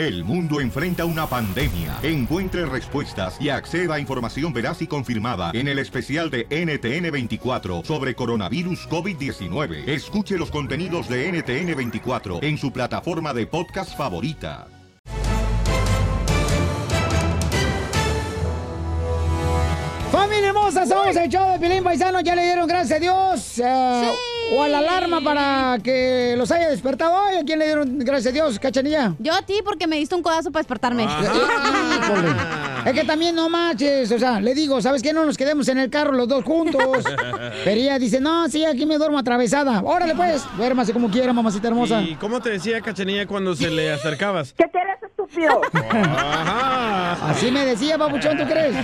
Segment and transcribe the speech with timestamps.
[0.00, 1.98] El mundo enfrenta una pandemia.
[2.02, 8.14] Encuentre respuestas y acceda a información veraz y confirmada en el especial de NTN24 sobre
[8.14, 9.86] coronavirus COVID-19.
[9.86, 14.68] Escuche los contenidos de NTN24 en su plataforma de podcast favorita.
[20.10, 22.22] Familia hermosa, somos el show de Pilín Paisano.
[22.22, 23.58] Ya le dieron gracias a Dios.
[23.58, 24.12] eh,
[24.52, 27.36] O a la alarma para que los haya despertado hoy.
[27.36, 29.14] ¿A quién le dieron gracias a Dios, cachanilla?
[29.18, 31.04] Yo a ti porque me diste un codazo para despertarme.
[31.04, 32.28] Híjole.
[32.84, 35.12] Es que también no manches, o sea, le digo, ¿sabes qué?
[35.12, 36.82] No nos quedemos en el carro los dos juntos.
[37.64, 39.82] Pero ella dice, no, sí, aquí me duermo atravesada.
[39.84, 42.02] Órale pues, duérmase como quiera, mamacita hermosa.
[42.02, 44.52] ¿Y cómo te decía Cachanilla cuando se le acercabas?
[44.56, 45.60] ¿Qué quieres, estúpido?
[45.72, 47.30] Ajá.
[47.30, 48.74] Así me decía, papuchón, ¿tú crees?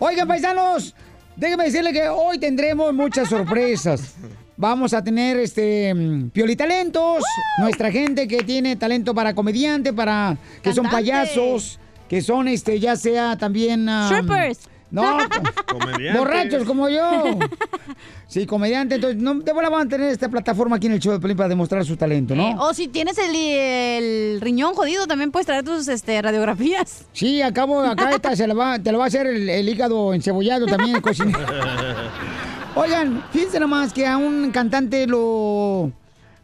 [0.00, 0.94] Oigan, paisanos,
[1.36, 4.16] déjenme decirle que hoy tendremos muchas sorpresas.
[4.60, 7.22] Vamos a tener este mm, piolitalentos,
[7.60, 12.96] nuestra gente que tiene talento para comediante, para que son payasos, que son este ya
[12.96, 14.58] sea también um, Strippers.
[14.90, 15.18] No,
[15.66, 16.18] Comediantes.
[16.18, 17.24] borrachos como yo.
[18.26, 21.18] Sí, comediante, entonces no de van a tener esta plataforma aquí en el show de
[21.18, 22.50] Pelín para demostrar su talento, ¿no?
[22.50, 27.06] Eh, o si tienes el, el riñón jodido, también puedes traer tus este, radiografías.
[27.14, 30.12] Sí, acabo, acá esta se la va, te lo va a hacer el, el hígado
[30.12, 31.38] encebollado también, el cocinero.
[32.80, 35.90] Oigan, fíjense nomás que a un cantante lo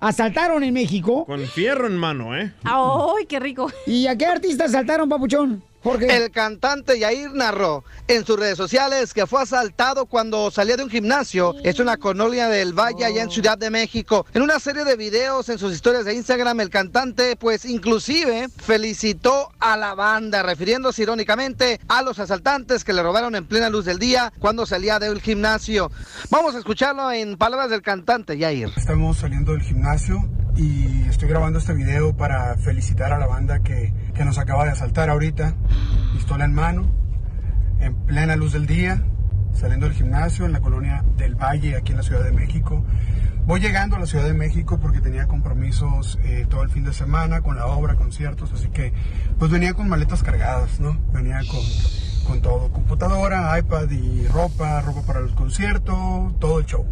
[0.01, 1.25] asaltaron en México.
[1.27, 2.53] Con fierro en mano, ¿eh?
[2.65, 3.71] ¡Ay, qué rico!
[3.87, 5.63] ¿Y a qué artista asaltaron, papuchón?
[5.85, 6.17] Jorge.
[6.17, 10.89] El cantante Yair narró en sus redes sociales que fue asaltado cuando salía de un
[10.89, 11.55] gimnasio.
[11.63, 14.25] Es una colonia del Valle allá en Ciudad de México.
[14.33, 19.51] En una serie de videos en sus historias de Instagram, el cantante pues inclusive felicitó
[19.61, 23.99] a la banda, refiriéndose irónicamente a los asaltantes que le robaron en plena luz del
[23.99, 25.91] día cuando salía del gimnasio.
[26.31, 28.71] Vamos a escucharlo en palabras del cantante Yair.
[28.77, 30.17] Estamos saliendo del gimnasio
[30.57, 34.71] y estoy grabando este video para felicitar a la banda que, que nos acaba de
[34.71, 35.55] asaltar ahorita,
[36.15, 36.87] pistola en mano,
[37.81, 39.03] en plena luz del día,
[39.53, 42.85] saliendo del gimnasio en la colonia del Valle, aquí en la Ciudad de México.
[43.45, 46.93] Voy llegando a la Ciudad de México porque tenía compromisos eh, todo el fin de
[46.93, 48.93] semana con la obra, conciertos, así que
[49.39, 50.97] pues venía con maletas cargadas, ¿no?
[51.13, 51.61] Venía con,
[52.27, 56.87] con todo, computadora, iPad y ropa, ropa para el concierto, todo el show.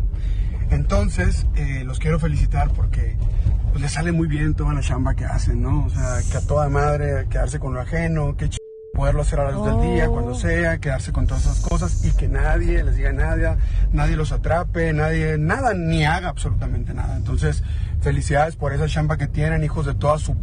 [0.70, 3.16] Entonces, eh, los quiero felicitar porque
[3.72, 5.86] pues, les sale muy bien toda la chamba que hacen, ¿no?
[5.86, 8.58] O sea, que a toda madre quedarse con lo ajeno, que ch...
[8.92, 12.14] poderlo hacer a la luz del día, cuando sea, quedarse con todas esas cosas y
[12.14, 13.56] que nadie les diga nada,
[13.90, 17.16] nadie los atrape, nadie, nada, ni haga absolutamente nada.
[17.16, 17.62] Entonces,
[18.02, 20.36] felicidades por esa chamba que tienen, hijos de toda su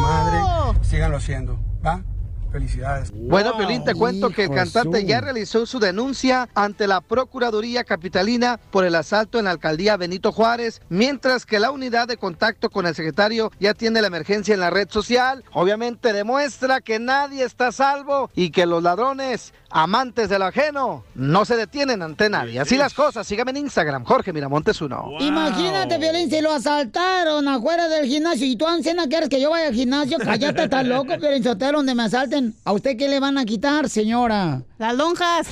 [0.00, 2.02] madre, síganlo haciendo, ¿va?
[2.50, 3.12] Felicidades.
[3.12, 8.58] Bueno, Piolín, te cuento que el cantante ya realizó su denuncia ante la Procuraduría Capitalina
[8.70, 12.86] por el asalto en la alcaldía Benito Juárez, mientras que la unidad de contacto con
[12.86, 15.44] el secretario ya tiene la emergencia en la red social.
[15.52, 21.04] Obviamente demuestra que nadie está a salvo y que los ladrones, amantes de lo ajeno,
[21.14, 22.60] no se detienen ante nadie.
[22.60, 25.10] Así las cosas, sígame en Instagram, Jorge Miramontes uno.
[25.20, 29.68] Imagínate, Violín, si lo asaltaron afuera del gimnasio y tú, Ancena, quieres que yo vaya
[29.68, 32.37] al gimnasio, cállate, estás loco, Violín Sotelo, donde me asalten.
[32.64, 34.62] ¿A usted qué le van a quitar, señora?
[34.78, 35.48] Las lonjas.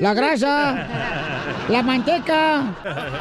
[0.00, 0.86] La grasa.
[1.68, 2.74] La manteca.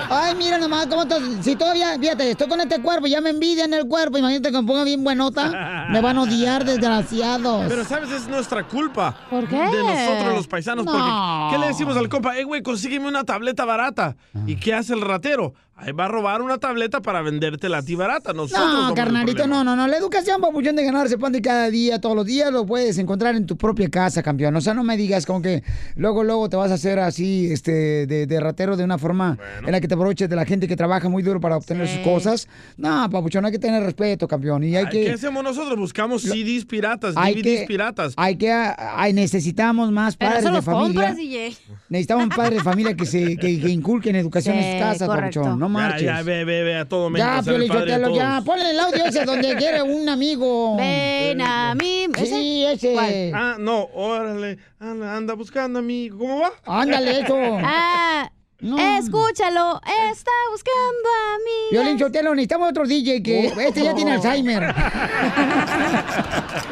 [0.10, 1.22] Ay, mira nomás cómo estás.
[1.42, 4.18] Si todavía, fíjate, estoy con este cuerpo, ya me envidian el cuerpo.
[4.18, 5.88] Imagínate que me ponga bien buenota.
[5.90, 7.66] Me van a odiar, desgraciados.
[7.68, 8.12] Pero, ¿sabes?
[8.12, 9.16] Es nuestra culpa.
[9.30, 9.58] ¿Por qué?
[9.58, 10.86] De nosotros, los paisanos.
[10.86, 10.92] No.
[10.92, 12.38] Porque, ¿qué le decimos al compa?
[12.38, 14.16] Eh, güey, consígueme una tableta barata.
[14.46, 15.54] ¿Y qué hace el ratero?
[15.84, 18.34] Ahí va a robar una tableta para vendértela a ti barata.
[18.34, 19.88] Nosotros No, carnalito, no, no, no.
[19.88, 23.36] La educación, papuchón, de ganarse pan de cada día, todos los días, lo puedes encontrar
[23.36, 24.56] en tu propia casa, campeón.
[24.56, 25.64] O sea, no me digas como que
[25.96, 29.72] luego, luego te vas a hacer así, este, de, de ratero de una forma en
[29.72, 32.48] la que te aproveches de la gente que trabaja muy duro para obtener sus cosas.
[32.78, 34.64] No, papuchón, hay que tener respeto, campeón.
[34.64, 35.04] Y hay Ay, que...
[35.06, 35.80] ¿Qué hacemos nosotros?
[35.80, 38.14] Buscamos CDs piratas, hay DVDs que- piratas.
[38.18, 40.94] Hay que, hay, necesitamos más Pero padres eso de los familia.
[40.94, 41.58] compras, DJ.
[41.90, 45.40] Necesitamos padres de familia que se que, que inculquen educación en sus casas, correcto.
[45.42, 45.60] papuchón.
[45.60, 46.04] No marches.
[46.04, 47.30] Ya, ya, ve, ve, ve a todo México.
[47.30, 48.42] Ya, de Sotelo, ya.
[48.46, 50.78] Ponle el audio ese donde quiere un amigo.
[50.78, 52.08] Ven a mí.
[52.18, 53.32] Sí, ese.
[53.34, 54.58] Ah, no, órale.
[54.80, 56.10] Anda, anda buscando a mi.
[56.10, 56.52] ¿Cómo va?
[56.66, 57.36] Ándale, eso.
[58.64, 59.82] Ah, escúchalo.
[60.12, 61.72] Está buscando a mí.
[61.72, 64.74] Violín Sotelo, necesitamos otro DJ que este ya tiene Alzheimer.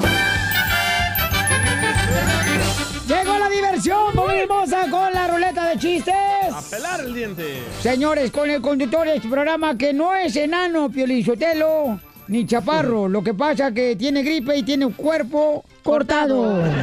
[3.06, 6.12] Llegó la diversión, muy hermosa, con la ruleta de chistes.
[6.52, 7.62] A pelar el diente.
[7.80, 13.08] Señores, con el conductor de este programa que no es enano, Piolín Sotelo, ni chaparro.
[13.08, 16.64] Lo que pasa que tiene gripe y tiene un cuerpo cortado.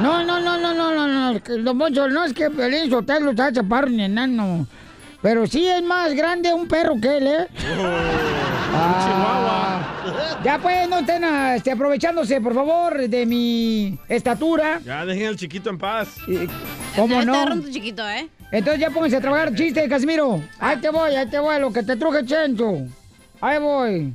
[0.00, 3.52] No, no, no, no, no, no, no, don Poncho, no es que Pelín Sotelo está
[3.52, 4.66] chaparro ni enano.
[5.20, 7.46] Pero sí es más grande un perro que él, ¿eh?
[8.72, 10.38] Ah.
[10.44, 11.24] Ya pues, no estén
[11.56, 14.80] este, aprovechándose, por favor, de mi estatura.
[14.84, 16.16] Ya dejen al chiquito en paz.
[16.94, 17.60] ¿Cómo no?
[17.68, 18.28] chiquito, ¿eh?
[18.52, 20.40] Entonces ya pónganse a trabajar, chiste, Casimiro.
[20.60, 22.86] Ahí te voy, ahí te voy, lo que te truje Chencho.
[23.40, 24.14] Ahí voy.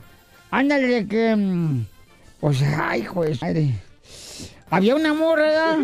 [0.49, 1.35] Ándale, de que...
[1.35, 1.85] mm,
[2.39, 3.75] Pues, ay, hijo de su madre.
[4.77, 5.77] Había una morra.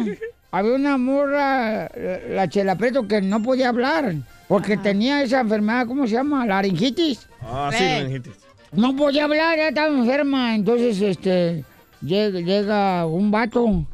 [0.52, 4.16] Había una morra, la- la Chela Preto, que no podía hablar.
[4.48, 6.46] Porque tenía esa enfermedad, ¿cómo se llama?
[6.46, 7.28] Laringitis.
[7.42, 7.98] Ah, sí, Eh.
[8.04, 8.34] meningitis.
[8.72, 10.56] No podía hablar, ya estaba enferma.
[10.56, 11.64] Entonces, este,
[12.02, 13.86] llega, llega un vato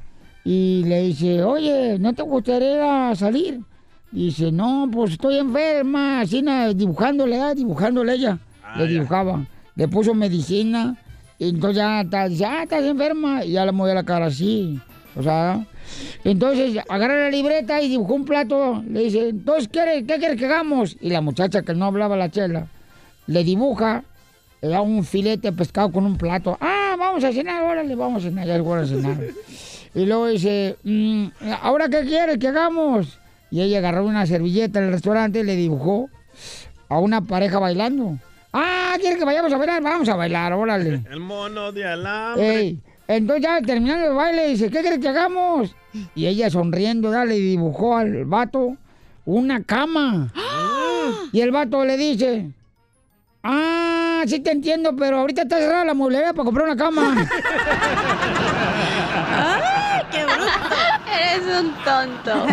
[0.45, 3.59] y le dice, oye, ¿no te gustaría salir?
[4.11, 6.41] Dice, no, pues estoy enferma, así
[6.73, 8.37] dibujándole, ah, dibujándole ella.
[8.63, 8.89] Ah, le ya.
[8.91, 9.45] dibujaba.
[9.75, 10.95] Le puso medicina.
[11.37, 13.43] Y entonces ya está, dice, ah, estás enferma.
[13.43, 14.79] Y ya le movía la cara así.
[15.15, 15.65] O sea,
[16.23, 18.83] entonces agarra la libreta y dibujó un plato.
[18.89, 20.97] Le dice, entonces, ¿qué, qué quieres que hagamos?
[21.01, 22.67] Y la muchacha que no hablaba la chela,
[23.27, 24.03] le dibuja,
[24.61, 26.57] le da un filete pescado con un plato.
[26.59, 29.17] Ah, vamos a cenar, órale, vamos a cenar, ya es de cenar.
[29.93, 31.27] Y luego dice, "Mm,
[31.61, 33.17] ¿ahora qué quieres que hagamos?
[33.51, 36.09] Y ella agarró una servilleta en el restaurante y le dibujó
[36.89, 38.17] a una pareja bailando.
[38.57, 39.83] Ah, ¿quiere que vayamos a bailar?
[39.83, 41.01] Vamos a bailar, órale.
[41.11, 42.57] El mono de alambre.
[42.57, 45.75] Ey, entonces ya terminando el baile, dice, ¿qué quieres que hagamos?
[46.15, 48.77] Y ella sonriendo, dale, dibujó al vato
[49.25, 50.31] una cama.
[51.31, 52.49] Y el vato le dice,
[53.43, 57.15] ah, sí te entiendo, pero ahorita está cerrada la mueblería para comprar una cama.
[60.11, 60.49] ¡Qué bruto!
[61.13, 62.47] Eres un tonto.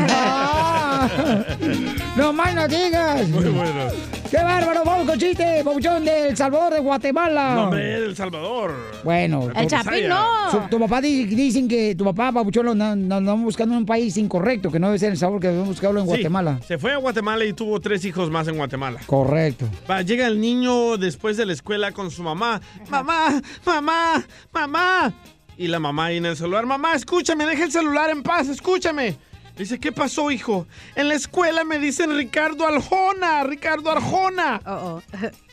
[2.17, 3.27] No más no digas.
[3.29, 3.87] Muy bueno.
[4.31, 4.83] ¡Qué bárbaro!
[4.85, 7.55] Vamos con chiste, Pabuchón del Salvador de Guatemala.
[7.55, 8.75] No, hombre, El Salvador.
[9.05, 10.51] Bueno, El Chapín no.
[10.51, 13.81] su- tu papá di- dicen que tu papá, Pabuchón, lo no- no- andamos buscando en
[13.81, 16.61] un país incorrecto, que no debe ser El Salvador, que debemos buscarlo en Sí, Guatemala.
[16.67, 19.01] se fue a Guatemala y tuvo tres hijos más en Guatemala.
[19.07, 19.67] Correcto.
[19.91, 22.61] Va, llega el niño después de la escuela con su mamá.
[22.91, 25.13] Mamá, mamá, mamá.
[25.59, 26.65] Y la mamá ahí en el celular.
[26.67, 29.17] Mamá, escúchame, deja el celular en paz, escúchame.
[29.63, 30.67] Dice, ¿qué pasó, hijo?
[30.97, 34.61] En la escuela me dicen Ricardo Arjona, Ricardo Arjona.
[34.67, 35.01] Oh, oh.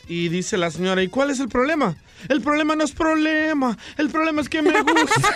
[0.07, 1.95] Y dice la señora, ¿y cuál es el problema?
[2.27, 5.21] El problema no es problema, el problema es que me gusta.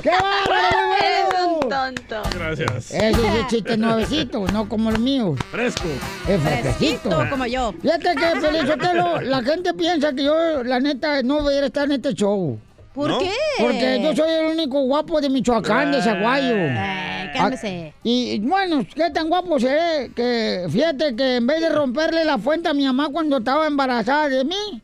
[0.00, 0.94] ¡Qué bárbaro!
[1.02, 2.22] Eres un tonto.
[2.32, 2.92] Gracias.
[2.92, 5.40] Ese es el chiste nuevecito, no como los míos.
[5.50, 5.88] Fresco.
[6.28, 7.30] Es Fresquito, fresquito.
[7.30, 7.74] como yo.
[7.82, 12.14] Fíjate que, Pelizotelo, la gente piensa que yo, la neta, no debería estar en este
[12.14, 12.60] show.
[12.94, 13.18] ¿Por ¿No?
[13.18, 13.32] qué?
[13.58, 16.54] Porque yo soy el único guapo de Michoacán, de Zaguayo.
[16.56, 17.92] Eh, cálmese.
[17.92, 22.38] Ah, Y bueno, qué tan guapo seré que fíjate que en vez de romperle la
[22.38, 24.80] fuente a mi mamá cuando estaba embarazada de mí,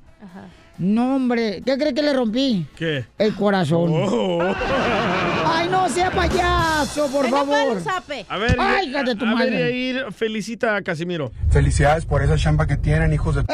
[0.79, 2.67] no hombre, ¿qué crees que le rompí?
[2.75, 3.05] ¿Qué?
[3.19, 3.91] El corazón.
[3.95, 4.41] Oh.
[5.47, 7.77] Ay, no sea payaso, por Venga, favor.
[7.77, 8.25] el zape.
[8.29, 9.59] A ver, Ay, hija de tu a ver, madre.
[9.61, 11.31] Yair, felicita a Casimiro.
[11.51, 13.43] Felicidades por esa chamba que tienen, hijos de...
[13.43, 13.47] ¡Eh!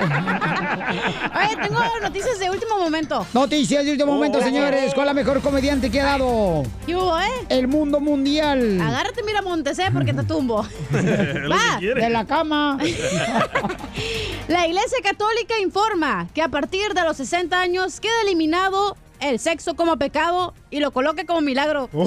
[0.88, 3.26] Oye, tengo noticias de último momento.
[3.34, 4.42] Noticias de último momento, Oh.
[4.42, 4.94] señores.
[4.94, 7.28] ¿Cuál es la mejor comediante que ha dado ¿Qué hubo, eh?
[7.48, 8.80] el mundo mundial?
[8.80, 10.66] Agárrate, mira, Montesé, porque te tumbo.
[10.92, 11.78] Va.
[11.80, 12.78] De la cama.
[14.48, 19.74] La Iglesia Católica informa que a partir de los 60 años queda eliminado el sexo
[19.74, 21.88] como pecado y lo coloca como milagro.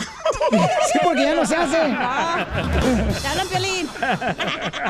[0.91, 1.77] Sí, porque ya no se hace.
[1.77, 3.87] Te hablan, Piolín.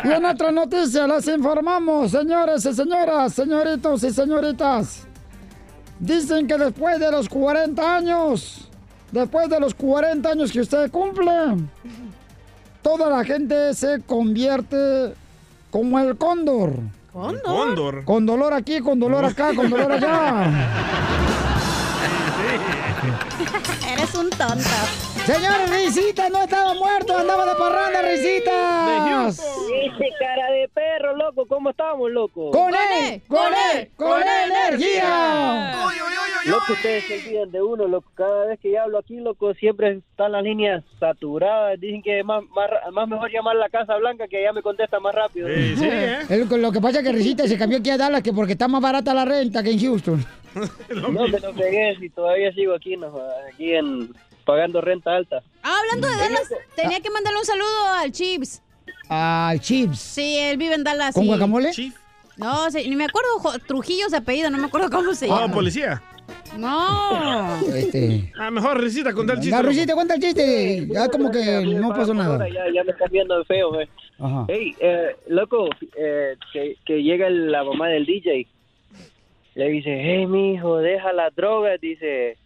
[0.04, 5.06] Y en otra noticia les informamos, señores y señoras, señoritos y señoritas.
[6.00, 8.68] Dicen que después de los 40 años,
[9.12, 11.32] después de los 40 años que usted cumple,
[12.82, 15.14] toda la gente se convierte
[15.70, 16.74] como el cóndor.
[17.14, 17.44] ¿Cóndo?
[17.44, 18.06] Cóndor.
[18.06, 21.28] Con dolor aquí, con dolor acá, con dolor allá.
[25.26, 29.38] Señores, Risita no estaba muerto, andaba de parranda, Risitas.
[29.38, 32.50] Dice cara de perro, loco, ¿cómo estamos, loco?
[32.52, 35.74] Con él, con él, con energía.
[36.46, 38.10] Loco, ustedes se olvidan de uno, loco.
[38.16, 41.80] Cada vez que yo hablo aquí, loco, siempre están las líneas saturadas.
[41.80, 44.64] Dicen que es más, más, más mejor llamar a la Casa Blanca que ya me
[44.64, 45.48] contesta más rápido.
[45.50, 46.18] Sí, sí, ¿eh?
[46.30, 48.68] El- Lo que pasa es que Risita se cambió aquí a Dallas que porque está
[48.68, 50.26] más barata la renta que en Houston.
[50.96, 53.12] No me lo pegué si todavía sigo aquí, no,
[53.54, 54.14] aquí en
[54.46, 55.42] pagando renta alta.
[55.64, 58.62] Ah, hablando de Dallas, tenía que mandarle un saludo al Chips.
[59.10, 60.00] Al Chips.
[60.00, 61.14] Sí, él vive en Dallas.
[61.14, 61.28] ¿Con sí.
[61.28, 61.72] guacamole?
[61.72, 61.96] Chief.
[62.38, 65.40] No, sí, ni me acuerdo, jo- Trujillo se apellido, no me acuerdo cómo se Oh,
[65.40, 65.54] llama.
[65.54, 66.02] policía.
[66.58, 67.60] No.
[67.76, 68.32] Este.
[68.40, 69.56] Ah, mejor risita, contar el chiste.
[69.56, 69.62] La.
[69.62, 70.88] Risita, cuenta el chiste.
[70.90, 72.48] Ya como que no pasó nada.
[72.50, 73.88] Ya, ya me están viendo feo, eh.
[74.20, 74.46] Ajá.
[74.48, 75.68] Hey, eh, loco,
[75.98, 78.48] eh, que, que llega la mamá del DJ
[79.56, 82.38] le dice, hey, mi hijo, deja las drogas, dice,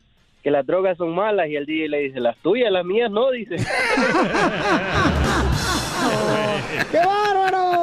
[0.44, 1.48] que las drogas son malas.
[1.50, 3.56] Y el DJ le dice, las tuyas, las mías no, dice.
[6.92, 7.82] ¡Qué bárbaro!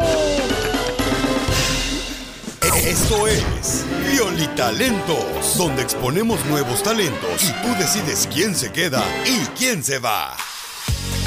[2.85, 9.83] Esto es Violitalentos, donde exponemos nuevos talentos y tú decides quién se queda y quién
[9.83, 10.37] se va.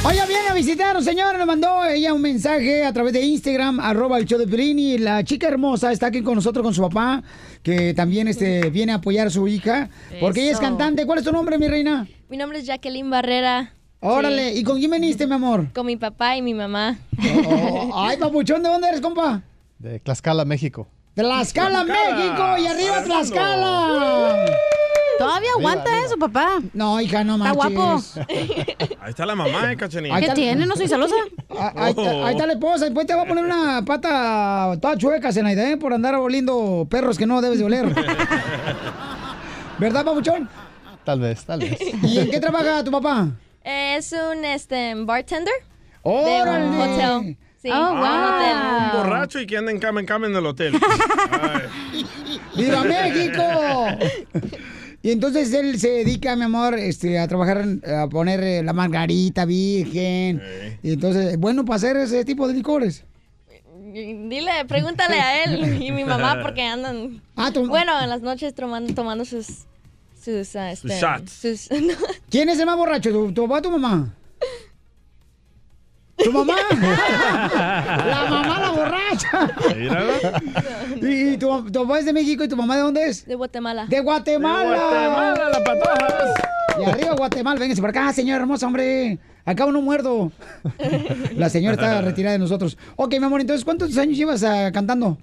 [0.07, 1.35] Oiga, viene a visitarnos, señora.
[1.35, 5.00] Nos mandó ella un mensaje a través de Instagram, arroba el show de Piolín, Y
[5.00, 7.24] la chica hermosa está aquí con nosotros, con su papá,
[7.63, 9.89] que también este, viene a apoyar a su hija.
[10.19, 11.07] Porque ella es cantante.
[11.07, 12.07] ¿Cuál es tu nombre, mi reina?
[12.29, 13.74] Mi nombre es Jacqueline Barrera.
[14.00, 14.53] Órale.
[14.53, 14.59] Sí.
[14.59, 15.74] ¿Y con quién veniste, mi amor?
[15.74, 17.00] Con mi papá y mi mamá.
[17.47, 19.41] Oh, ay, papuchón, ¿de dónde eres, compa?
[19.79, 20.88] De Tlaxcala, México.
[21.15, 22.57] Tlaxcala, México.
[22.59, 24.45] Y arriba Tlaxcala.
[25.17, 26.60] Todavía aguanta eso, papá.
[26.74, 27.75] No, hija, no Está manches.
[27.75, 28.03] guapo.
[29.01, 30.15] Ahí está la mamá, ¿eh, Cachanilla?
[30.15, 30.65] Ahí ¿Qué tiene?
[30.65, 31.15] No soy celosa.
[31.50, 34.98] Ah, Ahí, está- ahí está la esposa, después te va a poner una pata toda
[34.98, 35.77] chueca, Zenaida, ¿eh?
[35.77, 37.86] Por andar oliendo perros que no debes de oler.
[39.77, 40.50] ¿Verdad, papuchón?
[41.03, 41.77] Tal vez, tal vez.
[42.03, 43.27] ¿Y en qué trabaja tu papá?
[43.63, 45.53] Es un este, bartender
[46.03, 46.65] de ¡Órale!
[46.65, 47.38] un hotel.
[47.62, 48.07] Sí, Oh, un wow.
[48.07, 48.57] hotel.
[48.57, 50.74] Un borracho y que anda en cama en cama en el hotel.
[52.55, 53.41] ¡Viva México!
[55.05, 59.45] Y entonces él se dedica, mi amor, este, a trabajar, a poner eh, la margarita
[59.45, 60.41] virgen.
[60.81, 63.03] Y entonces, bueno, para hacer ese tipo de licores.
[63.93, 67.21] Dile, pregúntale a él y mi mamá porque andan.
[67.35, 69.45] Ah, tu- Bueno, en las noches tomando, tomando sus.
[70.19, 71.31] Sus, ah, este, shots.
[71.31, 71.69] sus-
[72.31, 74.12] ¿Quién es el más borracho, tu, tu papá o tu mamá?
[76.24, 76.55] ¿Tu mamá?
[76.72, 79.50] la mamá, la borracha.
[81.01, 83.25] ¿Y, y tu, tu papá es de México y tu mamá de dónde es?
[83.25, 83.86] de Guatemala.
[83.88, 84.75] ¡De Guatemala!
[84.75, 86.34] Guatemala, la patojas.
[86.79, 89.19] Y arriba Guatemala, véngase para acá, señora hermosa, hombre.
[89.45, 90.31] Acá no muerdo.
[91.36, 92.77] La señora está retirada de nosotros.
[92.95, 95.17] Ok, mi amor, entonces, ¿cuántos años llevas ah, cantando?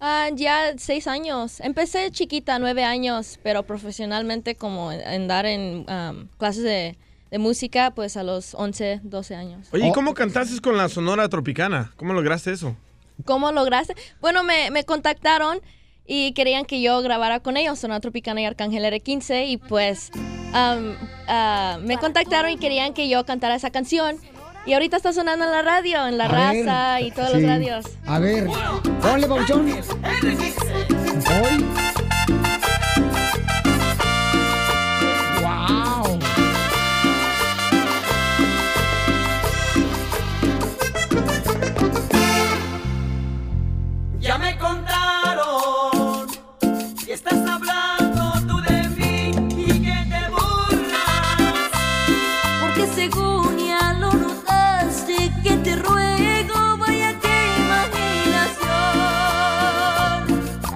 [0.00, 1.60] Ah, ya seis años.
[1.60, 6.96] Empecé chiquita, nueve años, pero profesionalmente como en, en dar en um, clases de,
[7.30, 9.68] de música, pues a los 11, 12 años.
[9.72, 11.92] Oye, ¿y cómo cantaste con la Sonora Tropicana?
[11.96, 12.76] ¿Cómo lograste eso?
[13.24, 13.94] ¿Cómo lograste?
[14.20, 15.60] Bueno, me, me contactaron
[16.06, 20.94] y querían que yo grabara con ellos, Sonora Tropicana y Arcángel R15, y pues um,
[21.28, 24.16] ah, me contactaron y querían que yo cantara esa canción.
[24.66, 26.66] Y ahorita está sonando en la radio, en la A ver.
[26.66, 27.40] raza y todas Sí.
[27.40, 27.86] las radios.
[28.06, 28.46] A ver,
[29.00, 29.66] ponle, Pauchón.
[29.70, 29.74] Hoy.
[44.30, 46.28] Ya me contaron
[47.04, 51.72] y estás hablando tú de mí y que te burlas.
[52.60, 58.70] Porque según ya lo notaste que te ruego, vaya que imaginación.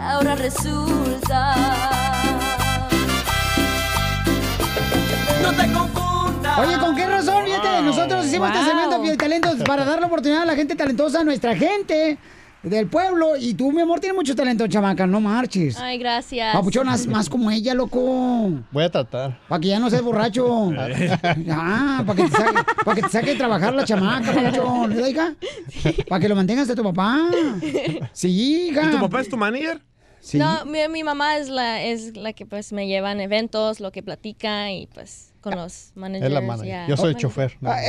[0.03, 1.55] Ahora resulta.
[5.43, 6.59] No te confundas.
[6.59, 7.45] Oye, ¿con qué razón?
[7.45, 8.69] Fíjate, nosotros hicimos este Wow.
[8.69, 12.19] segmento de talentos para dar la oportunidad a la gente talentosa, a nuestra gente
[12.65, 13.37] del pueblo.
[13.37, 15.79] Y tú, mi amor, tienes mucho talento, chamaca, no marches.
[15.79, 16.55] Ay, gracias.
[16.55, 18.51] Papuchón, haz más como ella, loco.
[18.73, 19.39] Voy a tratar.
[19.49, 20.73] Para que ya no seas borracho.
[21.57, 24.91] Ah, para que, te saque, para que te saque de trabajar la chamaca, papuchón.
[24.91, 25.35] ¿Verdad, hija?
[26.09, 27.29] Para que lo mantengas de tu papá.
[28.13, 28.85] Sí, hija.
[28.85, 29.81] ¿Y tu papá es tu manager?
[30.21, 30.39] Sí.
[30.39, 33.93] No, mi, mi mamá es la, es la que pues me lleva en eventos, lo
[33.93, 36.27] que platica y pues con los managers.
[36.29, 36.67] Es la manager.
[36.67, 36.87] ya.
[36.89, 37.21] Yo soy el Manager.
[37.31, 37.57] chofer.
[37.61, 37.71] ¿no?
[37.71, 37.81] Ah,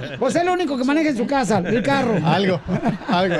[0.00, 0.16] ¡Eso!
[0.18, 2.14] Pues es lo único que maneja en su casa, el carro.
[2.24, 2.60] Algo,
[3.08, 3.36] algo.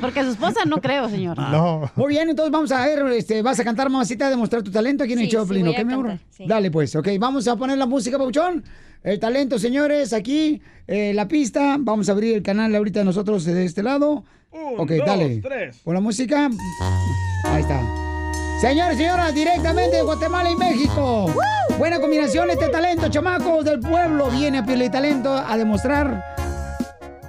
[0.00, 1.38] Porque su esposa no creo, señor.
[1.38, 1.90] No.
[1.96, 5.04] Muy bien, entonces vamos a ver, este, vas a cantar, mamacita, a demostrar tu talento
[5.04, 6.18] aquí en el Sí, show, sí, Pelín, voy ¿ok, mi amor?
[6.30, 6.44] sí.
[6.46, 8.64] Dale, pues, ok, vamos a poner la música, Pauchón.
[9.02, 11.76] El talento, señores, aquí, eh, la pista.
[11.78, 14.24] Vamos a abrir el canal ahorita nosotros de este lado.
[14.50, 15.40] Un, ok, dos, dale.
[15.42, 15.80] tres.
[15.84, 16.48] Con la música.
[17.44, 17.80] Ahí está.
[18.60, 21.26] Señores y señoras, directamente de Guatemala y México.
[21.78, 24.30] Buena combinación este talento, chamacos del pueblo.
[24.30, 26.24] Viene a Piel y Talento a demostrar.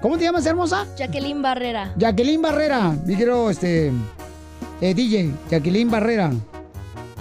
[0.01, 0.85] ¿Cómo te llamas, hermosa?
[0.95, 1.93] Jacqueline Barrera.
[1.97, 3.91] Jacqueline Barrera, mi quiero, este,
[4.79, 6.31] eh, DJ, Jacqueline Barrera.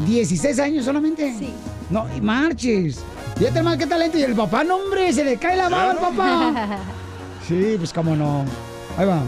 [0.06, 1.34] 16 años solamente.
[1.38, 1.52] Sí.
[1.90, 3.02] No, y marches.
[3.37, 4.18] Fíjate más qué talento.
[4.18, 6.78] Y el papá, no, hombre, se le cae la baba al papá.
[7.49, 8.42] Sí, pues cómo no.
[8.96, 9.20] Ahí va.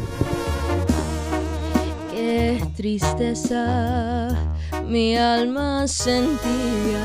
[2.17, 4.31] Qué tristeza
[4.87, 7.05] mi alma sentía.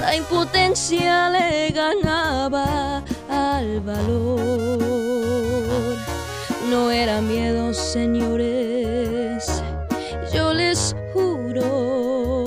[0.00, 4.80] La impotencia le ganaba al valor.
[6.68, 9.62] No era miedo, señores,
[10.34, 12.46] yo les juro.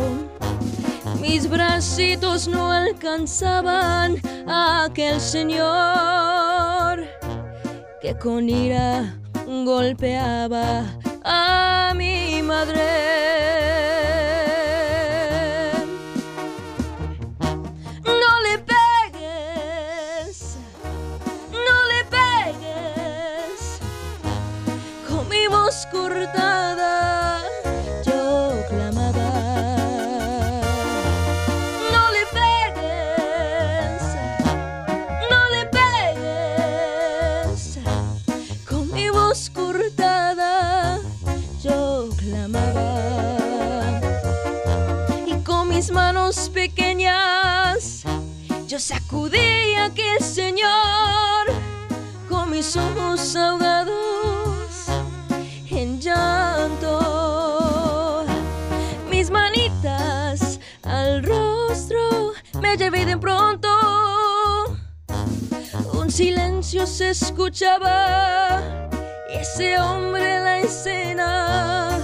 [1.22, 7.06] Mis bracitos no alcanzaban a aquel señor
[8.02, 10.86] que con ira golpeaba
[11.24, 12.82] a mi madre.
[18.06, 20.58] No le pegues,
[21.52, 23.80] no le pegues,
[25.08, 25.48] con mi
[48.74, 51.46] yo sacudí a aquel señor
[52.28, 54.88] con mis ojos ahogados
[55.70, 56.96] en llanto.
[59.12, 63.70] Mis manitas al rostro me llevé de pronto.
[65.94, 68.90] Un silencio se escuchaba
[69.30, 72.00] ese hombre en la escena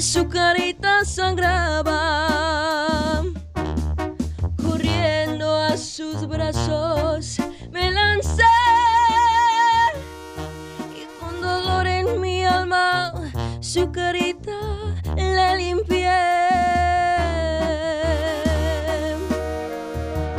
[0.00, 2.26] su carita sangraba.
[4.62, 7.38] Corriendo a sus brazos
[7.72, 8.44] me lancé
[10.94, 13.12] y con dolor en mi alma
[13.60, 14.52] su carita
[15.16, 16.08] la limpié.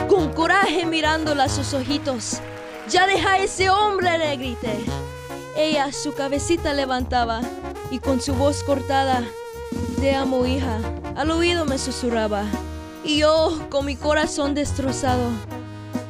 [0.07, 2.39] Con coraje mirándola a sus ojitos,
[2.89, 4.79] ya deja a ese hombre, le grité.
[5.57, 7.41] Ella su cabecita levantaba
[7.91, 9.23] y con su voz cortada,
[9.99, 10.79] te amo hija,
[11.17, 12.45] al oído me susurraba.
[13.03, 15.29] Y yo, con mi corazón destrozado,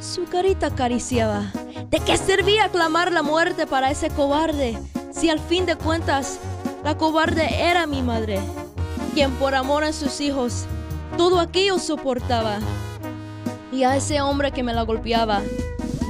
[0.00, 1.50] su carita acariciaba.
[1.88, 4.78] ¿De qué servía clamar la muerte para ese cobarde?
[5.12, 6.38] Si al fin de cuentas,
[6.84, 8.38] la cobarde era mi madre,
[9.14, 10.66] quien por amor a sus hijos,
[11.16, 12.58] todo aquello soportaba.
[13.72, 15.42] Y a ese hombre que me la golpeaba,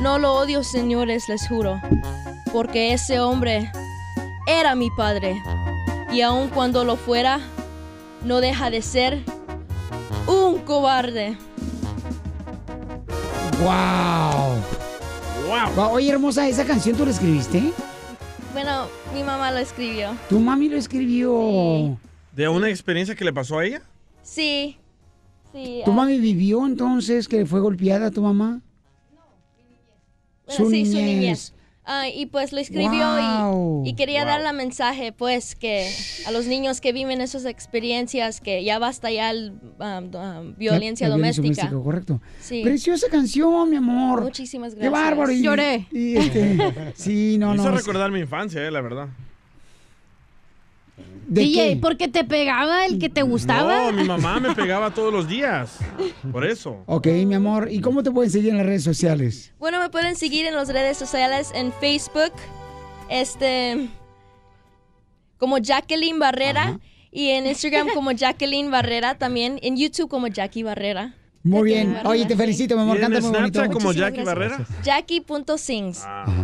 [0.00, 1.80] no lo odio, señores, les juro,
[2.52, 3.72] porque ese hombre
[4.46, 5.42] era mi padre.
[6.12, 7.40] Y aun cuando lo fuera,
[8.25, 9.23] no deja de ser
[10.26, 11.37] un cobarde.
[13.63, 14.56] ¡Wow!
[15.49, 15.93] ¡Wow!
[15.93, 17.73] Oye, hermosa, ¿esa canción tú la escribiste?
[18.52, 20.17] Bueno, mi mamá lo escribió.
[20.28, 21.99] Tu mami lo escribió.
[22.35, 23.83] ¿De una experiencia que le pasó a ella?
[24.23, 24.76] Sí.
[25.52, 25.83] Sí.
[25.85, 28.61] ¿Tu ah, mami vivió entonces que fue golpeada tu mamá?
[30.47, 31.54] bueno, sí, su niñez.
[31.84, 33.82] Ah, y pues lo escribió Wow.
[33.84, 35.90] y, y quería dar la mensaje, pues, que
[36.26, 41.08] a los niños que viven esas experiencias, que ya basta ya el, um, um, violencia
[41.08, 41.69] La- la doméstica.
[41.71, 42.21] correcto.
[42.40, 42.62] Sí.
[42.62, 44.23] Preciosa canción, mi amor.
[44.23, 45.02] Muchísimas Qué gracias.
[45.02, 45.32] bárbaro.
[45.32, 45.86] y- Lloré.
[45.90, 47.71] y, este, sí, no, Me hizo no.
[47.71, 49.08] es- recordar mi infancia, eh, la verdad.
[51.30, 51.76] ¿De DJ, qué?
[51.76, 53.93] porque te pegaba el que te gustaba.
[53.93, 55.78] No, mi mamá me pegaba todos los días.
[56.32, 56.82] Por eso.
[56.86, 57.69] Ok, mi amor.
[57.71, 59.54] ¿Y cómo te pueden seguir en las redes sociales?
[59.60, 62.32] Bueno, me pueden seguir en las redes sociales, en Facebook,
[63.08, 63.88] este,
[65.38, 66.80] como Jacqueline Barrera,
[67.12, 71.14] y en Instagram como Jacqueline Barrera, también en YouTube como Jackie Barrera.
[71.43, 71.93] Muy bien.
[71.93, 72.97] Barrera, Oye, te felicito, mi amor.
[72.97, 73.61] ¿Y en Canta muy bonito.
[73.61, 74.59] Como Muchísimas Jackie gracias.
[74.59, 74.67] Barrera?
[74.85, 75.99] Jackie.sings.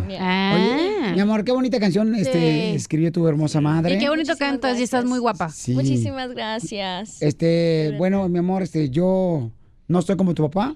[0.07, 0.53] Yeah.
[0.55, 2.31] Oye, mi amor, qué bonita canción este,
[2.71, 2.75] Sí.
[2.75, 3.95] escribió tu hermosa madre.
[3.95, 5.49] Y qué bonito Muchísimas cantas y estás muy guapa.
[5.49, 5.73] Sí.
[5.73, 7.21] Muchísimas gracias.
[7.21, 9.51] Este, bueno, mi amor, este, yo
[9.87, 10.75] no estoy como tu papá,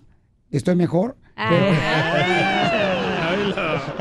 [0.51, 1.17] estoy mejor.
[1.35, 1.65] Pero,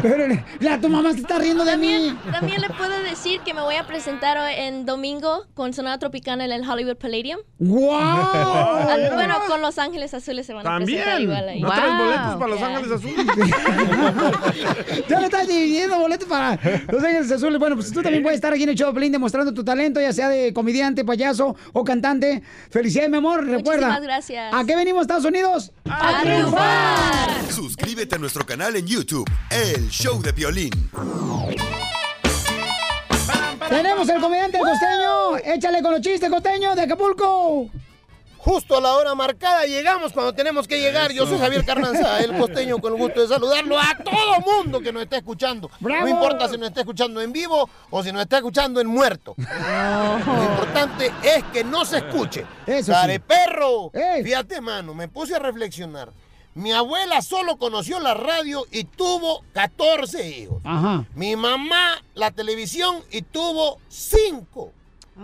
[0.03, 0.25] pero
[0.61, 2.17] la, tu mamá se está riendo de mí.
[2.33, 6.53] También le puedo decir que me voy a presentar en domingo con Sonada Tropicana en
[6.53, 7.41] el Hollywood Palladium.
[7.59, 7.91] ¡Wow!
[7.93, 11.23] Ah, Bueno, con Los Ángeles Azules se van a presentar También.
[11.31, 11.61] igual ahí.
[11.61, 12.05] ¿No traes Wow.
[12.05, 12.69] boletos para Los Yeah.
[12.77, 13.27] Ángeles Azules?
[15.09, 16.59] Ya me estás dividiendo boletos para
[16.91, 17.59] Los Ángeles Azules.
[17.59, 20.13] Bueno, pues tú también puedes estar aquí en el show Pelín demostrando tu talento, ya
[20.13, 22.43] sea de comediante, payaso o cantante.
[22.71, 23.45] Felicidades, mi amor.
[23.47, 23.87] Recuerda.
[23.89, 24.55] Muchísimas gracias.
[24.55, 25.73] ¿A qué venimos, Estados Unidos?
[25.89, 27.51] ¡A triunfar!
[27.51, 30.91] Suscríbete a nuestro canal en YouTube, El Show de Violín.
[33.69, 35.37] Tenemos el comediante el costeño.
[35.55, 37.71] Échale con los chistes, costeño, de Acapulco.
[38.39, 41.13] Justo a la hora marcada llegamos cuando tenemos que llegar.
[41.13, 44.93] Yo soy Javier Carranza, el costeño, con el gusto de saludarlo a todo mundo que
[44.93, 45.71] nos está escuchando.
[45.79, 46.07] ¡Bravo!
[46.07, 49.35] No importa si nos está escuchando en vivo o si nos está escuchando en muerto.
[49.37, 52.47] Lo importante es que no se escuche.
[52.67, 53.19] Eso ¡Care sí.
[53.21, 53.91] perro!
[53.93, 54.25] ¡Ey!
[54.25, 56.11] Fíjate, mano, me puse a reflexionar.
[56.55, 60.61] Mi abuela solo conoció la radio y tuvo 14 hijos.
[60.65, 61.05] Ajá.
[61.15, 64.73] Mi mamá la televisión y tuvo 5.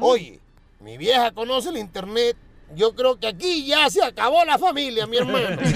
[0.01, 0.41] Oye,
[0.81, 2.37] mi vieja conoce el internet.
[2.75, 5.57] Yo creo que aquí ya se acabó la familia, mi hermano.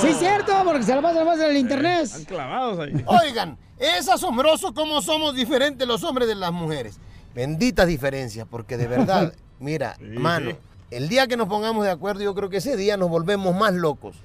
[0.00, 2.02] Sí, cierto, porque se la pasa más en el internet.
[2.04, 3.04] Están clavados ahí.
[3.06, 6.98] Oigan, es asombroso cómo somos diferentes los hombres de las mujeres.
[7.34, 10.56] Benditas diferencias, porque de verdad, mira, Sí, mano, sí.
[10.92, 13.72] El día que nos pongamos de acuerdo, yo creo que ese día nos volvemos más
[13.72, 14.16] locos.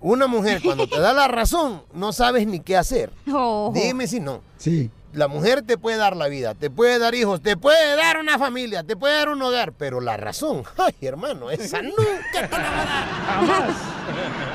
[0.00, 3.12] Una mujer cuando te da la razón, no sabes ni qué hacer.
[3.32, 3.72] Oh.
[3.74, 4.40] Dime si no.
[4.56, 4.90] Sí.
[5.16, 8.38] La mujer te puede dar la vida, te puede dar hijos, te puede dar una
[8.38, 11.96] familia, te puede dar un hogar, pero la razón, ay hermano, esa nunca
[12.32, 13.70] te la va a dar.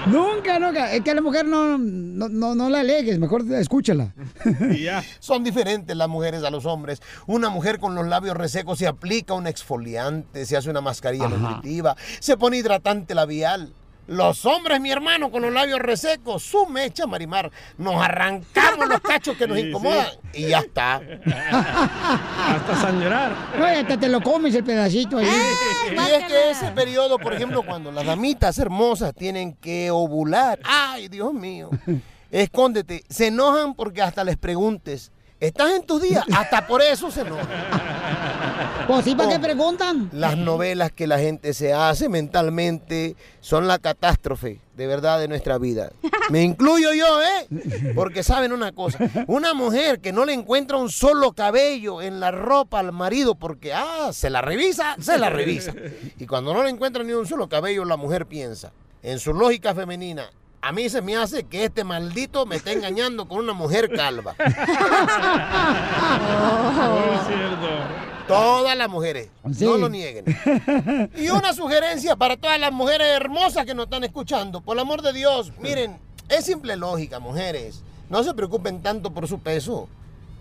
[0.05, 0.93] Nunca, nunca.
[0.93, 4.13] Es que a la mujer no, no, no, no la alegues, mejor escúchala.
[5.19, 7.01] Son diferentes las mujeres a los hombres.
[7.25, 11.37] Una mujer con los labios resecos se aplica un exfoliante, se hace una mascarilla Ajá.
[11.37, 13.73] nutritiva, se pone hidratante labial.
[14.11, 19.37] Los hombres, mi hermano, con los labios resecos, su mecha, Marimar, nos arrancamos los cachos
[19.37, 19.69] que nos Sí, sí.
[19.69, 21.01] incomodan y ya está.
[21.57, 23.31] Hasta sangrar.
[23.57, 25.27] No, hasta te lo comes el pedacito ahí.
[25.91, 31.07] Y es que ese periodo, por ejemplo, cuando las damitas hermosas tienen que ovular, ay,
[31.07, 31.69] Dios mío,
[32.29, 36.25] escóndete, se enojan porque hasta les preguntes, ¿estás en tus días?
[36.35, 37.47] Hasta por eso se enojan.
[38.87, 40.09] Pues sí, ¿para qué preguntan?
[40.11, 45.59] Las novelas que la gente se hace mentalmente son la catástrofe de verdad de nuestra
[45.59, 45.91] vida.
[46.29, 47.93] Me incluyo yo, ¿eh?
[47.93, 48.97] Porque saben una cosa,
[49.27, 53.73] una mujer que no le encuentra un solo cabello en la ropa al marido porque,
[53.73, 55.73] ah, se la revisa, se la revisa.
[56.17, 58.71] Y cuando no le encuentra ni un solo cabello, la mujer piensa,
[59.03, 60.31] en su lógica femenina,
[60.63, 64.35] a mí se me hace que este maldito me está engañando con una mujer calva.
[68.35, 69.65] Todas las mujeres, Sí.
[69.65, 70.25] no lo nieguen.
[71.15, 74.61] Y una sugerencia para todas las mujeres hermosas que nos están escuchando.
[74.61, 75.97] Por el amor de Dios, miren,
[76.29, 77.81] es simple lógica, mujeres.
[78.09, 79.87] No se preocupen tanto por su peso.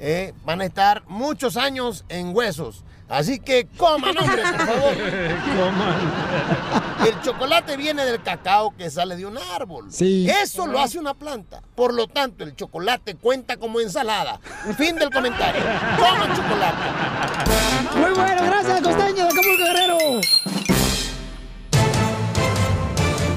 [0.00, 0.32] ¿eh?
[0.44, 2.82] Van a estar muchos años en huesos.
[3.10, 4.92] Así que coman, hombre, por favor.
[7.08, 9.86] El chocolate viene del cacao que sale de un árbol.
[9.90, 10.28] Sí.
[10.30, 11.60] Eso lo hace una planta.
[11.74, 14.38] Por lo tanto, el chocolate cuenta como ensalada.
[14.76, 15.60] Fin del comentario.
[15.98, 17.96] Coman chocolate.
[17.96, 19.98] Muy bueno, gracias, Costeño de Acapulco Guerrero.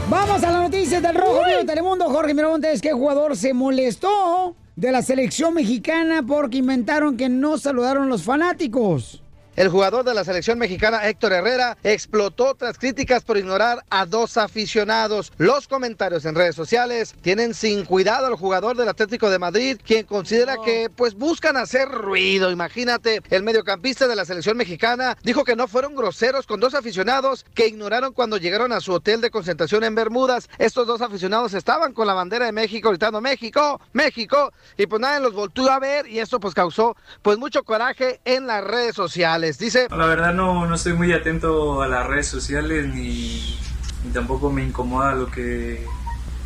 [0.09, 2.05] Vamos a las noticias del Rojo Vivo de Telemundo.
[2.09, 8.07] Jorge Miramontes, ¿qué jugador se molestó de la selección mexicana porque inventaron que no saludaron
[8.09, 9.22] los fanáticos?
[9.56, 14.38] El jugador de la selección mexicana Héctor Herrera explotó tras críticas por ignorar a dos
[14.38, 15.32] aficionados.
[15.38, 20.08] Los comentarios en redes sociales tienen sin cuidado al jugador del Atlético de Madrid, quien
[20.08, 22.50] considera que pues buscan hacer ruido.
[22.50, 27.46] Imagínate, el mediocampista de la selección mexicana dijo que no fueron groseros con dos aficionados
[27.54, 30.50] que ignoraron cuando llegaron a su hotel de concentración en Bermudas.
[30.58, 35.20] Estos dos aficionados estaban con la bandera de México gritando México, México, y pues nadie
[35.20, 39.42] los volvió a ver y esto pues causó pues mucho coraje en las redes sociales.
[39.51, 43.60] Dice La verdad no, no estoy muy atento a las redes sociales ni,
[44.06, 45.86] ni tampoco me incomoda lo que,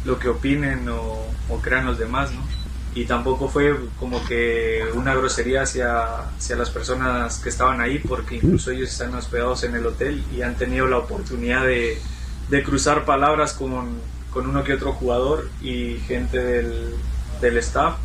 [0.03, 2.41] lo que opinen o, o crean los demás, ¿no?
[2.95, 8.37] Y tampoco fue como que una grosería hacia, hacia las personas que estaban ahí porque
[8.37, 12.01] incluso ellos están hospedados en el hotel y han tenido la oportunidad de,
[12.49, 13.99] de cruzar palabras con,
[14.31, 16.95] con uno que otro jugador y gente del,
[17.39, 17.97] del staff.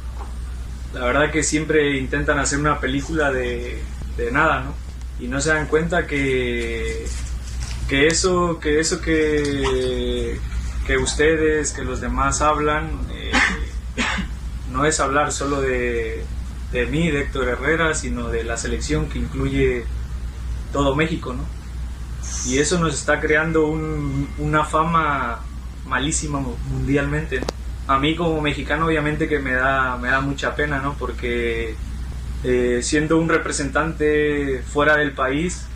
[0.92, 3.83] La verdad que siempre intentan hacer una película de,
[4.18, 4.82] de nada, ¿no?
[5.20, 7.07] Y no se dan cuenta que,
[7.88, 10.38] que eso, que eso que,
[11.01, 13.31] ustedes, que los demás hablan, eh,
[14.72, 16.25] no es hablar solo de,
[16.72, 19.85] de mí, de Héctor Herrera, sino de la selección que incluye
[20.72, 21.44] todo México, ¿no?
[22.46, 25.40] Y eso nos está creando un- una fama
[25.87, 27.40] malísima mu- mundialmente.
[27.87, 30.94] A mí como mexicano obviamente que me da, me da mucha pena, ¿no?
[30.94, 31.75] Porque
[32.44, 35.66] eh, siendo un representante fuera del país,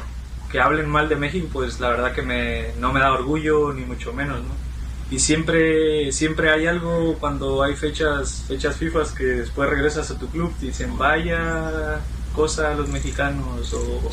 [0.51, 3.83] que hablen mal de México, pues la verdad que me, no me da orgullo, ni
[3.83, 4.67] mucho menos, ¿no?
[5.11, 10.29] Y siempre, siempre hay algo cuando hay fechas, fechas FIFA que después regresas a tu
[10.29, 12.01] club y dicen, vaya
[12.35, 14.11] cosa los mexicanos, o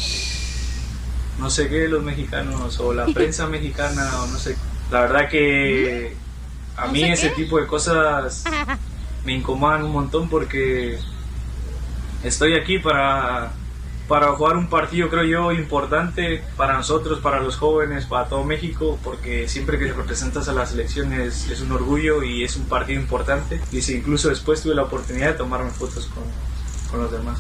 [1.40, 4.56] no sé qué los mexicanos, o la prensa mexicana, o no sé.
[4.92, 6.16] La verdad que
[6.78, 8.44] a mí ese tipo de cosas
[9.26, 11.00] me incomodan un montón porque
[12.24, 13.52] estoy aquí para,
[14.08, 19.00] para jugar un partido, creo yo, importante para nosotros, para los jóvenes, para todo México,
[19.04, 23.62] porque siempre que representas a la selección es, un orgullo y es un partido importante.
[23.72, 26.24] Y si incluso después tuve la oportunidad de tomarme fotos con,
[26.90, 27.40] con los demás.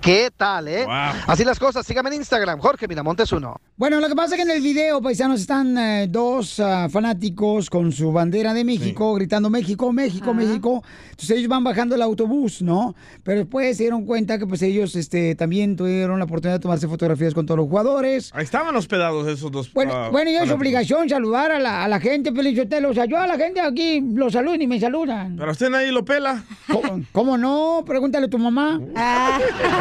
[0.00, 0.86] ¿Qué tal, eh?
[1.26, 1.84] Así las cosas.
[1.86, 3.60] Sígame en Instagram, Jorge Miramontes uno.
[3.76, 7.68] Bueno, lo que pasa es que en el video, paisanos, están eh, dos ah, fanáticos
[7.68, 10.82] con su bandera de México, gritando México, México, México.
[11.10, 12.94] Entonces ellos van bajando el autobús, ¿no?
[13.22, 16.88] Pero después se dieron cuenta que pues ellos este, también tuvieron la oportunidad de tomarse
[16.88, 18.30] fotografías con todos los jugadores.
[18.34, 19.72] Ahí estaban hospedados esos dos.
[19.72, 22.90] Bueno, ah, bueno, y es obligación saludar a la, a la gente, Pelichotelo.
[22.90, 25.36] O sea, yo a la gente aquí los saludo y me saludan.
[25.36, 26.42] Pero usted nadie lo pela.
[26.70, 27.82] ¿Cómo, cómo no?
[27.86, 28.80] Pregúntale a tu mamá.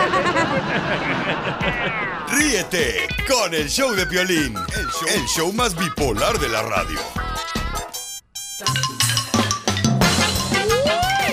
[2.32, 4.56] Ríete con el show de Piolín,
[5.14, 7.00] el show, más bipolar de la radio.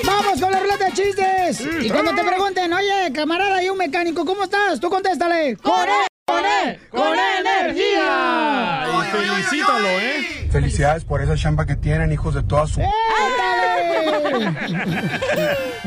[0.04, 1.60] ¡Vamos con la ruleta de chistes!
[1.82, 4.80] Y cuando te pregunten, oye, camarada y un mecánico, ¿cómo estás?
[4.80, 5.56] Tú contéstale.
[5.56, 6.06] ¡Con él!
[6.26, 6.42] ¡Con
[6.90, 8.86] ¡Con energía!
[8.88, 10.48] Y felicítalo, ¿eh?
[10.50, 12.80] Felicidades por esa chamba que tienen, hijos de toda su...
[12.80, 12.90] ¡Eh!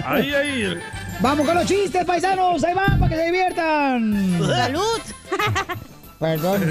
[0.05, 0.79] ¡Ahí, ahí!
[1.21, 2.63] Vamos con los chistes, paisanos.
[2.63, 4.39] Ahí van para que se diviertan.
[4.39, 4.99] ¡Salud!
[6.19, 6.61] Perdón.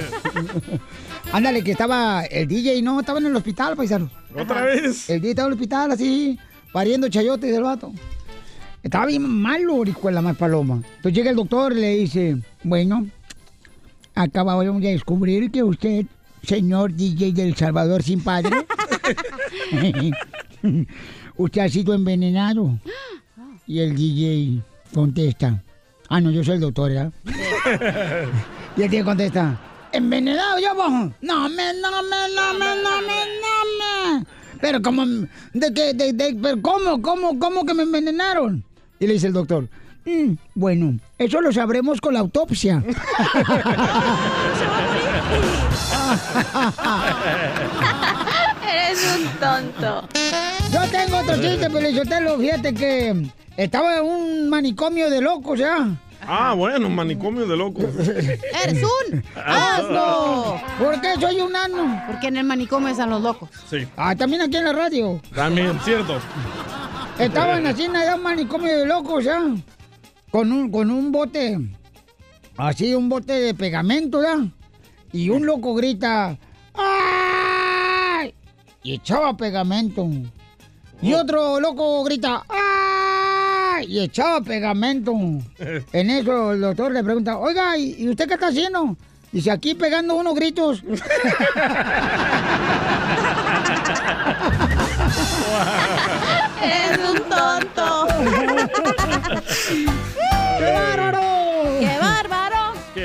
[1.33, 4.11] Ándale, que estaba el DJ, no, estaba en el hospital, paisanos.
[4.35, 5.11] ¿Otra vez?
[5.11, 6.39] El DJ estaba en el hospital, así,
[6.73, 7.93] pariendo chayotes del vato.
[8.83, 10.77] Estaba bien malo, la más paloma.
[10.77, 13.07] Entonces llega el doctor y le dice, bueno,
[14.15, 16.07] acabamos de descubrir que usted,
[16.43, 18.67] señor DJ del Salvador sin padre,
[21.37, 22.79] usted ha sido envenenado.
[23.69, 24.61] Y el DJ
[24.95, 25.63] contesta,
[26.09, 27.13] ah, no, yo soy el doctor, ¿verdad?
[28.77, 29.59] Y el tío contesta,
[29.93, 30.91] ¿envenenado yo, vos?
[31.21, 34.27] No me, no me, no me, no me, no me.
[34.61, 38.65] Pero como, ¿de qué, de, de- pero cómo, cómo, cómo que me envenenaron?
[39.01, 39.69] Y le dice el doctor,
[40.05, 42.83] "Mm, bueno, eso lo sabremos con la autopsia.
[48.73, 50.09] Eres un tonto.
[50.73, 53.27] Yo tengo otro chiste, Pelizotelo, fíjate que
[53.57, 55.89] estaba en un manicomio de locos, ¿ya?
[56.27, 57.85] Ah, bueno, manicomio de locos.
[58.65, 59.77] ¡Eres un Ah.
[59.79, 60.61] asno!
[60.79, 62.03] ¿Por qué soy un ano?
[62.07, 63.49] Porque en el manicomio están los locos.
[63.71, 65.21] Sí, Ah, también aquí en la radio.
[65.35, 66.19] también, cierto.
[67.19, 69.41] Estaban así en un manicomio de locos, ¿ya?
[70.31, 71.59] Con un, con un bote,
[72.59, 74.37] así un bote de pegamento, ¿ya?
[75.13, 76.37] Y un loco grita,
[76.75, 78.35] ¡ay!
[78.83, 80.07] Y echaba pegamento.
[81.01, 83.87] Y otro loco grita, ¡ay!
[83.89, 85.13] Y echaba pegamento.
[85.93, 88.97] En eso el doctor le pregunta, oiga, ¿y y usted qué está haciendo?
[89.31, 90.83] Dice, aquí pegando unos gritos.
[96.63, 98.09] ¡Eres un tonto!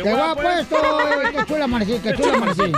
[0.04, 0.80] ¡Qué guapo estoy!
[1.38, 2.00] ¡Qué chula amanecí!
[2.04, 2.64] ¡Qué chula amanecí!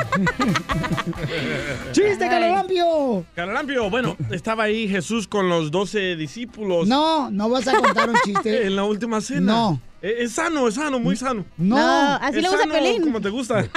[1.91, 3.25] ¡Chiste, Calolampio!
[3.35, 6.87] Caralampio, bueno, estaba ahí Jesús con los doce discípulos.
[6.87, 8.55] No, no vas a contar un chiste.
[8.67, 9.41] En la última cena.
[9.41, 9.81] No.
[10.01, 11.45] Eh, Es sano, es sano, muy sano.
[11.57, 11.75] No.
[11.75, 13.01] No, así Es le gusta Pelín.
[13.03, 13.65] Como te gusta.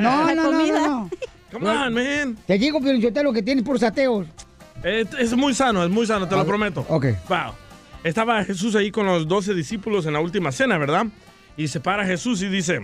[0.00, 1.10] No, no, no, no, no.
[1.52, 2.38] Come on, man.
[2.46, 4.26] Te digo, Piolinchotelo, que tienes puros ateos.
[4.84, 6.84] Eh, es muy sano, es muy sano, te lo prometo.
[6.88, 7.06] Ok.
[7.28, 7.52] Wow.
[8.04, 11.06] Estaba Jesús ahí con los doce discípulos en la última cena, ¿verdad?
[11.60, 12.80] Y se para Jesús y dice,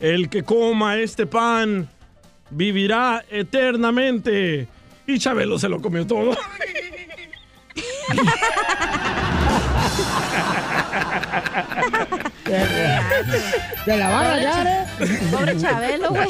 [0.00, 1.86] el que coma este pan
[2.48, 4.66] vivirá eternamente.
[5.06, 6.34] Y Chabelo se lo comió todo.
[13.84, 15.18] Te la va a rayar, ¿eh?
[15.30, 16.28] Pobre Chabelo, güey.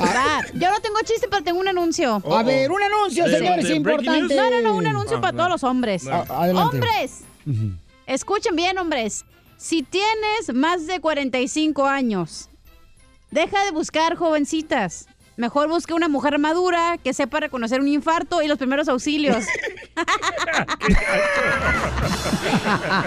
[0.00, 2.22] Va, yo no tengo chiste, pero tengo un anuncio.
[2.36, 4.34] A ver, un anuncio, ¿De- señores, de breaking importante.
[4.36, 5.38] No, no, no, un anuncio Ah, para no.
[5.38, 6.06] todos los hombres.
[6.28, 7.20] ¡Hombres!
[8.06, 9.24] Escuchen bien, hombres.
[9.64, 12.50] Si tienes más de 45 años,
[13.30, 15.08] deja de buscar jovencitas.
[15.38, 19.42] Mejor busca una mujer madura que sepa reconocer un infarto y los primeros auxilios.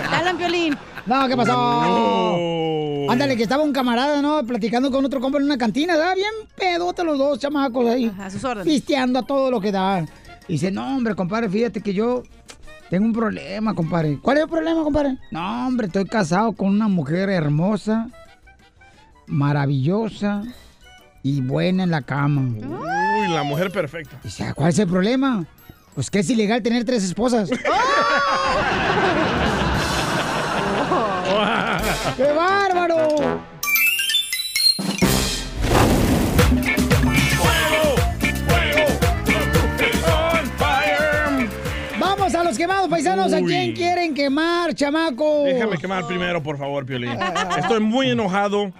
[0.09, 0.75] Dale, Piolín.
[1.05, 1.53] No, ¿qué pasó?
[1.55, 3.05] Oh.
[3.07, 4.43] Ándale, que estaba un camarada, ¿no?
[4.43, 6.15] Platicando con otro compa en una cantina, ¿da?
[6.15, 8.11] Bien pedote los dos chamacos ahí.
[8.17, 8.65] A sus órdenes.
[8.73, 10.07] Pisteando a todo lo que da.
[10.47, 12.23] Y dice, no, hombre, compadre, fíjate que yo
[12.89, 14.17] tengo un problema, compadre.
[14.21, 15.17] ¿Cuál es el problema, compadre?
[15.31, 18.07] No, hombre, estoy casado con una mujer hermosa,
[19.27, 20.43] maravillosa
[21.21, 22.41] y buena en la cama.
[22.41, 24.17] Uy, la mujer perfecta.
[24.23, 25.45] Dice, ¿cuál es el problema?
[25.95, 27.49] Pues que es ilegal tener tres esposas.
[32.17, 33.46] ¡Qué bárbaro!
[43.31, 43.51] Paisanos.
[43.51, 45.43] ¿A quién quieren quemar, chamaco?
[45.43, 47.11] Déjame quemar primero, por favor, Piolín.
[47.57, 48.71] Estoy muy enojado.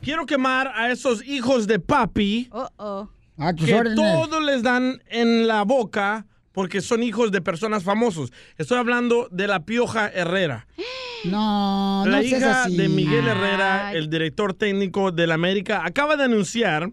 [0.00, 3.08] Quiero quemar a esos hijos de papi Oh, oh.
[3.56, 8.32] Que todo les dan en la boca porque son hijos de personas famosos.
[8.58, 10.66] Estoy hablando de la Pioja Herrera.
[11.22, 12.76] No, la no seas hija así.
[12.78, 16.90] de Miguel Herrera, el director técnico de la América, acaba de anunciar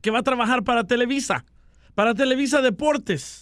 [0.00, 1.44] que va a trabajar para Televisa,
[1.96, 3.41] para Televisa Deportes.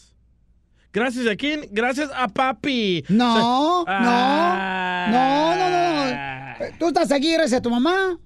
[0.93, 1.69] Gracias a quién?
[1.71, 3.05] Gracias a papi.
[3.09, 6.67] No, O sea, no, ah, no, no, no.
[6.67, 8.19] Eh, Tú estás aquí gracias a tu mamá.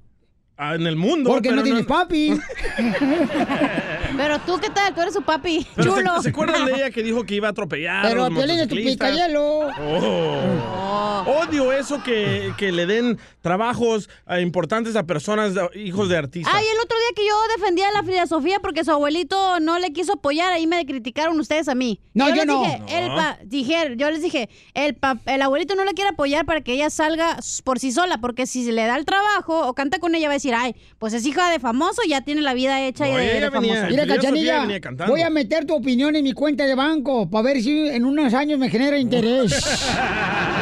[0.57, 1.31] ah, en el mundo.
[1.31, 2.31] Porque no pero tienes papi.
[4.17, 4.95] Pero tú, ¿qué tal?
[4.95, 5.67] Tú eres su papi.
[5.75, 6.17] Pero Chulo.
[6.17, 8.61] ¿se, ¿se acuerdan de ella que dijo que iba a atropellar Pero a los Piolín
[8.61, 9.69] es tu picayelo.
[9.81, 11.25] Oh.
[11.27, 16.53] Odio eso que, que le den trabajos eh, importantes a personas, de- hijos de artistas.
[16.55, 20.15] Ay, el otro día que yo defendía la filosofía porque su abuelito no le quiso
[20.15, 22.01] apoyar, ahí me criticaron ustedes a mí.
[22.15, 22.61] No, yo les no.
[22.63, 26.45] Dije, el pa- dije, yo les dije, el, pa- el abuelito no le quiere apoyar
[26.47, 29.75] para que ella salga por sí sola, porque si se le da el trabajo o
[29.75, 32.55] canta con ella, va a decir, ay, pues es hija de famoso, ya tiene la
[32.55, 33.87] vida hecha y de, de famoso.
[34.07, 34.67] Cachanilla,
[35.07, 38.35] voy a meter tu opinión en mi cuenta de banco para ver si en unos
[38.35, 39.53] años me genera interés.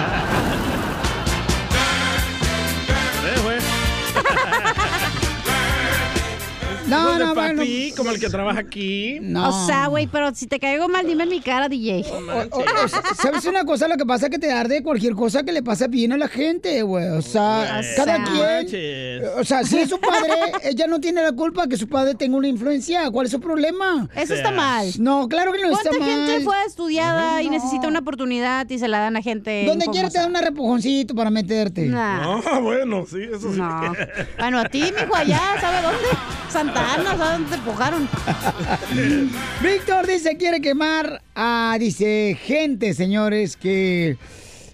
[6.92, 7.62] No, de no, bueno.
[7.96, 9.18] como el que trabaja aquí.
[9.36, 12.04] O sea, güey, pero si te caigo mal, dime en mi cara, DJ.
[12.10, 13.88] O- o sea, ¿Sabes una cosa?
[13.88, 16.28] Lo que pasa es que te arde cualquier cosa que le pasa bien a la
[16.28, 17.08] gente, güey.
[17.08, 18.44] O sea, cada no quien.
[18.46, 19.22] manches.
[19.38, 20.32] O sea, si es su padre,
[20.64, 23.10] ella no tiene la culpa que su padre tenga una influencia.
[23.10, 24.08] ¿Cuál es su problema?
[24.14, 24.86] Eso está mal.
[24.98, 26.26] No, claro que no está ¿Cuánta mal.
[26.26, 27.52] gente fue estudiada y No.
[27.52, 31.14] necesita una oportunidad y se la dan a gente Donde quiera te dan un repujoncito
[31.14, 31.86] para meterte.
[31.86, 32.40] Nah.
[32.52, 33.58] Ah, bueno, sí, eso sí.
[33.58, 33.92] No.
[34.38, 35.98] Bueno, a ti, mijo, allá, ¿sabe dónde?
[36.48, 38.08] Santa Ana, ¿sabe dónde te empujaron?
[39.62, 44.16] Víctor dice quiere quemar a, dice, gente, señores, que...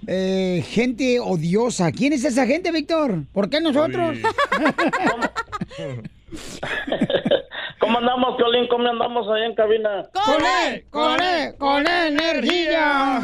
[0.06, 1.92] eh, gente odiosa.
[1.92, 3.24] ¿Quién es esa gente, Víctor?
[3.32, 4.16] ¿Por qué nosotros?
[7.80, 8.68] ¿Cómo andamos, Piolín?
[8.68, 10.06] ¿Cómo andamos allá en cabina?
[10.12, 10.84] ¡Con él!
[10.90, 11.54] ¡Con él!
[11.58, 13.22] ¡Con energía!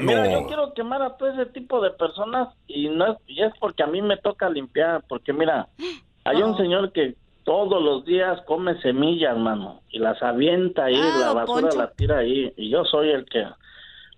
[0.00, 3.52] Mira, yo quiero quemar a todo ese tipo de personas y no es, y es
[3.60, 5.68] porque a mí me toca limpiar, porque mira,
[6.28, 7.14] hay un señor que
[7.44, 11.78] todos los días come semillas, hermano, y las avienta ahí, Ah, la basura Poncho.
[11.78, 13.44] la tira ahí, y yo soy el que...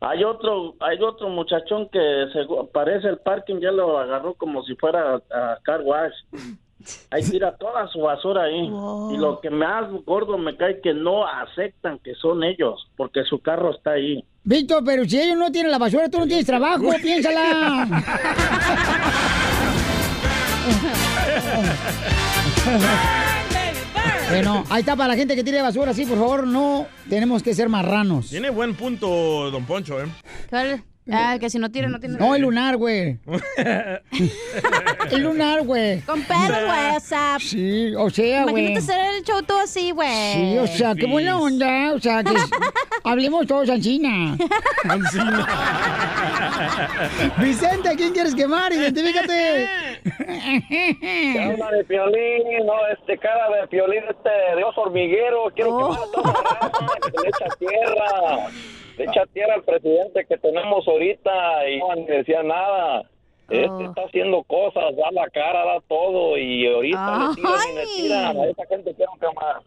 [0.02, 4.74] Hay otro, hay otro muchachón que se, parece el parking, ya lo agarró como si
[4.76, 6.14] fuera a car wash.
[7.10, 8.64] Ahí tira toda su basura ahí.
[9.12, 13.38] Y lo que más gordo me cae que no aceptan que son ellos, porque su
[13.40, 14.24] carro está ahí.
[14.44, 17.86] Víctor, pero si ellos no tienen la basura, tú no tienes trabajo, piénsala.
[24.30, 27.54] bueno, ahí está para la gente que tire basura, sí, por favor, no tenemos que
[27.54, 28.28] ser marranos.
[28.30, 30.06] Tiene buen punto, don Poncho, ¿eh?
[30.48, 30.84] ¿Cuál?
[31.12, 32.18] Ah, que si no tira, no tiene.
[32.18, 33.18] No, el lunar, güey.
[35.10, 36.00] El lunar, güey.
[36.02, 37.36] Con pedos, güey, o sea.
[37.40, 38.66] Sí, o sea, güey.
[38.66, 40.34] Imagínate hacer el show todo así, güey.
[40.34, 41.92] Sí, o sea, qué buena onda.
[41.94, 42.34] O sea, que
[43.04, 44.36] hablemos todos Ancina.
[47.38, 48.72] Vicente, ¿a quién quieres quemar?
[48.72, 49.68] Identifícate.
[50.68, 52.66] ¿Qué onda de Piolín?
[52.66, 55.50] No, este cara de Piolín, este Dios hormiguero.
[55.54, 58.48] Quiero que a toda la raza que le echa tierra.
[59.00, 63.08] Le echa tierra al presidente que tenemos ahorita y no decía nada.
[63.48, 67.86] Este está haciendo cosas, da la cara, da todo y ahorita le tiran y le
[67.96, 68.36] tiran.
[68.36, 69.62] A esa gente quiero quemar.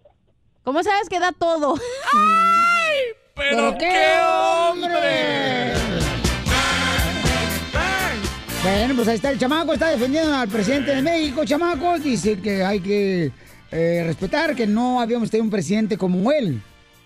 [0.63, 1.73] ¿Cómo sabes que da todo?
[2.13, 2.99] ¡Ay!
[3.33, 5.73] ¡Pero qué hombre!
[8.61, 11.97] Bueno, pues ahí está el chamaco, está defendiendo al presidente de México, chamaco.
[11.97, 13.31] Dice que hay que
[13.71, 16.61] eh, respetar que no habíamos tenido un presidente como él,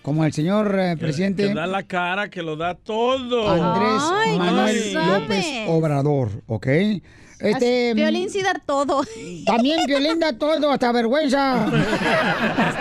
[0.08, 3.46] como el señor eh, presidente Que da la cara, que lo da todo.
[3.46, 5.46] Andrés Ay, Manuel no López.
[5.66, 6.66] Obrador, ¿ok?
[7.40, 9.02] Este, Violín sí da todo.
[9.44, 11.62] También Violín da todo, hasta vergüenza.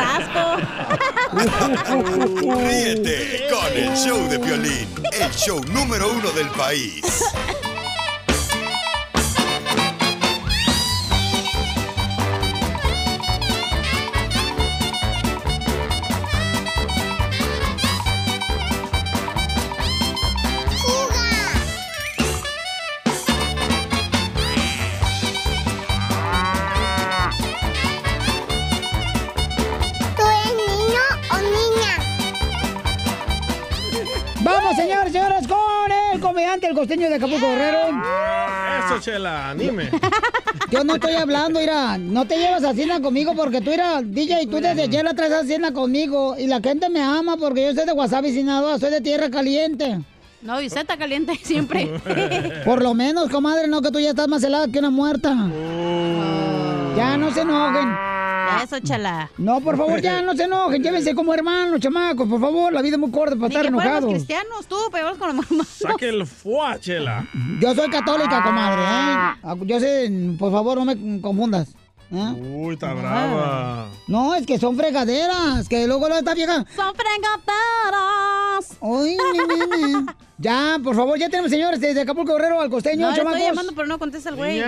[0.06, 0.56] Hasta
[2.40, 7.02] Ríete con el show de Piolín, el show número uno del país.
[34.88, 37.80] Señores, señoras, con el comediante, el costeño de Acapulco Guerrero.
[38.86, 39.90] Eso, Chela, anime.
[40.72, 44.44] Yo no estoy hablando, mira, no te llevas a cena conmigo porque tú eras DJ
[44.44, 47.66] y tú desde ayer la traes a cena conmigo y la gente me ama porque
[47.66, 50.00] yo soy de Wasabi, Sinaloa, soy de tierra caliente.
[50.42, 51.90] No, y está caliente siempre.
[52.66, 55.30] Por lo menos, comadre, no que tú ya estás más helada que una muerta.
[56.96, 58.07] Ya no se enojen.
[58.64, 59.30] Eso, chala.
[59.38, 60.82] No, por favor, ya no se enojen.
[60.84, 62.74] Llévense como hermanos, chamacos, por favor.
[62.74, 64.10] La vida es muy corta para Ni estar que enojados.
[64.12, 65.64] cristianos, tú, peor con la mamá.
[65.66, 67.28] Saque el fuá, Chela.
[67.60, 69.66] Yo soy católica, comadre, ¿eh?
[69.66, 71.70] Yo sé, por favor, no me confundas.
[72.12, 72.34] ¿eh?
[72.40, 73.90] Uy, está brava.
[74.08, 76.66] No, es que son fregaderas, que luego la está vieja.
[76.76, 78.78] Son fregaderas.
[78.82, 80.06] Uy, nene.
[80.40, 83.74] Ya, por favor, ya tenemos señores desde Acapulco Guerrero al costeño, No, le estoy llamando,
[83.76, 84.62] pero no contesta el güey.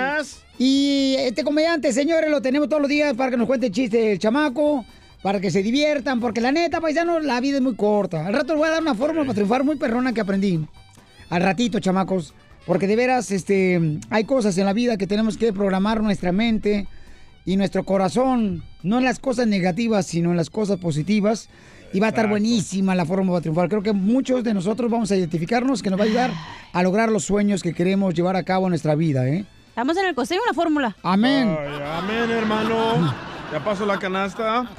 [0.62, 4.20] Y este comediante, señores, lo tenemos todos los días para que nos cuente chistes el
[4.20, 4.84] chamaco,
[5.24, 8.28] para que se diviertan, porque la neta, paisanos, la vida es muy corta.
[8.28, 10.60] Al rato les voy a dar una fórmula para triunfar muy perrona que aprendí.
[11.30, 12.34] Al ratito, chamacos.
[12.66, 16.88] Porque de veras, este, hay cosas en la vida que tenemos que programar nuestra mente
[17.45, 21.47] y nuestro corazón, no en las cosas negativas, sino en las cosas positivas.
[21.93, 23.70] Y va a estar buenísima la forma para triunfar.
[23.70, 26.32] Creo que muchos de nosotros vamos a identificarnos que nos va a ayudar
[26.74, 29.45] a lograr los sueños que queremos llevar a cabo en nuestra vida, ¿eh?
[29.80, 30.97] Estamos en el costeño, una fórmula.
[31.03, 31.57] Amén.
[31.57, 33.15] Ay, amén, hermano.
[33.49, 34.69] Ya pasó la canasta.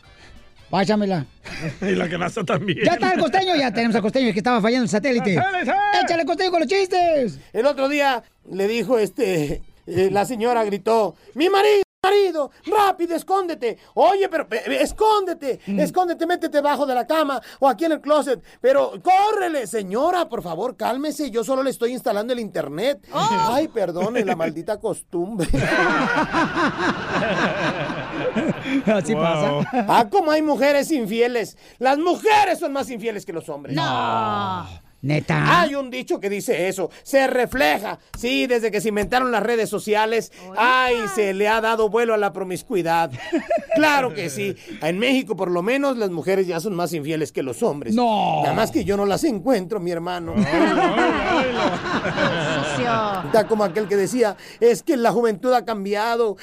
[0.70, 1.26] Pásamela.
[1.82, 2.78] y la canasta también.
[2.82, 5.34] Ya está el costeño, ya tenemos al costeño, que estaba fallando el satélite.
[5.34, 5.72] ¡Satélite!
[6.02, 7.38] Échale costeño con los chistes.
[7.52, 13.78] El otro día le dijo este, eh, la señora gritó, mi marido, marido, rápido, escóndete.
[13.94, 18.00] Oye, pero eh, eh, escóndete, escóndete, métete debajo de la cama o aquí en el
[18.00, 18.42] closet.
[18.60, 21.30] Pero córrele, señora, por favor, cálmese.
[21.30, 23.06] Yo solo le estoy instalando el internet.
[23.12, 25.48] Ay, perdone la maldita costumbre.
[28.86, 29.60] Así pasa.
[29.88, 31.56] Ah, como hay mujeres infieles.
[31.78, 33.76] Las mujeres son más infieles que los hombres.
[33.76, 34.89] No.
[35.02, 35.60] Neta.
[35.60, 36.90] Hay un dicho que dice eso.
[37.02, 37.98] Se refleja.
[38.18, 40.30] Sí, desde que se inventaron las redes sociales.
[40.56, 43.10] Ay, se le ha dado vuelo a la promiscuidad.
[43.76, 44.56] Claro que sí.
[44.82, 47.94] En México, por lo menos, las mujeres ya son más infieles que los hombres.
[47.94, 48.42] No.
[48.42, 50.34] Nada más que yo no las encuentro, mi hermano.
[53.24, 56.36] Está como aquel que decía, es que la juventud ha cambiado.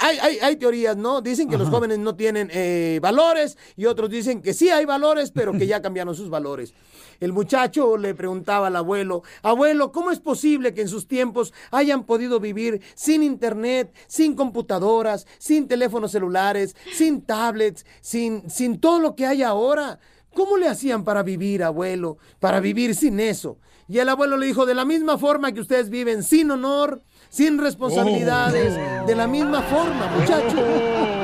[0.00, 1.20] Hay, hay, hay teorías, ¿no?
[1.20, 5.30] Dicen que los jóvenes no tienen eh, valores y otros dicen que sí hay valores,
[5.32, 6.72] pero que ya cambiaron sus valores.
[7.20, 12.04] El muchacho le preguntaba al abuelo, abuelo, ¿cómo es posible que en sus tiempos hayan
[12.04, 19.16] podido vivir sin internet, sin computadoras, sin teléfonos celulares, sin tablets, sin, sin todo lo
[19.16, 19.98] que hay ahora?
[20.34, 22.18] ¿Cómo le hacían para vivir, abuelo?
[22.38, 23.58] Para vivir sin eso.
[23.88, 27.58] Y el abuelo le dijo, de la misma forma que ustedes viven sin honor, sin
[27.58, 31.14] responsabilidades, de la misma forma, muchacho.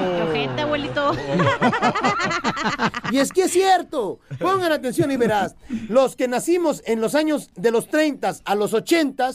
[0.44, 1.12] ojete, abuelito.
[3.10, 4.18] Y es que es cierto.
[4.40, 5.54] Pongan atención y verás.
[5.88, 9.30] Los que nacimos en los años de los 30 a los 80,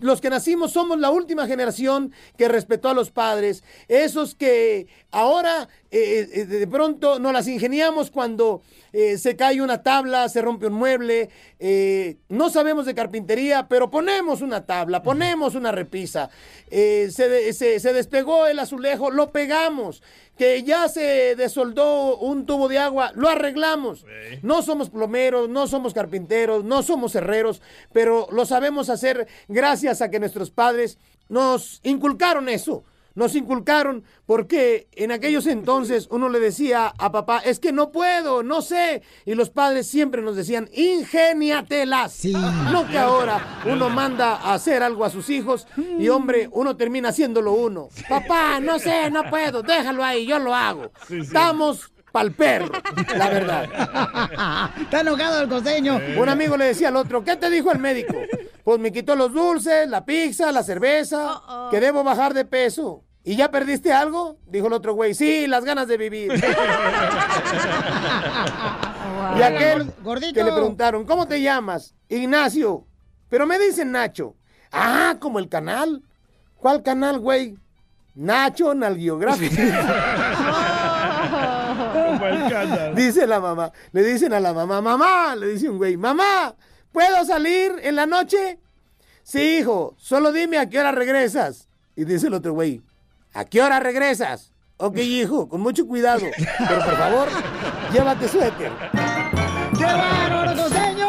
[0.00, 3.64] los que nacimos somos la última generación que respetó a los padres.
[3.88, 9.82] Esos que ahora eh, eh, de pronto nos las ingeniamos cuando eh, se cae una
[9.82, 11.30] tabla, se rompe un mueble.
[11.58, 16.30] eh, no sabemos de carpintería, pero ponemos una tabla, ponemos una repisa.
[16.70, 20.02] Eh, se, de- se- se despegó el azulejo, lo pegamos.
[20.38, 24.06] Que ya se desoldó un tubo de agua, lo arreglamos.
[24.42, 27.60] No somos plomeros, no somos carpinteros, no somos herreros,
[27.92, 32.84] pero lo sabemos hacer gracias a que nuestros padres nos inculcaron eso.
[33.18, 38.44] Nos inculcaron porque en aquellos entonces uno le decía a papá, es que no puedo,
[38.44, 39.02] no sé.
[39.24, 42.24] Y los padres siempre nos decían, ingéniatelas.
[42.70, 45.66] No que ahora uno manda a hacer algo a sus hijos
[45.98, 47.88] y hombre, uno termina haciéndolo uno.
[48.08, 50.92] Papá, no sé, no puedo, déjalo ahí, yo lo hago.
[51.10, 52.70] Estamos pa'l perro,
[53.16, 54.70] la verdad.
[54.80, 56.00] Está enojado el costeño.
[56.16, 58.14] Un amigo le decía al otro, ¿qué te dijo el médico?
[58.62, 63.07] Pues me quitó los dulces, la pizza, la cerveza, que debo bajar de peso.
[63.28, 64.38] ¿Y ya perdiste algo?
[64.46, 66.32] Dijo el otro güey, sí, las ganas de vivir.
[69.36, 70.32] Y aquel Gordito.
[70.32, 71.94] que le preguntaron, ¿cómo te llamas?
[72.08, 72.86] Ignacio.
[73.28, 74.34] Pero me dicen Nacho.
[74.72, 76.02] Ah, como el canal.
[76.56, 77.54] ¿Cuál canal, güey?
[78.14, 79.54] Nacho Nalgiográfico.
[82.96, 86.54] Dice la mamá, le dicen a la mamá, mamá, le dice un güey, mamá,
[86.90, 88.58] ¿puedo salir en la noche?
[89.22, 91.68] Sí, hijo, solo dime a qué hora regresas.
[91.94, 92.82] Y dice el otro güey,
[93.38, 94.52] ¿a qué hora regresas?
[94.78, 96.26] Ok, hijo, con mucho cuidado,
[96.68, 97.28] pero por favor,
[97.92, 98.72] llévate suéter.
[99.78, 101.08] ¡Qué bárbaro, costeño!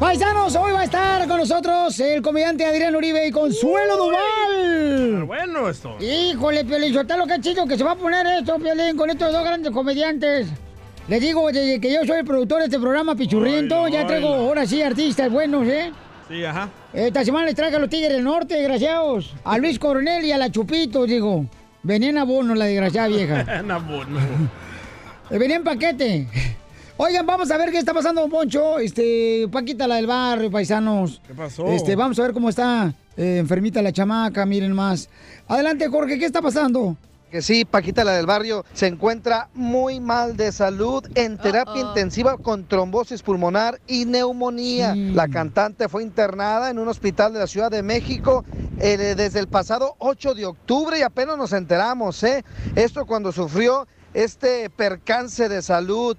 [0.00, 5.24] Paisanos, hoy va a estar con nosotros el comediante Adrián Uribe y Consuelo Duval.
[5.24, 5.96] Bueno, esto.
[6.00, 9.42] Híjole, Piolín, lo que chido que se va a poner esto, Piolín, con estos dos
[9.42, 10.48] grandes comediantes.
[11.08, 14.66] Les digo, desde que yo soy el productor de este programa, Pichurriento, ya traigo ahora
[14.66, 15.92] sí artistas buenos, ¿eh?
[16.28, 16.68] Sí, ajá.
[16.92, 19.32] Esta semana les traigo a los Tigres del Norte, desgraciados.
[19.44, 21.46] A Luis Coronel y a la Chupito, digo.
[21.84, 23.62] Venían a bono, la desgraciada vieja.
[23.62, 24.18] No, bueno.
[25.30, 26.26] Eh, Venía en paquete.
[26.96, 28.80] Oigan, vamos a ver qué está pasando, Poncho.
[28.80, 31.20] Este, Paquita, la del barrio, paisanos.
[31.26, 31.66] ¿Qué pasó?
[31.68, 35.08] Este, vamos a ver cómo está eh, enfermita la chamaca, miren más.
[35.46, 36.96] Adelante, Jorge, ¿qué está pasando?
[37.36, 42.38] Que sí, Paquita la del barrio se encuentra muy mal de salud en terapia intensiva
[42.38, 44.94] con trombosis pulmonar y neumonía.
[44.94, 48.42] La cantante fue internada en un hospital de la Ciudad de México
[48.78, 52.42] eh, desde el pasado 8 de octubre y apenas nos enteramos, ¿eh?
[52.74, 56.16] Esto cuando sufrió este percance de salud.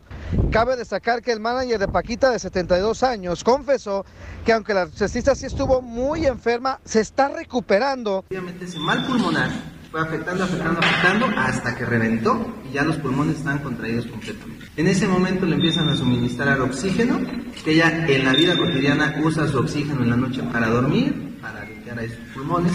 [0.51, 4.05] Cabe destacar que el manager de Paquita de 72 años confesó
[4.45, 8.23] que aunque la artista sí estuvo muy enferma, se está recuperando.
[8.29, 13.59] Obviamente ese mal pulmonar afectando, afectando, afectando hasta que reventó y ya los pulmones estaban
[13.59, 14.65] contraídos completamente.
[14.75, 17.19] En ese momento le empiezan a suministrar oxígeno,
[17.63, 21.65] que ella en la vida cotidiana usa su oxígeno en la noche para dormir, para
[21.65, 22.73] limpiar ahí sus pulmones.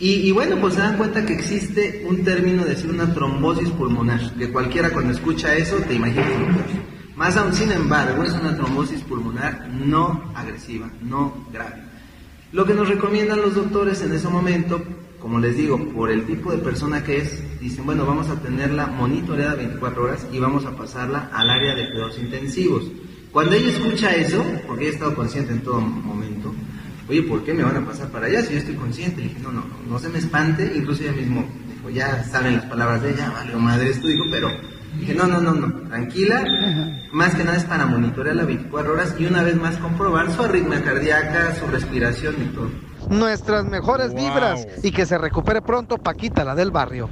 [0.00, 4.50] Y, bueno, pues se dan cuenta que existe un término, decir una trombosis pulmonar, que
[4.50, 6.26] cualquiera cuando escucha eso te imagina.
[7.16, 11.84] Más aún, sin embargo, es una trombosis pulmonar no agresiva, no grave.
[12.52, 14.82] Lo que nos recomiendan los doctores en ese momento,
[15.24, 18.88] como les digo, por el tipo de persona que es, dicen, bueno, vamos a tenerla
[18.88, 22.84] monitoreada 24 horas y vamos a pasarla al área de cuidados intensivos.
[23.32, 26.54] Cuando ella escucha eso, porque ella ha estado consciente en todo momento,
[27.08, 29.22] oye, ¿por qué me van a pasar para allá si yo estoy consciente?
[29.22, 32.56] Le dije, no, no, no, no se me espante, incluso ella mismo dijo, ya saben
[32.56, 34.50] las palabras de ella, vale, madre esto, dijo, pero
[35.00, 36.44] dije, no, no, no, no, tranquila,
[37.12, 40.84] más que nada es para monitorearla 24 horas y una vez más comprobar su arritmia
[40.84, 42.68] cardíaca, su respiración y todo.
[43.08, 47.08] Nuestras mejores vibras y que se recupere pronto Paquita la del barrio.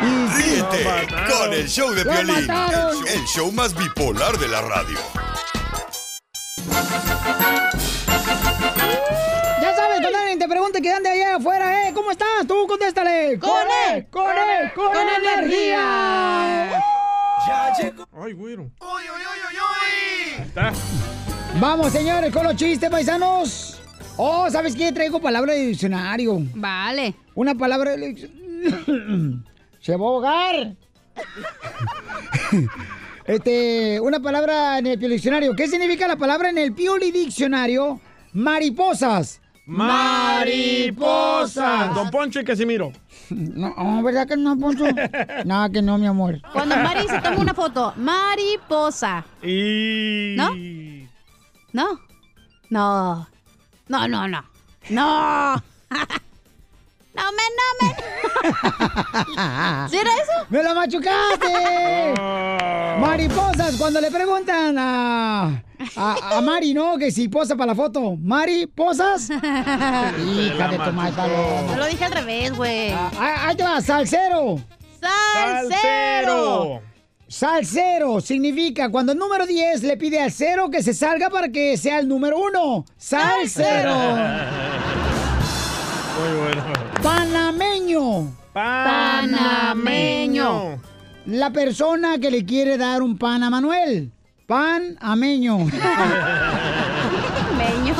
[0.36, 0.84] Ríete
[1.28, 2.92] con el show de ¡Lo Piolín, el mataron!
[2.94, 4.98] show, el show más bipolar de la radio.
[10.10, 11.92] Ya cuando alguien te pregunte que ande allá afuera, ¿eh?
[11.94, 12.46] ¿Cómo estás?
[12.46, 13.38] Tú contéstale.
[13.38, 13.50] Con
[13.90, 16.82] él, con él, con, con energía.
[18.20, 18.70] Ay, güero.
[21.60, 23.80] Vamos, señores, con los chistes, paisanos.
[24.16, 24.90] Oh, ¿sabes qué?
[24.90, 26.38] Traigo palabra de diccionario.
[26.54, 27.14] Vale.
[27.34, 28.14] Una palabra de
[29.80, 30.74] Se va a ahogar.
[33.26, 35.54] Este, una palabra en el Diccionario.
[35.54, 38.00] ¿Qué significa la palabra en el Pioli Diccionario?
[38.32, 39.39] Mariposas.
[39.70, 41.62] Mariposa.
[41.94, 42.92] Don Poncho y Casimiro.
[43.30, 44.84] No, ¿verdad que no, Poncho?
[45.44, 46.40] Nada que no, mi amor.
[46.52, 49.24] Cuando Mari se toma una foto, mariposa.
[49.42, 50.34] Y...
[50.36, 50.54] ¿No?
[51.72, 52.00] ¿No?
[52.68, 53.28] No.
[53.88, 54.44] No, no, no.
[54.90, 55.62] No.
[57.14, 57.88] No, me, no, me.
[59.90, 60.46] ¿Sí era eso?
[60.48, 62.14] ¡Me lo machucaste!
[63.00, 65.62] Mariposas, cuando le preguntan a,
[65.96, 66.96] a, a Mari, ¿no?
[66.98, 68.16] Que si posa para la foto.
[68.16, 69.28] ¿Mari, posas?
[69.30, 71.32] Hija de tu madre.
[71.68, 72.90] Yo lo dije al revés, güey.
[72.92, 74.60] Ah, Ahí te va, salsero.
[75.00, 76.80] ¡Salsero!
[77.26, 81.76] Salsero significa cuando el número 10 le pide al cero que se salga para que
[81.76, 82.84] sea el número 1.
[82.96, 83.94] Salsero.
[86.18, 86.69] Muy bueno.
[87.02, 88.32] Panameño.
[88.52, 90.78] Panameño.
[91.26, 94.12] La persona que le quiere dar un pan a Manuel.
[94.46, 95.58] Panameño.
[95.58, 95.70] Meño,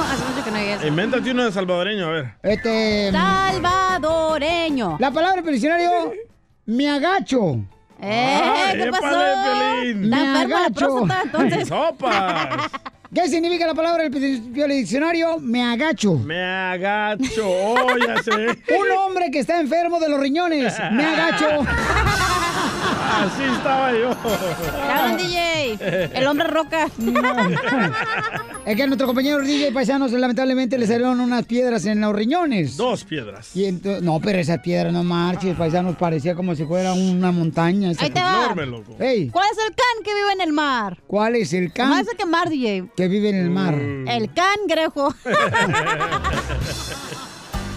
[0.03, 0.87] hace mucho que no hay eso.
[0.87, 2.35] Invéntate uno de salvadoreño, a ver.
[2.43, 3.13] Este.
[3.13, 4.97] Salvadoreño.
[4.99, 6.13] La palabra del diccionario,
[6.67, 7.57] me agacho.
[8.03, 9.07] Eh, ¿qué pasó?
[9.07, 10.73] Me ¿Está enferma la agacho.
[10.75, 11.69] próstata, entonces?
[11.69, 12.49] ¡Sopas!
[13.13, 15.41] ¿Qué significa la palabra del diccionario?
[15.41, 16.15] Me agacho.
[16.15, 17.43] Me agacho.
[17.45, 18.33] Oh, ya sé.
[18.79, 20.79] Un hombre que está enfermo de los riñones.
[20.93, 21.67] Me agacho.
[23.11, 24.11] Así estaba yo.
[24.87, 25.79] Cabrón, DJ.
[26.15, 26.89] El hombre roca.
[28.67, 32.77] Es que a nuestro compañero DJ Paisanos lamentablemente le salieron unas piedras en los riñones.
[32.77, 33.57] Dos piedras.
[33.57, 37.89] Y no, pero esa piedra no marches, paisanos, parecía como si fuera una montaña.
[37.99, 38.45] Ahí te va.
[38.45, 38.97] Enorme, loco.
[39.01, 40.99] Ey, ¿Cuál es el can que vive en el mar?
[41.07, 42.91] ¿cuál es el can Más que mar, DJ.
[42.95, 43.75] que vive en el mar?
[43.75, 45.15] El cangrejo.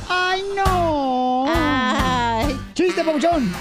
[0.10, 1.46] ¡Ay, no!
[1.48, 2.60] Ay.
[2.74, 3.52] ¡Chiste, papuchón!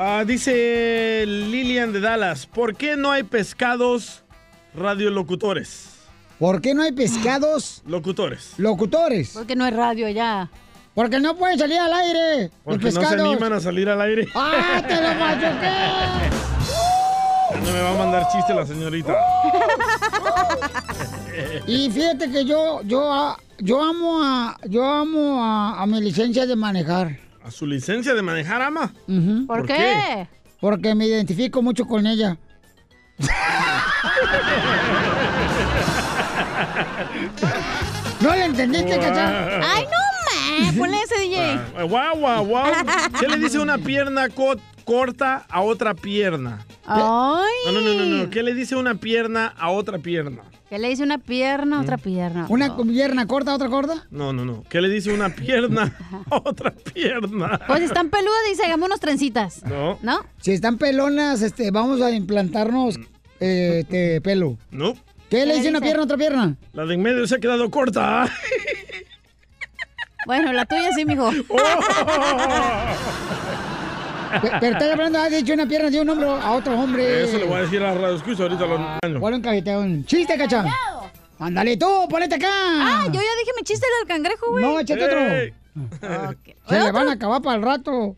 [0.00, 4.22] Ah, dice Lilian de Dallas, ¿por qué no hay pescados
[4.72, 5.88] radiolocutores?
[6.38, 8.52] ¿Por qué no hay pescados Locutores.
[8.58, 9.30] locutores?
[9.34, 10.48] Porque no es radio ya.
[10.94, 14.28] Porque no pueden salir al aire los Porque no se animan a salir al aire.
[14.36, 16.30] ¡Ah, te lo machuqué!
[17.64, 19.16] No me va a mandar chiste la señorita.
[21.66, 26.46] Y fíjate que yo, yo, ah, yo amo a, yo amo a, a mi licencia
[26.46, 27.18] de manejar.
[27.48, 28.92] ¿A su licencia de manejar, ama?
[29.46, 29.74] ¿Por ¿Por qué?
[29.74, 30.28] qué?
[30.60, 32.36] Porque me identifico mucho con ella.
[38.20, 39.60] ¿No le entendiste, cacha?
[39.62, 40.76] Ay, no, man.
[40.76, 41.60] Ponle ese DJ.
[41.76, 42.72] Ah, Guau, guau, guau.
[43.20, 46.64] ¿Qué le dice una pierna co- corta a otra pierna?
[46.86, 47.50] Ay.
[47.66, 48.30] No, no, no, no, no.
[48.30, 50.42] ¿Qué le dice una pierna a otra pierna?
[50.68, 52.44] Que le dice una pierna, otra pierna.
[52.50, 54.06] ¿Una pierna corta, otra corta?
[54.10, 54.64] No, no, no.
[54.68, 55.94] ¿Qué le dice una pierna
[56.30, 57.58] a otra pierna?
[57.66, 59.64] Pues están peludas se hagámonos trencitas.
[59.64, 59.98] No.
[60.02, 60.26] ¿No?
[60.42, 62.96] Si están pelonas, este, vamos a implantarnos
[63.40, 64.58] eh, este, pelo.
[64.70, 64.94] No.
[65.30, 65.86] ¿Qué le ¿Qué dice una dice?
[65.88, 66.56] pierna a otra pierna?
[66.74, 68.28] La de en medio se ha quedado corta.
[70.26, 71.30] Bueno, la tuya sí, mijo.
[71.30, 71.36] Pe-
[74.60, 77.24] Pero estoy hablando, ha dicho una pierna de un hombre a otro hombre.
[77.24, 79.20] Eso le voy a decir a la radio escucha ahorita lo engaño.
[79.20, 80.04] ¿Cuál un cajeteón?
[80.06, 80.64] ¡Chiste, cacha!
[81.38, 82.48] Ándale tú, ponete acá.
[82.50, 84.64] Ah, yo ya dije mi chiste del cangrejo, güey.
[84.64, 85.54] No, échate Ey.
[85.80, 86.34] otro.
[86.68, 88.16] Se le van a acabar para el rato.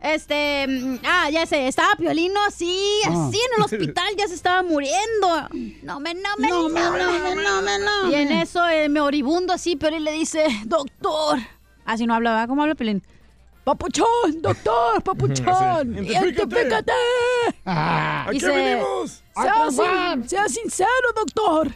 [0.00, 3.26] Este, mm, ah, ya sé, estaba Piolino así, Ah.
[3.28, 5.48] así en el hospital, ya se estaba muriendo.
[5.82, 8.88] No me, no me, no me, no me, no me, no Y en eso eh,
[8.88, 11.40] me oribundo así, Piolín le dice, doctor.
[11.84, 13.02] Así no hablaba, ¿cómo habla Piolín?
[13.64, 16.92] Papuchón, doctor, papuchón, identifícate.
[17.66, 19.22] Ah, ¿A qué Dice, venimos?
[19.34, 21.70] Sea, sin- sea sincero, doctor.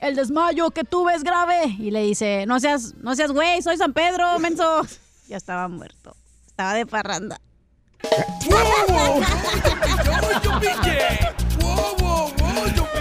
[0.00, 1.64] El desmayo que tuve es grave.
[1.78, 4.82] Y le dice, no seas, no seas güey, soy San Pedro, menso.
[5.28, 6.14] Ya estaba muerto.
[6.46, 7.40] Estaba de parranda.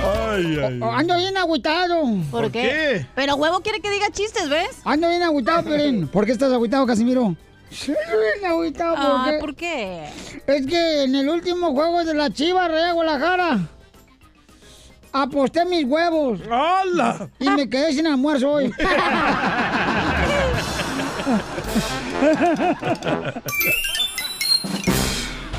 [0.03, 0.79] Ay, ay.
[0.81, 2.01] Oh, Ando bien agüitado.
[2.31, 2.61] ¿Por, ¿Por qué?
[2.61, 3.07] qué?
[3.15, 4.77] Pero huevo quiere que diga chistes, ¿ves?
[4.83, 6.07] Ando bien agüitado, Pelín.
[6.07, 7.35] ¿Por qué estás agüitado, Casimiro?
[7.71, 9.37] Sí, bien agüitado, ¿por Ah, qué?
[9.39, 10.09] ¿por qué?
[10.47, 13.59] Es que en el último juego de la Chivas Real Guadalajara
[15.11, 16.39] aposté mis huevos.
[16.49, 17.29] ¡Hala!
[17.39, 18.73] Y me quedé sin almuerzo hoy.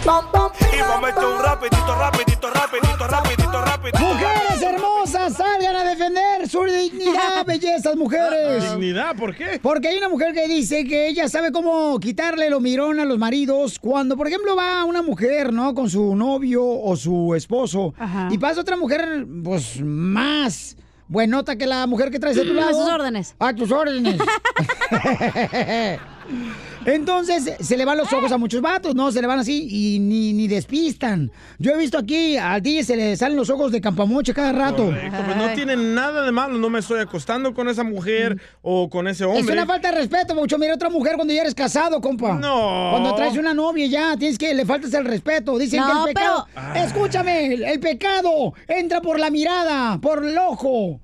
[0.07, 3.46] Y echar un rapidito, rapidito, rapidito, rapidito, rapidito.
[3.93, 8.71] Mujeres hermosas, salgan a defender su dignidad, bellezas, mujeres.
[8.71, 9.15] ¿Dignidad?
[9.17, 9.61] ¿Por qué?
[9.63, 13.19] Porque hay una mujer que dice que ella sabe cómo quitarle lo mirón a los
[13.19, 15.75] maridos cuando, por ejemplo, va una mujer, ¿no?
[15.75, 18.29] Con su novio o su esposo Ajá.
[18.31, 20.77] y pasa otra mujer, pues, más
[21.09, 22.83] buenota que la mujer que traes a tu A lado.
[22.83, 23.35] sus órdenes.
[23.39, 24.17] A tus órdenes.
[26.87, 29.11] Entonces se le van los ojos a muchos vatos, ¿no?
[29.13, 31.31] Se le van así y ni, ni despistan.
[31.59, 34.87] Yo he visto aquí al DJ se le salen los ojos de campamoche cada rato.
[34.87, 36.59] Correcto, pues no tiene nada de malo.
[36.59, 39.41] No me estoy acostando con esa mujer o con ese hombre.
[39.41, 40.59] Es una falta de respeto, mucho.
[40.59, 42.35] Mira, otra mujer cuando ya eres casado, compa.
[42.35, 42.89] No.
[42.93, 45.59] Cuando traes una novia ya, tienes que, le faltas el respeto.
[45.59, 46.47] Dicen No, que el pecado.
[46.55, 46.85] pero- Ah.
[46.85, 51.01] Escúchame, el, el pecado entra por la mirada, por el ojo.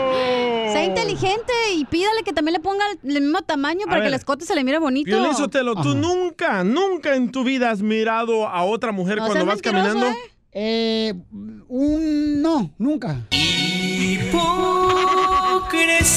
[0.72, 4.02] sea inteligente y pídale que también le ponga el mismo tamaño para ver.
[4.04, 5.10] que el escote se le mire bonito.
[5.10, 9.46] Piolín Sotelo, tú nunca, nunca en tu vida has mirado a otra mujer No cuando
[9.46, 10.06] vas caminando.
[10.52, 11.14] Eh,
[11.68, 13.20] un no, nunca.
[15.70, 16.08] Deberías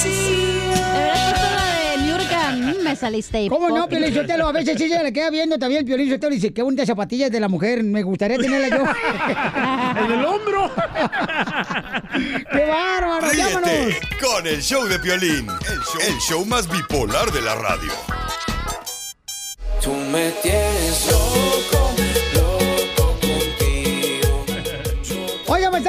[2.83, 3.47] me saliste.
[3.49, 3.87] ¿Cómo no.
[3.87, 4.47] Piolín Sotelo?
[4.47, 6.87] A veces sí se le queda viendo también el Piolín Sotelo y dice, qué bonitas
[6.87, 8.83] zapatillas de la mujer, me gustaría tenerla yo.
[10.05, 10.71] ¡En el hombro!
[12.51, 13.27] ¡Qué bárbaro!
[14.21, 17.91] Con el show de Piolín, el show, el show más bipolar de la radio.
[19.83, 21.34] Tú me tienes loco,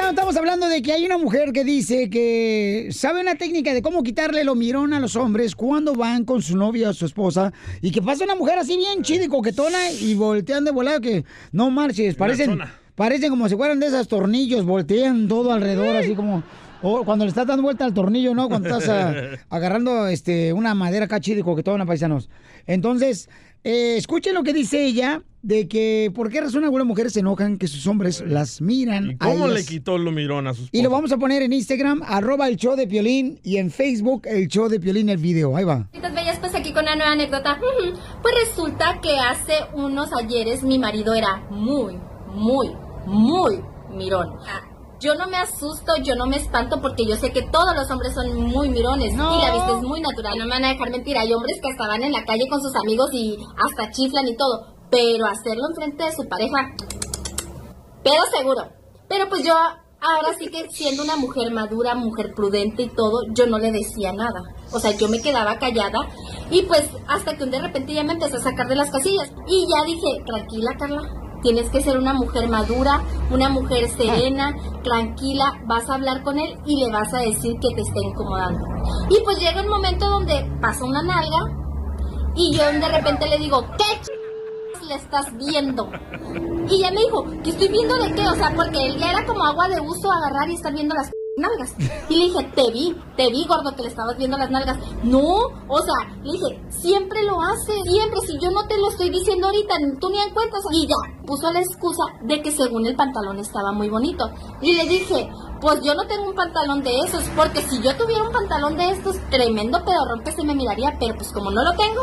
[0.07, 3.81] paisano, estamos hablando de que hay una mujer que dice que sabe una técnica de
[3.81, 7.51] cómo quitarle lo mirón a los hombres cuando van con su novia o su esposa
[7.81, 11.25] y que pasa una mujer así bien chida y coquetona y voltean de volado que
[11.51, 12.57] no marches, parecen,
[12.95, 16.43] parecen como si fueran de esos tornillos, voltean todo alrededor así como...
[16.83, 18.49] O cuando le estás dando vuelta al tornillo, ¿no?
[18.49, 19.13] Cuando estás ah,
[19.49, 22.29] agarrando este, una madera acá chida y coquetona, paisanos.
[22.67, 23.29] Entonces,
[23.63, 27.57] eh, escuchen lo que dice ella de que por qué razón algunas mujeres se enojan
[27.57, 29.17] que sus hombres las miran.
[29.19, 29.67] a ¿Cómo le ellas.
[29.67, 32.75] quitó lo mirón a sus Y lo vamos a poner en Instagram, arroba el show
[32.75, 35.55] de Piolín, y en Facebook, el show de Piolín, el video.
[35.55, 35.87] Ahí va.
[35.93, 37.59] Bellas, pues aquí con una nueva anécdota.
[38.21, 41.97] Pues resulta que hace unos ayeres mi marido era muy,
[42.33, 42.71] muy,
[43.05, 43.61] muy
[43.95, 44.29] mirón.
[44.99, 48.13] Yo no me asusto, yo no me espanto porque yo sé que todos los hombres
[48.15, 50.33] son muy mirones y la vista es muy natural.
[50.39, 52.75] No me van a dejar mentir, hay hombres que estaban en la calle con sus
[52.75, 56.57] amigos y hasta chiflan y todo, pero hacerlo enfrente de su pareja,
[58.03, 58.63] pero seguro.
[59.09, 63.47] Pero pues yo ahora sí que siendo una mujer madura, mujer prudente y todo, yo
[63.47, 64.43] no le decía nada.
[64.71, 65.99] O sea, yo me quedaba callada
[66.49, 69.31] y pues hasta que de repente ya me empecé a sacar de las casillas.
[69.47, 71.01] Y ya dije, tranquila Carla,
[71.41, 76.57] tienes que ser una mujer madura, una mujer serena, tranquila, vas a hablar con él
[76.65, 78.65] y le vas a decir que te está incomodando.
[79.09, 81.39] Y pues llega un momento donde pasa una nalga
[82.35, 84.16] y yo de repente le digo, ¿qué
[84.87, 85.89] le estás viendo?
[86.69, 88.27] Y ya me dijo, ¿que estoy viendo de qué?
[88.27, 91.11] O sea, porque él ya era como agua de uso agarrar y estar viendo las
[91.37, 91.73] nalgas.
[92.09, 94.77] Y le dije, te vi, te vi, gordo, que le estabas viendo las nalgas.
[95.03, 95.21] No,
[95.67, 98.19] o sea, le dije, siempre lo hace, siempre.
[98.21, 100.57] Si yo no te lo estoy diciendo ahorita, tú ni en cuenta.
[100.73, 100.95] Y ya,
[101.25, 104.25] puso la excusa de que según el pantalón estaba muy bonito.
[104.61, 105.29] Y le dije,
[105.61, 108.91] pues yo no tengo un pantalón de esos, porque si yo tuviera un pantalón de
[108.91, 112.01] estos, tremendo pedorrón que se me miraría, pero pues como no lo tengo,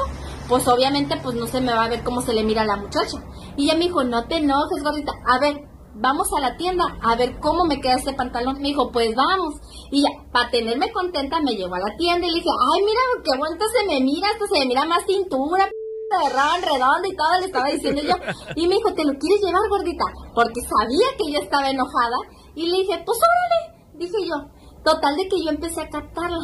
[0.49, 2.77] pues obviamente pues no se me va a ver cómo se le mira a la
[2.77, 3.19] muchacha.
[3.57, 5.61] Y ella me dijo, no te enojes, gordita, a ver,
[5.95, 8.57] vamos a la tienda a ver cómo me queda este pantalón.
[8.61, 9.55] Me dijo, pues vamos.
[9.91, 13.01] Y ya, para tenerme contenta, me llevó a la tienda y le dije, ay, mira,
[13.25, 17.17] qué bonito se me mira, esto se me mira más cintura, de ron, redondo y
[17.17, 18.15] todo, le estaba diciendo yo.
[18.57, 20.05] Y me dijo, ¿te lo quieres llevar, gordita?
[20.35, 22.17] Porque sabía que yo estaba enojada.
[22.55, 24.37] Y le dije, pues órale, dije yo.
[24.85, 26.39] Total de que yo empecé a captarla.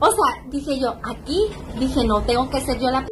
[0.00, 1.38] O sea, dije yo, aquí,
[1.78, 3.08] dije, no, tengo que ser yo la p-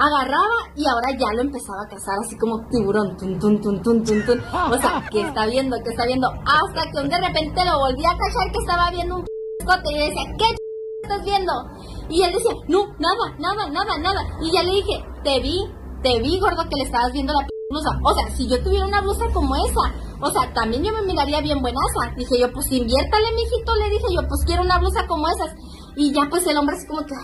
[0.00, 4.02] agarraba y ahora ya lo empezaba a cazar así como tiburón, tun, tun, tun, tun,
[4.02, 4.40] tun, tun.
[4.72, 8.16] O sea, que está viendo, que está viendo, hasta que de repente lo volví a
[8.16, 9.24] cachar que estaba viendo un
[9.60, 10.46] y le decía, ¿qué
[11.02, 11.52] estás viendo?
[12.08, 14.20] Y él decía, no, nada, nada, nada, nada.
[14.40, 15.60] Y ya le dije, te vi,
[16.02, 17.90] te vi, gordo, que le estabas viendo la blusa.
[18.02, 21.40] O sea, si yo tuviera una blusa como esa, o sea, también yo me miraría
[21.40, 22.16] bien buenaza.
[22.16, 25.54] Dije yo, pues inviértale, mijito, le dije yo, pues quiero una blusa como esas.
[25.94, 27.14] Y ya pues el hombre así como que,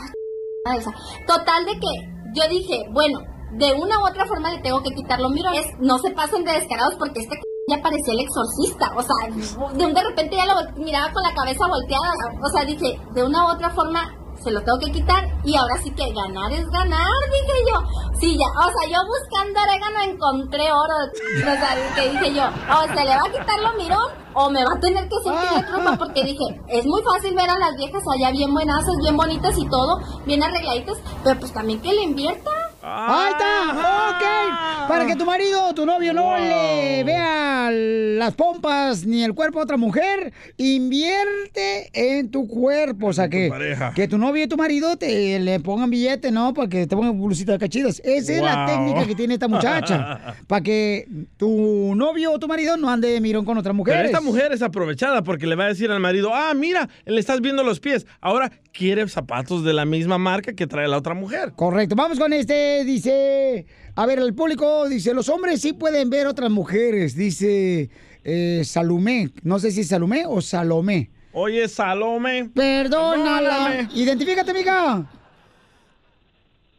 [0.66, 0.92] "Ay, esa".
[1.26, 3.18] Total de que yo dije, bueno,
[3.52, 5.64] de una u otra forma le tengo que quitar los mirones.
[5.80, 7.36] No se pasen de descarados porque este
[7.68, 8.92] ya parecía el exorcista.
[8.96, 12.12] O sea, de un de repente ya lo miraba con la cabeza volteada.
[12.44, 14.14] O sea, dije, de una u otra forma
[14.46, 17.80] se lo tengo que quitar y ahora sí que ganar es ganar, dije yo.
[18.20, 20.94] Sí, ya, o sea, yo buscando orégano encontré oro.
[21.02, 24.64] O sea, que dije yo, o se le va a quitar lo mirón o me
[24.64, 27.74] va a tener que sentir la tropa porque dije, es muy fácil ver a las
[27.76, 32.02] viejas allá bien buenazas, bien bonitas y todo, bien arregladitas, pero pues también que le
[32.04, 32.65] invierta.
[32.88, 33.72] Ahí está,
[34.10, 34.88] ok.
[34.88, 39.58] Para que tu marido o tu novio no le vea las pompas ni el cuerpo
[39.58, 43.08] a otra mujer, invierte en tu cuerpo.
[43.08, 43.92] O sea, que, pareja.
[43.92, 46.54] que tu novio y tu marido te le pongan billete, ¿no?
[46.54, 48.00] Para que te pongan blusita cachidas.
[48.04, 50.36] Esa es la técnica que tiene esta muchacha.
[50.46, 53.96] para que tu novio o tu marido no ande de mirón con otra mujer.
[53.96, 57.18] Pero esta mujer es aprovechada porque le va a decir al marido, ah, mira, le
[57.18, 58.06] estás viendo los pies.
[58.20, 61.52] Ahora quiere zapatos de la misma marca que trae la otra mujer.
[61.56, 61.96] Correcto.
[61.96, 66.26] Vamos con este Dice, dice, a ver, el público dice, los hombres sí pueden ver
[66.26, 67.88] otras mujeres, dice
[68.24, 71.10] eh, Salomé, no sé si es Salomé o Salomé.
[71.32, 72.50] Oye, Salome.
[72.54, 73.68] Perdónala.
[73.68, 73.88] Perdóname.
[73.94, 75.06] Identifícate, amiga.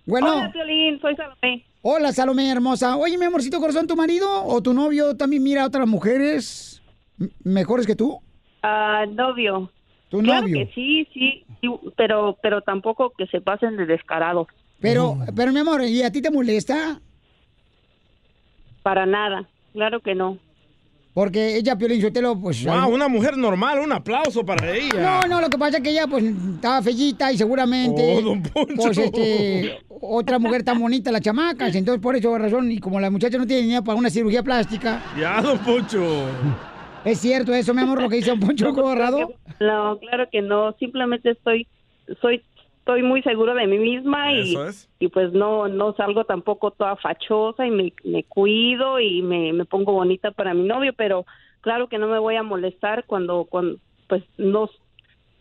[0.06, 0.38] Bueno.
[0.38, 1.66] Hola, Piolín, soy Salomé.
[1.82, 2.98] Hola, Salomé, hermosa.
[2.98, 6.84] Oye, mi amorcito corazón, ¿tu marido o tu novio también mira a otras mujeres
[7.44, 8.20] mejores que tú?
[8.62, 9.72] Ah, novio.
[10.10, 10.66] ¿Tu claro novio?
[10.66, 14.48] que sí, sí, sí, pero, pero tampoco que se pasen de descarados.
[14.80, 17.02] Pero, pero mi amor, ¿y a ti te molesta?
[18.84, 20.38] Para nada, claro que no.
[21.14, 22.64] Porque ella, Piolín Sotelo, pues...
[22.64, 25.02] Wow, una mujer normal, un aplauso para ella.
[25.02, 28.18] No, no, lo que pasa es que ella, pues, estaba fellita y seguramente...
[28.18, 28.76] Oh, don Poncho.
[28.76, 33.10] Pues, este, otra mujer tan bonita, la chamacas, entonces por eso razón, y como la
[33.10, 35.02] muchacha no tiene dinero para una cirugía plástica...
[35.20, 36.28] Ya, don Poncho.
[37.04, 39.34] ¿Es cierto eso, mi amor, lo que dice don Poncho Corrado?
[39.60, 40.74] No, claro que no.
[40.74, 41.66] Simplemente estoy,
[42.22, 42.44] soy,
[42.88, 44.90] estoy muy seguro de mí misma y, es.
[44.98, 49.66] y pues no, no salgo tampoco toda fachosa y me, me cuido y me, me
[49.66, 51.26] pongo bonita para mi novio, pero
[51.60, 53.78] claro que no me voy a molestar cuando, cuando
[54.08, 54.70] pues no.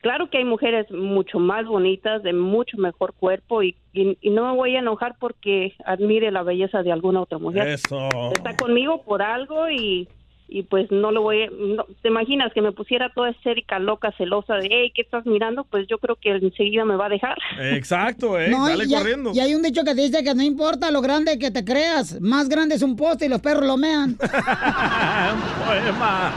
[0.01, 4.51] Claro que hay mujeres mucho más bonitas, de mucho mejor cuerpo y, y, y no
[4.51, 7.69] me voy a enojar porque admire la belleza de alguna otra mujer.
[7.69, 8.09] Eso.
[8.33, 10.09] Está conmigo por algo y,
[10.49, 11.47] y pues no lo voy a...
[11.51, 15.65] no- ¿Te imaginas que me pusiera toda esérica, loca, celosa de, hey, ¿qué estás mirando?
[15.65, 17.37] Pues yo creo que enseguida me va a dejar.
[17.61, 18.49] Exacto, eh.
[18.51, 19.33] No, Dale y, hay- corriendo.
[19.35, 22.49] y hay un dicho que dice que no importa lo grande que te creas, más
[22.49, 24.17] grande es un poste y los perros lo mean.
[25.67, 26.33] Poema.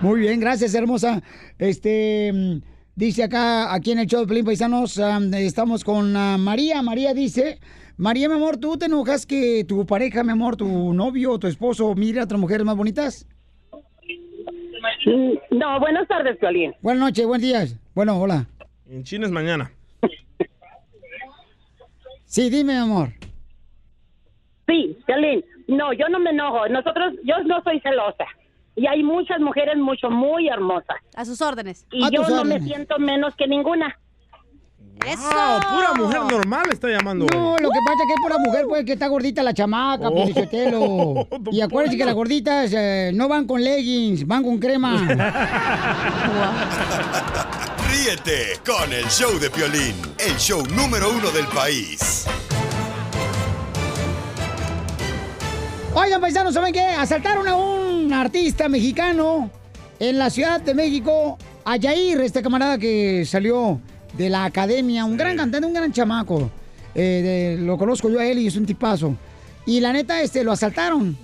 [0.00, 1.22] Muy bien, gracias, hermosa.
[1.58, 2.56] Este mm,
[2.94, 6.82] dice acá, aquí en el show de Pelín Paisanos, am, estamos con ah, María.
[6.82, 7.58] María dice,
[7.96, 11.46] María, mi amor, ¿tú te enojas que tu pareja, mi amor, tu novio o tu
[11.46, 13.26] esposo mire a otras mujeres más bonitas?
[15.50, 16.74] No, buenas tardes, Piolín.
[16.82, 17.76] Buenas noches, buenos días.
[17.94, 18.46] Bueno, hola.
[18.88, 19.70] En China es mañana.
[22.24, 23.10] Sí, dime, mi amor.
[24.66, 25.44] Sí, Piolín.
[25.68, 26.68] No, yo no me enojo.
[26.68, 28.24] Nosotros, yo no soy celosa.
[28.74, 30.96] Y hay muchas mujeres mucho, muy hermosas.
[31.14, 31.86] A sus órdenes.
[31.92, 33.96] Y yo no me siento menos que ninguna.
[35.00, 37.26] Wow, pura mujer normal está llamando.
[37.26, 39.52] No, lo que pasa es que es por la mujer, pues, que está gordita la
[39.52, 40.14] chamaca, Oh.
[40.14, 41.28] Piolichotelo.
[41.52, 44.96] Y acuérdense que las gorditas eh, no van con leggings, van con crema.
[47.90, 52.24] Ríete con el show de Piolín, el show número uno del país.
[55.94, 56.80] Oigan, paisanos, ¿saben qué?
[56.80, 59.50] Asaltaron a un artista mexicano
[60.00, 63.80] en la Ciudad de México, a Yair, este camarada que salió
[64.16, 66.50] de la academia, un gran cantante, un gran chamaco.
[66.94, 69.16] Eh, de- lo conozco yo a él y es un tipazo.
[69.66, 71.16] Y la neta, este, lo asaltaron.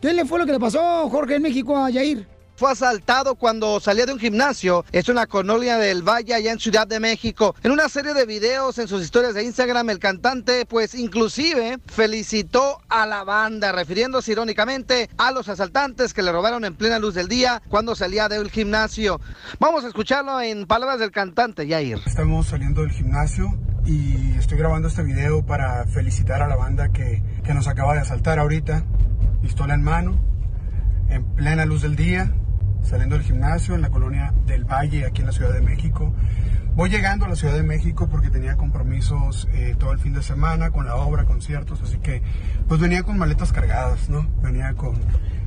[0.00, 2.26] ¿Qué le fue lo que le pasó, Jorge, en México a Yair?
[2.60, 4.84] Fue asaltado cuando salía de un gimnasio.
[4.92, 7.54] Es una colonia del Valle allá en Ciudad de México.
[7.62, 12.82] En una serie de videos en sus historias de Instagram, el cantante, pues inclusive felicitó
[12.90, 17.28] a la banda, refiriéndose irónicamente a los asaltantes que le robaron en plena luz del
[17.28, 19.22] día cuando salía del gimnasio.
[19.58, 21.98] Vamos a escucharlo en palabras del cantante, Yair.
[22.04, 27.22] Estamos saliendo del gimnasio y estoy grabando este video para felicitar a la banda que,
[27.42, 28.84] que nos acaba de asaltar ahorita,
[29.40, 30.20] pistola en mano,
[31.08, 32.34] en plena luz del día,
[32.82, 36.12] saliendo del gimnasio en la colonia del Valle, aquí en la Ciudad de México.
[36.74, 40.22] Voy llegando a la Ciudad de México porque tenía compromisos eh, todo el fin de
[40.22, 42.22] semana con la obra, conciertos, así que
[42.68, 44.26] pues venía con maletas cargadas, ¿no?
[44.42, 44.94] Venía con,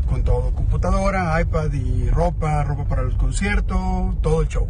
[0.08, 4.68] con todo, computadora, iPad y ropa, ropa para el concierto, todo el show.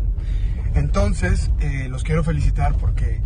[0.75, 3.21] Entonces, eh, los quiero felicitar porque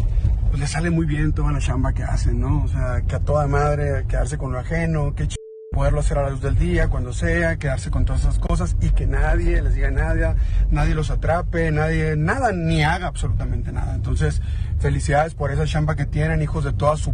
[0.49, 2.63] pues, les sale muy bien toda la chamba que hacen, ¿no?
[2.63, 5.36] O sea, que a toda madre quedarse con lo ajeno, que ch...
[5.77, 8.89] poderlo hacer a la luz del día, cuando sea, quedarse con todas esas cosas y
[8.89, 10.35] que nadie les diga nada,
[10.71, 13.93] nadie los atrape, nadie, nada, ni haga absolutamente nada.
[13.93, 14.41] Entonces,
[14.79, 17.13] felicidades por esa chamba que tienen, hijos de toda su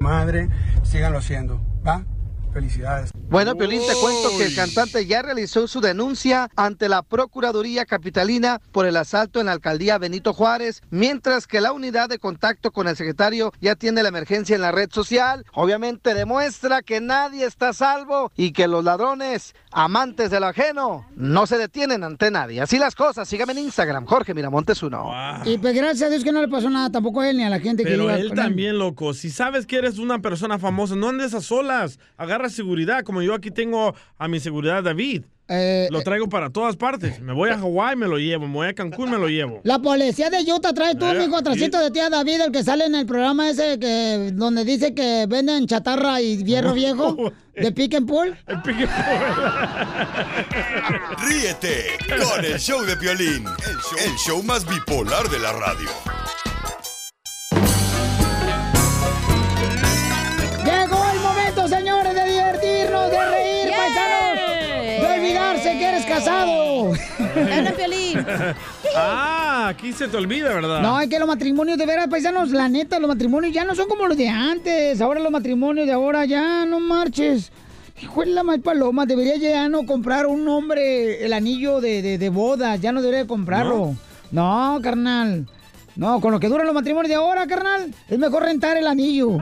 [0.00, 0.48] madre,
[0.82, 2.04] síganlo haciendo, ¿va?
[2.56, 3.10] Felicidades.
[3.28, 8.62] Bueno, Piolín, te cuento que el cantante ya realizó su denuncia ante la Procuraduría Capitalina
[8.72, 12.88] por el asalto en la alcaldía Benito Juárez, mientras que la unidad de contacto con
[12.88, 15.44] el secretario ya tiene la emergencia en la red social.
[15.52, 21.04] Obviamente demuestra que nadie está a salvo y que los ladrones, amantes de lo ajeno,
[21.14, 22.62] no se detienen ante nadie.
[22.62, 25.12] Así las cosas, sígame en Instagram, Jorge Miramontes uno.
[25.44, 27.50] Y pues gracias a Dios que no le pasó nada tampoco a él ni a
[27.50, 28.44] la gente que Pero iba él con él.
[28.44, 29.12] también, loco.
[29.12, 31.98] Si sabes que eres una persona famosa, no andes a solas.
[32.16, 35.22] Agarra seguridad, como yo aquí tengo a mi seguridad David.
[35.48, 37.20] Eh, lo traigo para todas partes.
[37.20, 38.48] Me voy a Hawái, me lo llevo.
[38.48, 39.60] Me voy a Cancún, me lo llevo.
[39.62, 42.86] La policía de Utah trae tú, Eh, mijo, tracito de tía David, el que sale
[42.86, 47.94] en el programa ese que donde dice que venden chatarra y hierro viejo de pick
[47.94, 48.36] and pull.
[51.28, 55.88] Ríete con el show de Piolín, el show, el show más bipolar de la radio.
[66.18, 66.92] Casado.
[67.34, 68.26] Habla, Piolín.
[68.96, 70.80] ah, aquí se te olvida, ¿verdad?
[70.82, 73.88] No, es que los matrimonios de veras, paisanos, la neta, los matrimonios ya no son
[73.88, 75.00] como los de antes.
[75.00, 77.50] Ahora los matrimonios de ahora ya no marches.
[78.02, 82.18] Hijo de la mal paloma, debería ya no comprar un hombre el anillo de, de,
[82.18, 83.94] de boda, ya no debería de comprarlo.
[84.30, 85.46] No, carnal.
[85.94, 89.38] No, con lo que duran los matrimonios de ahora, carnal, es mejor rentar el anillo.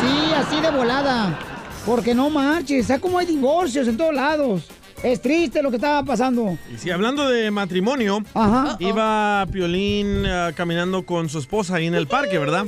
[0.00, 1.36] Sí, así de volada.
[1.84, 4.68] Porque no marches, ¿sabes cómo hay divorcios en todos lados?
[5.02, 6.58] Es triste lo que estaba pasando.
[6.74, 8.22] Y si hablando de matrimonio,
[8.78, 12.66] iba Piolín eh, caminando con su esposa ahí en el parque, ¿verdad?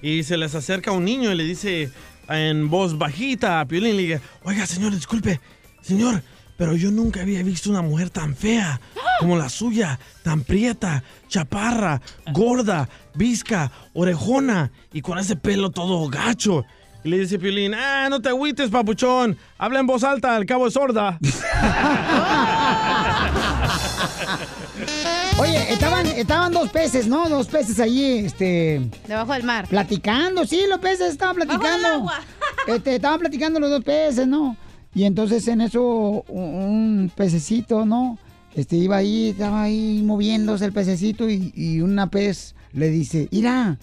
[0.00, 1.90] Y se les acerca un niño y le dice
[2.28, 5.38] en voz bajita a Piolín, le dice, oiga, señor, disculpe,
[5.82, 6.22] señor,
[6.56, 8.80] pero yo nunca había visto una mujer tan fea
[9.20, 12.00] como la suya, tan prieta, chaparra,
[12.32, 16.64] gorda, visca, orejona y con ese pelo todo gacho.
[17.06, 20.66] Y le dice Piolín, ah, no te agüites, papuchón, habla en voz alta, al cabo
[20.66, 21.16] es sorda.
[25.38, 27.28] Oye, estaban, estaban dos peces, ¿no?
[27.28, 28.90] Dos peces ahí, este...
[29.06, 29.68] Debajo del mar.
[29.68, 31.88] Platicando, sí, los peces estaban Bajo platicando.
[31.88, 32.14] del agua.
[32.66, 34.56] Este, estaban platicando los dos peces, ¿no?
[34.92, 38.18] Y entonces en eso un, un pececito, ¿no?
[38.52, 43.78] Este iba ahí, estaba ahí moviéndose el pececito y, y una pez le dice, mira,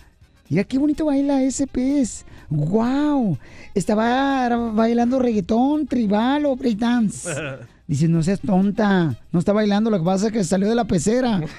[0.49, 2.25] mira qué bonito baila ese pez.
[2.49, 3.37] ¡Wow!
[3.73, 7.29] Estaba bailando reggaetón, tribal o breakdance.
[7.87, 10.85] Dice, no seas tonta, no está bailando, lo que pasa es que salió de la
[10.85, 11.41] pecera.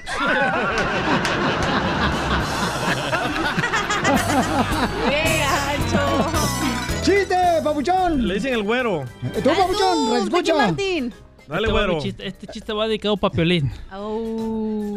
[7.02, 8.26] ¡Chiste, papuchón!
[8.26, 9.04] Le dicen el güero.
[9.42, 10.16] ¿Tú, papuchón?
[10.22, 10.54] escucha.
[10.54, 11.10] Dale,
[11.46, 11.98] Este va güero.
[12.00, 13.70] chiste- este chiste va dedicado para Piolín.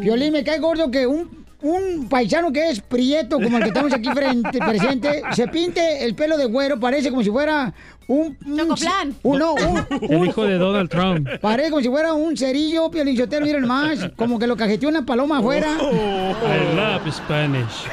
[0.00, 3.92] Violín, me cae gordo que un, un paisano que es prieto, como el que estamos
[3.92, 7.74] aquí frente, presente, se pinte el pelo de güero, parece como si fuera
[8.06, 8.36] un...
[8.46, 9.14] un Chocoflán.
[9.22, 11.28] un- no, un- El un- hijo de Donald Trump.
[11.40, 15.38] Parece como si fuera un cerillo, piolinchotero, miren más, como que lo cajeteó una paloma
[15.38, 15.76] afuera.
[15.80, 17.84] I love Spanish.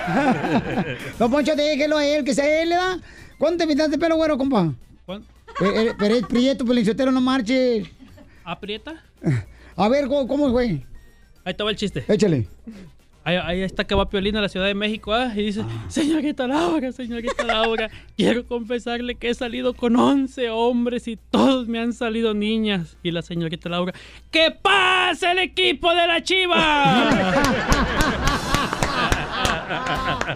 [1.20, 3.00] Don Poncho, déjelo a él, que sea él, ¿le da?
[3.38, 4.72] ¿Cuánto te pintaste el pelo, güero, compa?
[5.06, 5.28] ¿Cuánto?
[5.60, 7.88] Pero, eh, pero es prieto, piolinchotero, no marches.
[8.44, 9.02] ¿Aprieta?
[9.76, 10.86] A ver, ¿cómo, cómo güey?
[11.44, 12.04] Ahí estaba el chiste.
[12.08, 12.48] Échale.
[13.28, 16.46] Ahí, ahí está que va Piolín a la Ciudad de México ah, y dice, señorita
[16.46, 21.94] Laura, señorita Laura, quiero confesarle que he salido con 11 hombres y todos me han
[21.94, 22.98] salido niñas.
[23.02, 23.94] Y la señorita Laura,
[24.30, 27.10] ¡que pase el equipo de la chiva!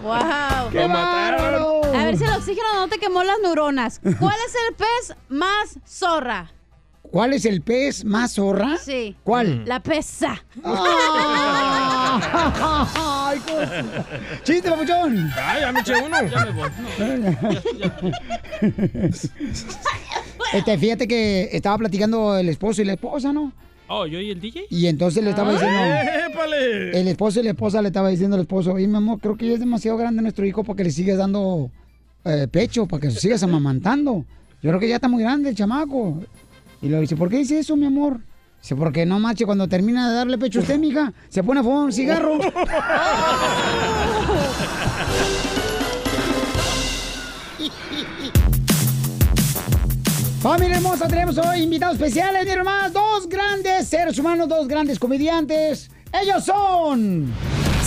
[0.02, 0.70] ¡Wow!
[0.72, 1.84] ¡Qué bárbaro!
[1.94, 4.00] A ver si el oxígeno no te quemó las neuronas.
[4.00, 6.50] ¿Cuál es el pez más zorra?
[7.10, 8.76] ¿Cuál es el pez más zorra?
[8.78, 9.16] Sí.
[9.24, 9.64] ¿Cuál?
[9.66, 10.44] La pesa.
[12.94, 13.84] ¡Ay, cosa!
[14.44, 15.28] ¡Chiste, papuchón!
[15.36, 16.16] ¡Ay, ya me eché uno!
[16.28, 16.70] Ya me voy.
[20.52, 23.52] Este, fíjate que estaba platicando el esposo y la esposa, ¿no?
[23.86, 24.66] Oh, ¿yo y el DJ?
[24.68, 25.78] Y entonces le estaba diciendo...
[26.28, 27.00] ¡Épale!
[27.00, 29.46] El esposo y la esposa le estaba diciendo al esposo, oye, mi amor, creo que
[29.46, 31.70] ya es demasiado grande nuestro hijo para que le sigas dando
[32.24, 34.24] eh, pecho, para que lo sigas amamantando.
[34.62, 36.20] Yo creo que ya está muy grande el chamaco.
[36.82, 38.20] Y le dice, ¿por qué dice eso, mi amor?
[38.62, 41.62] Dice, porque no, macho, cuando termina de darle pecho a usted, mija, se pone a
[41.62, 42.38] fumar un cigarro.
[50.40, 55.90] Familia hermosa, tenemos hoy invitados especiales, miren más, dos grandes seres humanos, dos grandes comediantes.
[56.18, 57.30] Ellos son...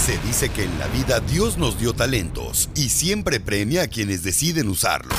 [0.05, 4.21] Se dice que en la vida Dios nos dio talentos y siempre premia a quienes
[4.21, 5.17] deciden usarlos.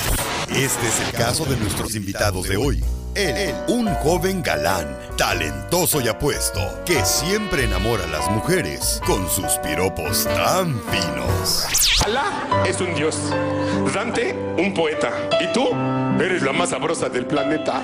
[0.49, 2.85] Este es el caso de nuestros invitados de hoy.
[3.15, 9.53] Él, un joven galán, talentoso y apuesto, que siempre enamora a las mujeres con sus
[9.59, 12.01] piropos tan finos.
[12.05, 13.17] Alá es un dios,
[13.95, 15.69] Dante un poeta y tú
[16.21, 17.81] eres la más sabrosa del planeta.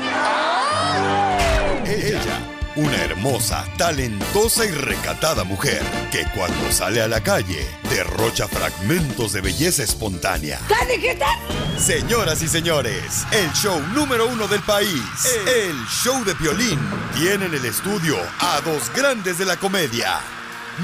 [1.87, 2.50] Ella,
[2.81, 9.43] una hermosa, talentosa y recatada mujer que cuando sale a la calle derrocha fragmentos de
[9.43, 10.59] belleza espontánea.
[11.79, 15.03] Señoras y señores, el show número uno del país,
[15.47, 16.79] el show de violín,
[17.15, 20.21] tiene en el estudio a dos grandes de la comedia.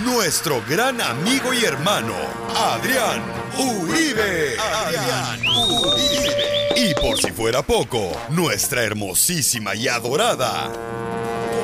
[0.04, 2.14] Nuestro gran amigo y hermano,
[2.54, 3.22] Adrián
[3.56, 4.56] Uribe.
[4.58, 6.68] Adrián Uribe.
[6.76, 10.70] Y por si fuera poco, nuestra hermosísima y adorada,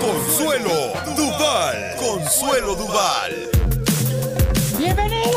[0.03, 1.97] Consuelo Duval.
[1.97, 3.49] Consuelo Duval.
[4.77, 5.37] ¡Bienvenidos!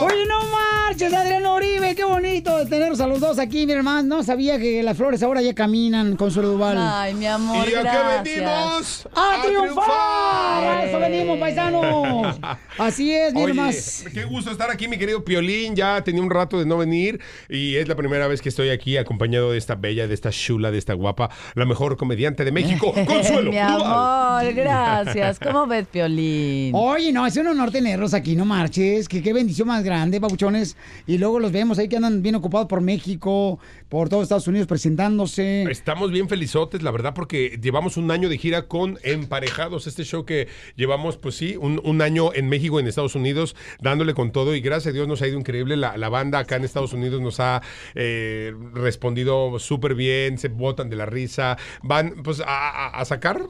[0.00, 4.16] Oye, no marches, Adrián Uribe, qué bonito de tenerlos a los dos aquí, mi hermano.
[4.16, 6.76] No sabía que las flores ahora ya caminan, Consuelo Duval.
[6.78, 7.82] Ay, mi amor, ¿Y a
[8.22, 9.08] qué venimos?
[9.14, 10.64] ¡A triunfar!
[10.64, 12.38] A eso venimos, paisanos.
[12.78, 14.04] Así es, miren más.
[14.12, 15.74] qué gusto estar aquí, mi querido Piolín.
[15.74, 18.96] Ya tenía un rato de no venir y es la primera vez que estoy aquí
[18.98, 22.92] acompañado de esta bella, de esta chula, de esta guapa, la mejor comediante de México,
[23.06, 23.50] Consuelo.
[23.50, 23.82] mi Duval.
[23.82, 25.38] amor, gracias.
[25.40, 26.72] ¿Cómo ves, Piolín?
[26.74, 29.08] Oye, no, es un honor tenerlos aquí, no marches.
[29.08, 30.76] Que qué bendición más grande, babuchones.
[31.06, 34.66] Y luego los vemos ahí que andan bien ocupados por México, por todos Estados Unidos
[34.66, 35.62] presentándose.
[35.70, 40.24] Estamos bien felizotes, la verdad, porque llevamos un año de gira con Emparejados, este show
[40.24, 44.56] que llevamos, pues sí, un, un año en México, en Estados Unidos, dándole con todo
[44.56, 45.76] y gracias a Dios nos ha ido increíble.
[45.76, 47.62] La, la banda acá en Estados Unidos nos ha
[47.94, 53.46] eh, respondido súper bien, se botan de la risa, van pues a- a sacar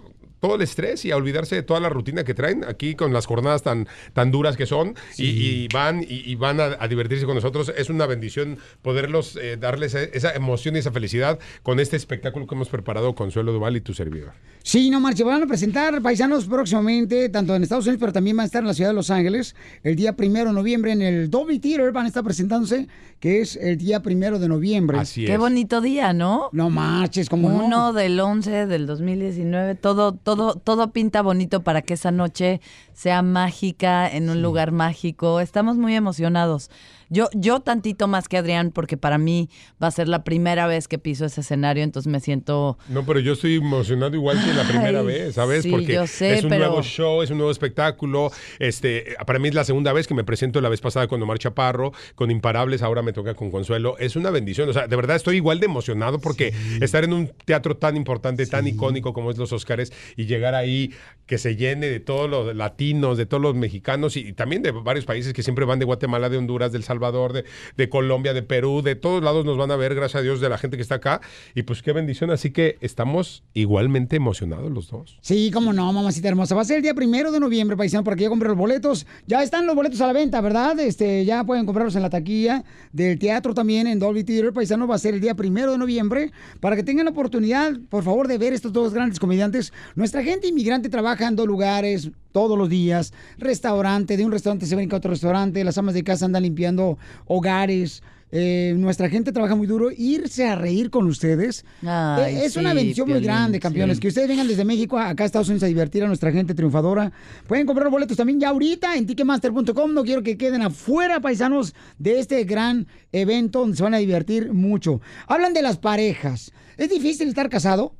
[0.46, 3.26] todo el estrés y a olvidarse de toda la rutina que traen aquí con las
[3.26, 7.26] jornadas tan, tan duras que son y, y van y, y van a, a divertirse
[7.26, 7.72] con nosotros.
[7.76, 12.46] Es una bendición poderlos eh, darles e- esa emoción y esa felicidad con este espectáculo
[12.46, 14.34] que hemos preparado Consuelo Duval y tu servidor.
[14.62, 15.24] Sí, no marche.
[15.24, 18.68] Van a presentar paisanos próximamente, tanto en Estados Unidos, pero también van a estar en
[18.68, 19.54] la ciudad de Los Ángeles.
[19.82, 22.88] El día primero de noviembre en el Dolby Theater van a estar presentándose,
[23.20, 24.98] que es el día primero de noviembre.
[24.98, 26.50] Así Qué bonito día, ¿no?
[26.52, 27.64] No marches, como no.
[27.64, 32.60] Uno del 11 del 2019, todo, todo, todo pinta bonito para que esa noche
[32.92, 35.40] sea mágica en un lugar mágico.
[35.40, 36.70] Estamos muy emocionados.
[37.08, 39.48] Yo, yo tantito más que Adrián, porque para mí
[39.82, 43.20] va a ser la primera vez que piso ese escenario, entonces me siento No, pero
[43.20, 45.62] yo estoy emocionado igual que la primera Ay, vez, ¿sabes?
[45.62, 48.30] sí, Porque yo sé, es un pero- nuevo show, es un nuevo espectáculo.
[48.58, 51.38] Este, para mí es la segunda vez que me presento la vez pasada con Omar
[51.38, 53.96] Chaparro, con Imparables, ahora me toca con Consuelo.
[53.98, 54.68] Es una bendición.
[54.68, 58.46] O sea, de verdad estoy igual de emocionado porque estar en un teatro tan importante,
[58.46, 60.92] tan icónico como es los Óscares y llegar ahí
[61.26, 64.70] que se llene de todos los latinos, de todos los mexicanos y, y también de
[64.70, 67.44] varios países que siempre van de Guatemala, de Honduras, del Salvador, de,
[67.76, 70.48] de Colombia, de Perú, de todos lados nos van a ver, gracias a Dios, de
[70.48, 71.20] la gente que está acá.
[71.54, 72.30] Y pues qué bendición.
[72.30, 75.18] Así que estamos igualmente emocionados los dos.
[75.20, 76.54] Sí, cómo no, mamacita hermosa.
[76.54, 79.06] Va a ser el día primero de noviembre, paisano, para que ya compre los boletos.
[79.26, 80.78] Ya están los boletos a la venta, ¿verdad?
[80.80, 84.86] Este, ya pueden comprarlos en la taquilla del teatro también, en Dolby Theater, paisano.
[84.86, 88.28] Va a ser el día primero de noviembre, para que tengan la oportunidad, por favor,
[88.28, 89.72] de ver estos dos grandes comediantes.
[89.94, 93.14] Nuestra gente inmigrante trabaja en dos lugares todos los días.
[93.38, 95.64] Restaurante, de un restaurante se brinca a otro restaurante.
[95.64, 98.02] Las amas de casa andan limpiando hogares.
[98.30, 99.88] Eh, nuestra gente trabaja muy duro.
[99.96, 103.96] Irse a reír con ustedes Ay, eh, es una bendición muy grande, campeones.
[103.96, 104.00] sí.
[104.02, 106.52] Que ustedes vengan desde México a- acá a Estados Unidos a divertir a nuestra gente
[106.52, 107.10] triunfadora.
[107.46, 109.94] Pueden comprar boletos también ya ahorita en ticketmaster.com.
[109.94, 114.52] No quiero que queden afuera, paisanos, de este gran evento donde se van a divertir
[114.52, 115.00] mucho.
[115.26, 116.52] Hablan de las parejas.
[116.76, 117.94] ¿Es difícil estar casado?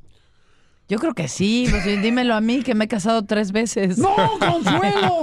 [0.89, 3.97] Yo creo que sí, pues, dímelo a mí que me he casado tres veces.
[3.97, 5.21] ¡No, Consuelo!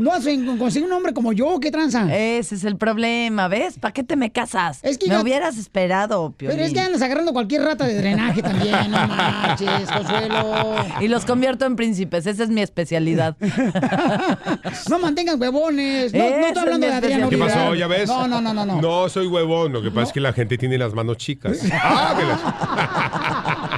[0.00, 0.24] No has
[0.58, 2.14] conseguido un hombre como yo, ¿qué tranza?
[2.14, 3.78] Ese es el problema, ¿ves?
[3.80, 4.78] ¿Para qué te me casas?
[4.82, 6.56] Es que me ya- hubieras esperado, Piolín.
[6.56, 10.76] Pero es que andas agarrando cualquier rata de drenaje también, no marches, Consuelo.
[11.00, 13.36] Y los convierto en príncipes, esa es mi especialidad.
[14.88, 16.12] No mantengan huevones.
[16.14, 17.50] No, no estoy hablando de Adriano ¿Qué Uribe.
[17.52, 17.74] pasó?
[17.74, 18.08] ¿Ya ves?
[18.08, 18.64] No, no, no, no.
[18.64, 18.80] no.
[18.80, 19.72] No soy huevón.
[19.72, 21.58] Lo que pasa es que la gente tiene las manos chicas.
[21.72, 23.71] Ah, que la-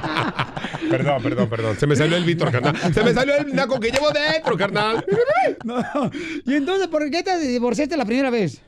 [0.89, 1.77] Perdón, perdón, perdón.
[1.77, 2.93] Se me salió el Víctor, carnal.
[2.93, 5.05] Se me salió el naco que llevo dentro, carnal.
[5.63, 6.11] No.
[6.45, 8.61] Y entonces, ¿por qué te divorciaste la primera vez?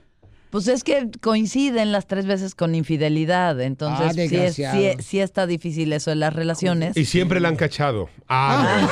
[0.50, 5.20] Pues es que coinciden las tres veces con infidelidad, entonces Ah, sí, es- sí- sí
[5.20, 6.96] está difícil eso de las relaciones.
[6.96, 8.10] Y siempre la han cachado.
[8.30, 8.90] Ah, no.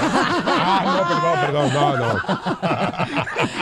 [0.58, 2.22] Ah, no, perdón, perdón, no, no.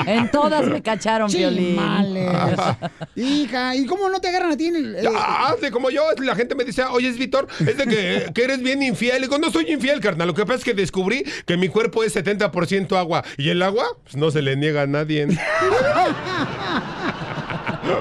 [0.11, 1.29] En todas me cacharon.
[1.29, 2.59] Chimales.
[3.15, 4.67] Hija, ¿y cómo no te agarran a ti?
[4.67, 6.03] en el- eh, hazle como yo.
[6.19, 9.21] La gente me dice, oye, es Víctor, es de que, que eres bien infiel.
[9.21, 10.27] Le digo, no soy infiel, carnal.
[10.27, 13.23] Lo que pasa es que descubrí que mi cuerpo es 70% agua.
[13.37, 15.27] Y el agua, pues no se le niega a nadie.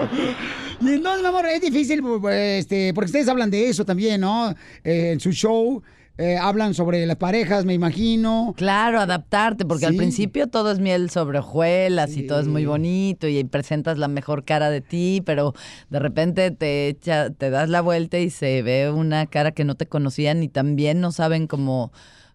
[0.81, 4.51] Y entonces, mi amor, es difícil, este, porque ustedes hablan de eso también, ¿no?
[4.83, 5.81] Eh, en su show.
[6.19, 8.53] eh, hablan sobre las parejas, me imagino.
[8.57, 13.29] Claro, adaptarte, porque al principio todo es miel sobre hojuelas y todo es muy bonito
[13.29, 15.55] y presentas la mejor cara de ti, pero
[15.89, 19.75] de repente te echa, te das la vuelta y se ve una cara que no
[19.75, 21.93] te conocían y también no saben cómo,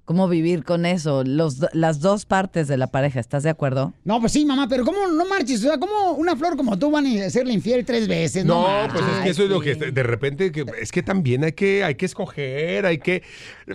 [0.08, 1.24] cómo vivir con eso.
[1.26, 3.94] Los, las dos partes de la pareja, ¿estás de acuerdo?
[4.06, 5.60] No, pues sí, mamá, pero ¿cómo no marches?
[5.60, 8.46] O sea, ¿cómo una flor como tú van a serle infiel tres veces?
[8.46, 11.44] No, No, pues es que eso es lo que de repente que es que también
[11.44, 13.22] hay que hay que escoger, hay que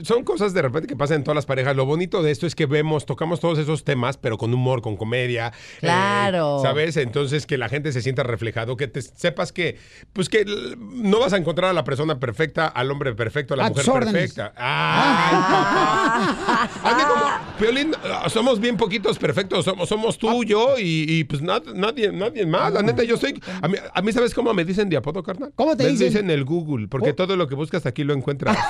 [0.05, 1.77] son cosas de repente que pasan en todas las parejas.
[1.77, 4.97] Lo bonito de esto es que vemos, tocamos todos esos temas, pero con humor, con
[4.97, 5.49] comedia.
[5.49, 6.61] eh, Claro.
[6.63, 6.97] ¿Sabes?
[6.97, 9.77] Entonces que la gente se sienta reflejado, que te sepas que
[10.15, 10.47] pues que
[10.79, 13.85] no vas a encontrar a la persona perfecta, al hombre perfecto, a la A mujer
[13.85, 14.55] perfecta.
[14.57, 16.19] Ay, papá.
[16.83, 17.25] Como,
[17.59, 19.65] Piolín, ah, somos bien poquitos perfectos.
[19.65, 22.73] Somos, somos tú, yo y, y, pues nad- nadie, nadie más.
[22.73, 23.41] La neta, yo soy.
[23.61, 25.53] A mí, a mí, ¿sabes cómo me dicen de apodo, carnal?
[25.55, 26.09] ¿Cómo te me dicen?
[26.09, 28.57] dicen el Google, porque todo lo que buscas aquí lo encuentras.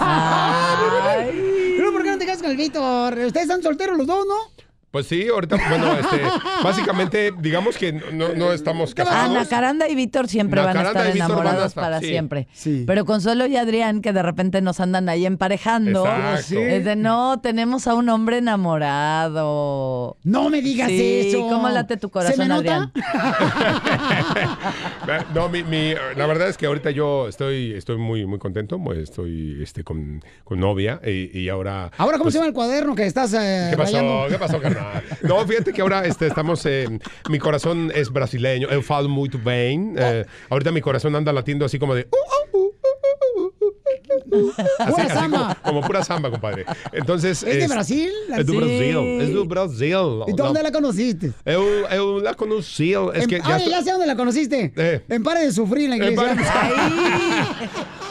[1.77, 3.12] Pero ¿por qué no te casas con el Víctor?
[3.15, 4.62] Ustedes están solteros los dos, ¿no?
[4.93, 6.20] Pues sí, ahorita, bueno, este,
[6.62, 9.31] básicamente, digamos que no, no estamos casados.
[9.36, 12.09] Ana Caranda y Víctor siempre van a estar a enamorados estar, para sí.
[12.09, 12.47] siempre.
[12.86, 16.43] Pero Consuelo y Adrián, que de repente nos andan ahí emparejando, Exacto.
[16.43, 16.59] Sí.
[16.59, 20.19] es de no, tenemos a un hombre enamorado.
[20.24, 21.48] No me digas Sí, eso.
[21.48, 22.90] ¿Cómo late tu corazón, ¿Se me nota?
[22.93, 22.94] Adrián?
[25.35, 28.78] No, mi, mi- la verdad es que ahorita yo estoy, estoy muy, muy contento.
[28.93, 31.90] Estoy este, con, con novia y, y ahora.
[31.97, 33.97] Ahora, ¿cómo pues, se llama el cuaderno que estás eh, ¿Qué pasó?
[33.97, 34.27] rayando?
[34.28, 34.82] ¿Qué pasó, carnal?
[35.23, 36.65] No, fíjate que ahora este, estamos.
[36.67, 36.89] eh,
[37.29, 38.69] mi corazón es brasileño.
[38.71, 39.95] Eu falo muito bem.
[39.97, 42.03] Eh, ahorita mi corazón anda latiendo así como de.
[42.11, 42.82] uh, uh, uh.
[44.79, 45.57] Así, Pura así samba.
[45.62, 46.65] Como, como pura samba, compadre.
[46.93, 47.43] Entonces.
[47.43, 48.11] ¿Es de Brasil?
[48.31, 48.57] Es de Sí.
[48.59, 48.97] Brasil.
[49.20, 49.97] Es de Brasil.
[50.29, 50.62] ¿Y dónde No.
[50.62, 51.33] la conociste?
[51.45, 52.93] Eu, eu la conocí.
[52.93, 54.73] Es En- que ya Oye, estoy- ya sé dónde la conociste.
[54.77, 55.03] Eh.
[55.09, 56.37] En Pare de Sufrir, en la iglesia.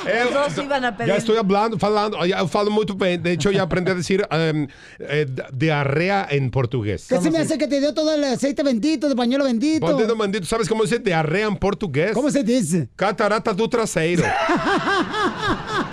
[0.03, 1.13] Los dos iban a pedir.
[1.13, 3.19] Já estou falando, falando, eu falo muito bem.
[3.19, 4.67] De hecho, já aprendi a dizer em,
[4.99, 7.05] eh, diarrea en portugués.
[7.07, 9.85] ¿Qué se me hace que te dio todo el aceite bendito, de pañuelo bendito?
[10.15, 12.13] Mandito, sabes como dice diarrea em português?
[12.13, 12.89] Como se dice?
[12.95, 14.23] Catarata do traseiro.
[14.81, 15.85] 哈哈哈哈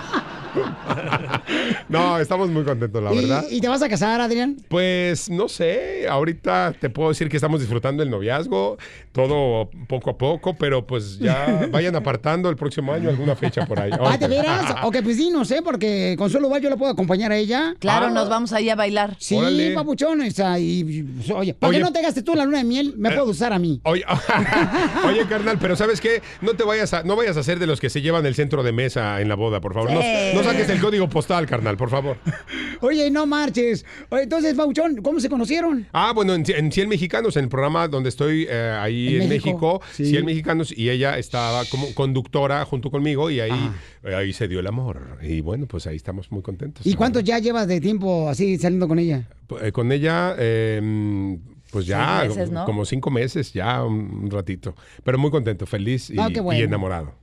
[1.88, 3.44] no, estamos muy contentos, la verdad.
[3.50, 4.56] ¿Y, y te vas a casar, Adrián?
[4.68, 8.78] Pues no sé, ahorita te puedo decir que estamos disfrutando el noviazgo,
[9.12, 13.80] todo poco a poco, pero pues ya vayan apartando el próximo año alguna fecha por
[13.80, 13.90] ahí.
[14.00, 14.74] Ah, ¿de veras?
[14.84, 17.74] Ok, pues sí, no sé, porque Consuelo Val yo la puedo acompañar a ella.
[17.78, 18.10] Claro, Ah.
[18.10, 19.16] nos vamos ahí a bailar.
[19.18, 19.72] Sí, Órale.
[19.74, 21.78] papuchón, esa, y, pues, oye, ¿para Oye.
[21.78, 22.94] qué no te gastes tú la luna de miel?
[22.96, 23.80] Me puedo usar a mí.
[23.84, 24.04] Oye,
[25.06, 26.22] oye, carnal, pero ¿sabes qué?
[26.40, 28.62] No te vayas a, no vayas a ser de los que se llevan el centro
[28.62, 29.90] de mesa en la boda, por favor.
[29.90, 30.00] No,
[30.34, 32.18] no saques el código postal, carnal, por favor.
[32.82, 33.86] Oye, no marches.
[34.10, 35.86] Entonces, Papuchón, ¿cómo se conocieron?
[35.92, 39.28] Ah, bueno, en, en 100 Mexicanos, en el programa donde estoy eh, ahí En en,
[39.30, 40.06] México, México, sí.
[40.06, 43.70] 100 Mexicanos, y ella estaba como conductora junto conmigo y ahí,
[44.04, 45.18] ahí se dio el amor.
[45.22, 46.86] Y bueno, pues ahí estamos muy contentos.
[46.86, 49.28] ¿Y cuánto ya llevas de tiempo así saliendo con ella?
[49.62, 51.38] Eh, con ella, eh,
[51.70, 52.64] pues ya, Seis meses, ¿no?
[52.64, 54.74] como cinco meses, ya un, ratito.
[55.04, 56.60] Pero muy contento, feliz y, Ah, bueno.
[56.60, 57.14] y enamorado.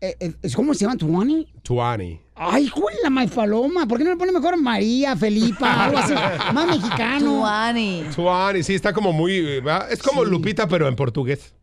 [0.00, 1.48] Eh, ¿Cómo se llama tu Juani?
[1.62, 2.20] Tuani.
[2.36, 2.68] Ay,
[3.02, 3.86] la Maifaloma.
[3.86, 6.14] ¿Por qué no le pone mejor María, Felipa, algo así?
[6.52, 7.38] Más mexicano.
[7.38, 8.04] Tuani.
[8.14, 9.60] Tuani, sí, está como muy...
[9.60, 9.92] ¿verdad?
[9.92, 11.54] Es como Lupita, pero en portugués.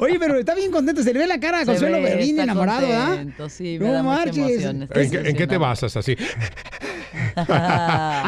[0.00, 1.02] Oye, pero está bien contento.
[1.02, 3.08] Se le ve la cara a Consuelo está enamorado, ¿verdad?
[3.08, 4.64] contento, sí, me No da marches.
[4.64, 6.16] ¿En qué, en qué te basas así?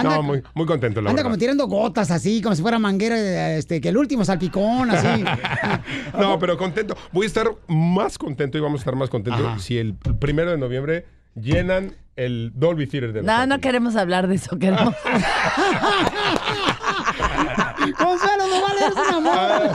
[0.03, 1.31] no, muy, muy contento, la Anda verdad.
[1.31, 5.25] como tirando gotas así, como si fuera manguera, este, que el último salpicón, así.
[6.19, 6.97] No, pero contento.
[7.13, 9.20] Voy a estar más contento y vamos a estar más contentos
[9.59, 14.27] si el primero de noviembre llenan el Dolby Theater de Los No, no queremos hablar
[14.29, 14.95] de eso, queremos.
[17.93, 19.71] Consuelo, no vale, eres un amor.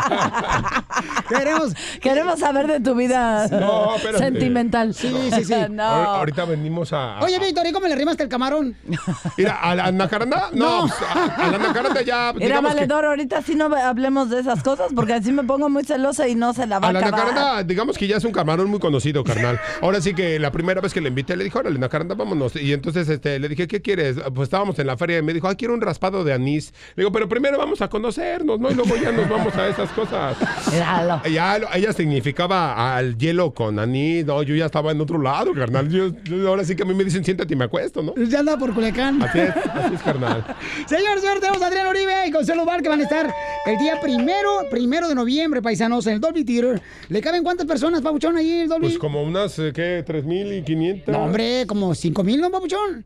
[1.29, 1.73] Queremos.
[2.01, 4.93] Queremos saber de tu vida No, sentimental.
[4.93, 5.53] Sí, sí, sí.
[5.71, 5.83] no.
[5.83, 7.17] Ahor- Ahorita venimos a...
[7.19, 8.75] a- Oye, Víctor, ¿y cómo le rimaste el camarón?
[9.37, 10.49] Mira, ¿a la Nacaranda?
[10.53, 12.33] No, pues, a, a la Nacaranda ya...
[12.33, 15.83] Mira, que- Valedor, ahorita sí no hablemos de esas cosas porque así me pongo muy
[15.83, 17.25] celosa y no se la va a, A la acabar.
[17.27, 19.59] Nacaranda, digamos que ya es un camarón muy conocido, carnal.
[19.81, 22.55] Ahora sí que la primera vez que le invité, le dije, órale, Nacaranda, vámonos.
[22.55, 24.17] Y entonces este, le dije, ¿qué quieres?
[24.33, 26.73] Pues estábamos en la feria y me dijo, ah, quiero un raspado de anís.
[26.95, 28.69] Le digo, pero primero vamos a conocernos, ¿no?
[28.69, 30.38] Y luego ya nos vamos a esas cosas.
[30.72, 31.22] Míralo.
[31.32, 34.26] Ya ella significaba al hielo con anís.
[34.26, 35.90] No, yo ya estaba en otro lado, carnal.
[35.90, 38.14] Yo, yo ahora sí que a mí me dicen, siéntate y me acuesto, ¿no?
[38.15, 39.22] Ya anda por Culiacán.
[39.23, 40.45] Así es, así es, carnal.
[40.86, 43.34] Señor, señor, tenemos a Adrián Uribe y Consuelo Bar que van a estar
[43.65, 46.82] el día primero, primero de noviembre, paisanos, en el Dolby Theater.
[47.10, 48.88] ¿Le caben cuántas personas, Pabuchón, ahí en el Dolby?
[48.88, 50.06] Pues como unas, eh, ¿qué?
[50.06, 51.07] ¿3.500?
[51.07, 53.06] No, hombre, como cinco mil, ¿no, Pabuchón?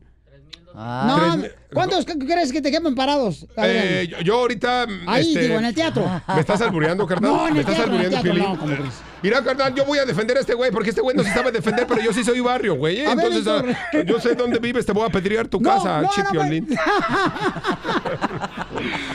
[0.74, 1.36] Ah.
[1.36, 3.46] No, ¿cuántos crees que te quepan parados?
[3.56, 4.86] Eh, yo, yo ahorita.
[5.06, 6.22] Ahí, este, digo, en el teatro.
[6.34, 7.32] ¿Me estás albureando, carnal?
[7.32, 9.09] No, en ¿Me el estás teatro, en el albureando, teatro, no.
[9.22, 11.52] Mira, carnal, yo voy a defender a este güey porque este güey no se sabe
[11.52, 12.98] defender, pero yo sí soy barrio, güey.
[13.00, 13.06] ¿eh?
[13.06, 13.76] A ver, Entonces, Víctor.
[13.94, 16.30] ah, yo sé dónde vives, te voy a pedrear tu No, casa, no, che, no.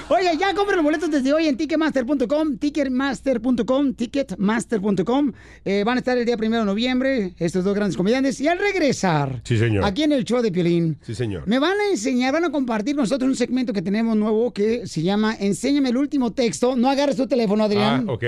[0.09, 5.31] Oye, ya compren los boletos desde hoy en Ticketmaster.com, Ticketmaster.com, Ticketmaster.com.
[5.63, 8.39] Eh, van a estar el día primero de noviembre, estos dos grandes comediantes.
[8.41, 9.83] Y al regresar, Sí, señor.
[9.85, 11.43] aquí en el show de Piolín, Sí, señor.
[11.47, 15.01] me van a enseñar, van a compartir nosotros un segmento que tenemos nuevo que se
[15.01, 16.75] llama Enséñame el último texto.
[16.75, 18.09] No agarres tu teléfono, Ah, Adrián.
[18.09, 18.23] ok.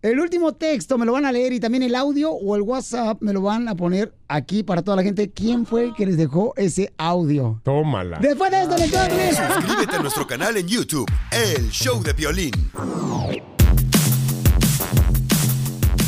[0.00, 3.20] El último texto me lo van a leer y también el audio o el WhatsApp
[3.20, 5.32] me lo van a poner aquí para toda la gente.
[5.32, 7.60] ¿Quién fue el que les dejó ese audio?
[7.64, 8.20] Tómala.
[8.20, 9.34] Después de esto, le show de Piolín.
[9.34, 12.52] Suscríbete a nuestro canal en YouTube, El Show de Violín.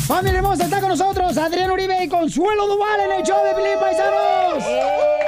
[0.07, 3.77] Familia hermosa, está con nosotros Adrián Uribe y Consuelo Duval en el show de Pilín
[3.77, 5.20] Paisanos.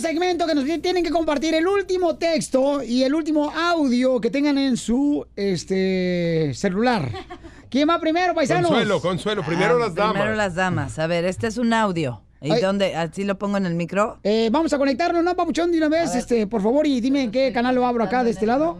[0.00, 4.58] Segmento que nos tienen que compartir el último texto y el último audio que tengan
[4.58, 7.10] en su este celular.
[7.68, 8.68] ¿Quién va primero, paisanos?
[8.70, 10.12] Consuelo, Consuelo, primero Ah, las damas.
[10.14, 10.98] Primero las damas.
[10.98, 12.22] A ver, este es un audio.
[12.42, 12.62] ¿Y Ay.
[12.62, 12.96] dónde?
[12.96, 14.18] ¿Así lo pongo en el micro?
[14.22, 15.70] Eh, vamos a conectarnos, ¿no, Papuchón?
[15.70, 18.30] De una vez, este, por favor, y dime en qué canal lo abro acá de
[18.30, 18.78] este lado.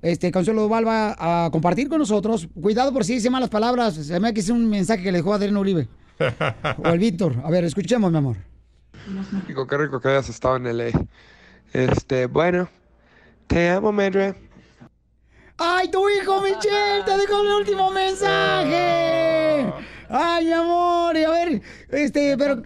[0.00, 2.48] Este, Consuelo Duval va a compartir con nosotros.
[2.60, 3.94] Cuidado por si dice malas palabras.
[3.94, 5.86] Se me hace que es un mensaje que le dejó Adrián Uribe.
[6.82, 7.36] O el Víctor.
[7.44, 8.36] A ver, escuchemos, mi amor.
[9.46, 10.90] Rico, qué rico que hayas estado en LA.
[11.72, 12.68] Este, bueno,
[13.46, 14.34] te amo, Medre.
[15.58, 17.04] ¡Ay, tu hijo, Michelle!
[17.04, 19.72] ¡Te dejó el último mensaje!
[20.08, 21.16] ¡Ay, mi amor!
[21.16, 22.60] Y a ver, este, pero...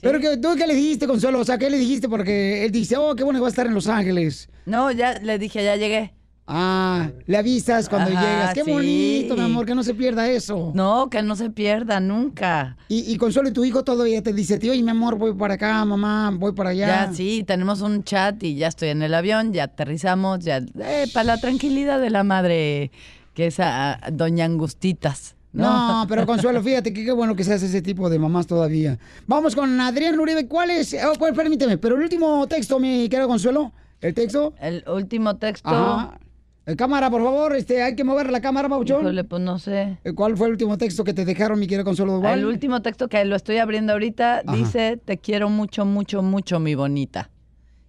[0.00, 2.08] Pero que, tú qué le dijiste, Consuelo, o sea, ¿qué le dijiste?
[2.08, 4.48] Porque él dice, oh, qué bueno que va a estar en Los Ángeles.
[4.66, 6.14] No, ya le dije, ya llegué.
[6.54, 8.54] Ah, le avisas cuando Ajá, llegas.
[8.54, 8.70] Qué sí.
[8.70, 10.70] bonito, mi amor, que no se pierda eso.
[10.74, 12.76] No, que no se pierda nunca.
[12.88, 15.54] Y, y Consuelo, y tu hijo todavía te dice, tío, oye, mi amor, voy para
[15.54, 17.06] acá, mamá, voy para allá.
[17.06, 21.06] Ya, sí, tenemos un chat y ya estoy en el avión, ya aterrizamos, ya, eh,
[21.14, 22.90] para la tranquilidad de la madre,
[23.32, 25.36] que es a, a Doña Angustitas.
[25.54, 26.06] No, ¿no?
[26.08, 28.98] pero Consuelo, fíjate que qué bueno que seas ese tipo de mamás todavía.
[29.26, 30.46] Vamos con Adrián Uribe.
[30.48, 30.94] ¿Cuál es?
[31.02, 33.72] Oh, pues, permíteme, pero el último texto, mi querido Consuelo.
[34.02, 34.52] ¿El texto?
[34.60, 35.70] El último texto.
[35.70, 36.18] Ajá.
[36.64, 39.00] Eh, cámara, por favor, este, hay que mover la cámara, Mauchón.
[39.00, 39.98] Híjole, pues no sé.
[40.14, 42.38] ¿Cuál fue el último texto que te dejaron, mi querido Consuelo Duval?
[42.38, 44.56] El último texto que lo estoy abriendo ahorita Ajá.
[44.56, 47.30] dice, te quiero mucho, mucho, mucho, mi bonita.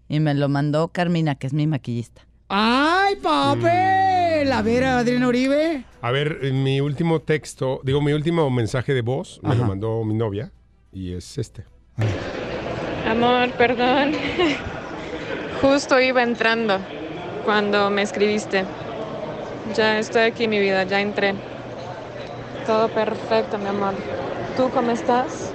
[0.10, 2.26] Y me lo mandó Carmina, que es mi maquillista.
[2.50, 4.52] ¡Ay, papel!
[4.52, 5.86] A ver, Adrián Uribe.
[6.02, 10.04] A ver, eh, mi último texto, digo, mi último mensaje de voz me lo mandó
[10.04, 10.52] mi novia
[10.92, 11.64] y es este.
[13.08, 14.14] Amor, perdón.
[15.62, 16.80] Justo iba entrando
[17.46, 18.66] cuando me escribiste.
[19.76, 21.34] Ya estoy aquí, mi vida, ya entré.
[22.66, 23.94] Todo perfecto, mi amor.
[24.56, 25.52] ¿Tú cómo estás?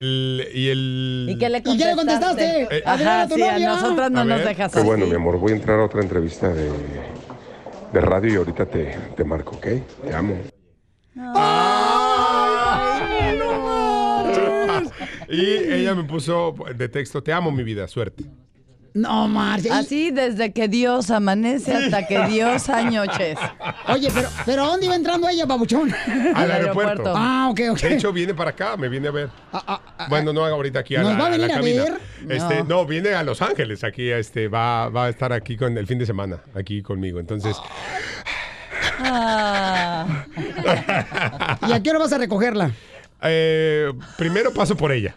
[0.00, 1.26] El- y el...
[1.30, 2.68] ¿Y qué le ¿Y qué le contestaste?
[2.70, 4.84] Eh, Ajá, sí, a nosotras no A nos dejas así.
[4.86, 6.70] bueno, mi amor, voy a entrar a otra entrevista de,
[7.92, 9.66] de radio y ahorita te, te marco, ¿ok?
[10.06, 10.36] Te amo.
[15.28, 15.40] Y
[15.72, 18.24] ella me puso de texto, te amo mi vida, suerte.
[18.94, 19.76] No, Marcia.
[19.76, 23.36] Así desde que Dios amanece hasta que Dios anoches.
[23.88, 25.92] Oye, pero, pero ¿a dónde iba entrando ella, babuchón?
[26.34, 27.12] Al aeropuerto.
[27.14, 27.78] Ah, ok, ok.
[27.80, 29.28] De hecho, viene para acá, me viene a ver.
[30.08, 31.98] bueno, no ahorita aquí a ¿Nos la, va a a venir a ver?
[32.26, 32.68] Este, No.
[32.80, 32.86] no.
[32.86, 36.06] viene a Los Ángeles, aquí, este, va, va a estar aquí con el fin de
[36.06, 37.20] semana, aquí conmigo.
[37.20, 37.54] Entonces,
[38.98, 40.24] Ah.
[41.68, 42.70] ¿Y a qué hora vas a recogerla?
[43.22, 45.14] Eh, primero paso por ella.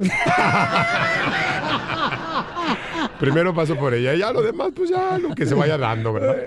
[3.20, 6.38] Primero paso por ella, ya lo demás, pues ya lo que se vaya dando, ¿verdad?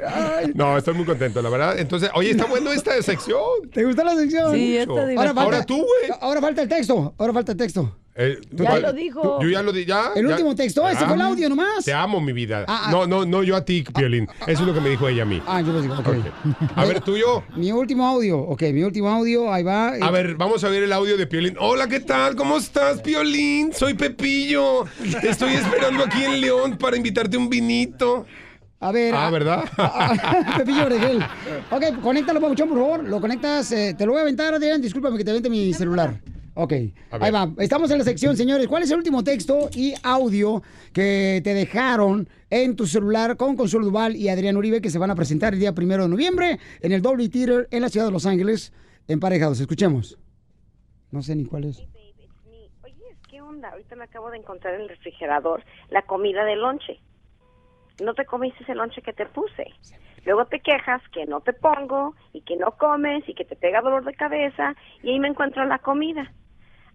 [0.54, 1.78] No, estoy muy contento, la verdad.
[1.78, 3.68] Entonces, oye, está bueno esta sección.
[3.72, 4.54] ¿Te gustó la sección?
[4.54, 6.18] Sí, está ahora, falta, Ahora tú, güey.
[6.20, 7.14] Ahora falta el texto.
[7.18, 7.98] Ahora falta el texto.
[8.14, 9.38] Eh, tú Ya lo dijo.
[9.38, 10.10] tú- Yo ya lo di, ya.
[10.14, 10.32] El ya.
[10.32, 11.82] último texto, ese fue el audio nomás.
[11.84, 12.66] Te amo, mi vida.
[12.68, 12.90] Ah, ah.
[12.90, 14.28] No, no, no, yo a ti, Piolín.
[14.46, 15.40] Eso es lo que me dijo ella a mí.
[15.46, 16.08] Ah, yo les digo, ok.
[16.76, 17.42] A ver, tuyo.
[17.56, 19.94] Mi último audio, ok, mi último audio, ahí va.
[19.94, 21.56] A ver, vamos a ver el audio de Piolín.
[21.58, 22.36] Hola, ¿qué tal?
[22.36, 23.72] ¿Cómo estás, Piolín?
[23.72, 24.84] Soy Pepillo.
[25.22, 28.26] Te estoy esperando aquí en León para invitarte un vinito.
[28.80, 29.14] A ver.
[29.14, 29.64] Ah, ¿verdad?
[30.58, 31.24] Pepillo Orejel.
[31.70, 33.04] Ok, conéctalo, Pabuchón, por favor.
[33.04, 34.82] Lo conectas, eh, te lo voy a aventar, Adrián.
[34.82, 36.20] Discúlpame que te vente mi celular.
[36.54, 36.72] Ok,
[37.10, 37.50] ahí va.
[37.58, 38.68] Estamos en la sección, señores.
[38.68, 40.62] ¿Cuál es el último texto y audio
[40.92, 45.10] que te dejaron en tu celular con Consuelo Duval y Adrián Uribe que se van
[45.10, 48.12] a presentar el día primero de noviembre en el Dolby Theater en la ciudad de
[48.12, 48.74] Los Ángeles,
[49.08, 49.60] emparejados?
[49.60, 50.18] Escuchemos.
[51.10, 51.82] No sé ni cuál es.
[53.30, 53.70] ¿Qué onda?
[53.70, 57.00] Ahorita me acabo de encontrar en el refrigerador la comida de lonche.
[58.04, 59.72] No te comiste ese lonche que te puse.
[60.26, 63.80] Luego te quejas que no te pongo y que no comes y que te pega
[63.80, 66.30] dolor de cabeza y ahí me encuentro la comida.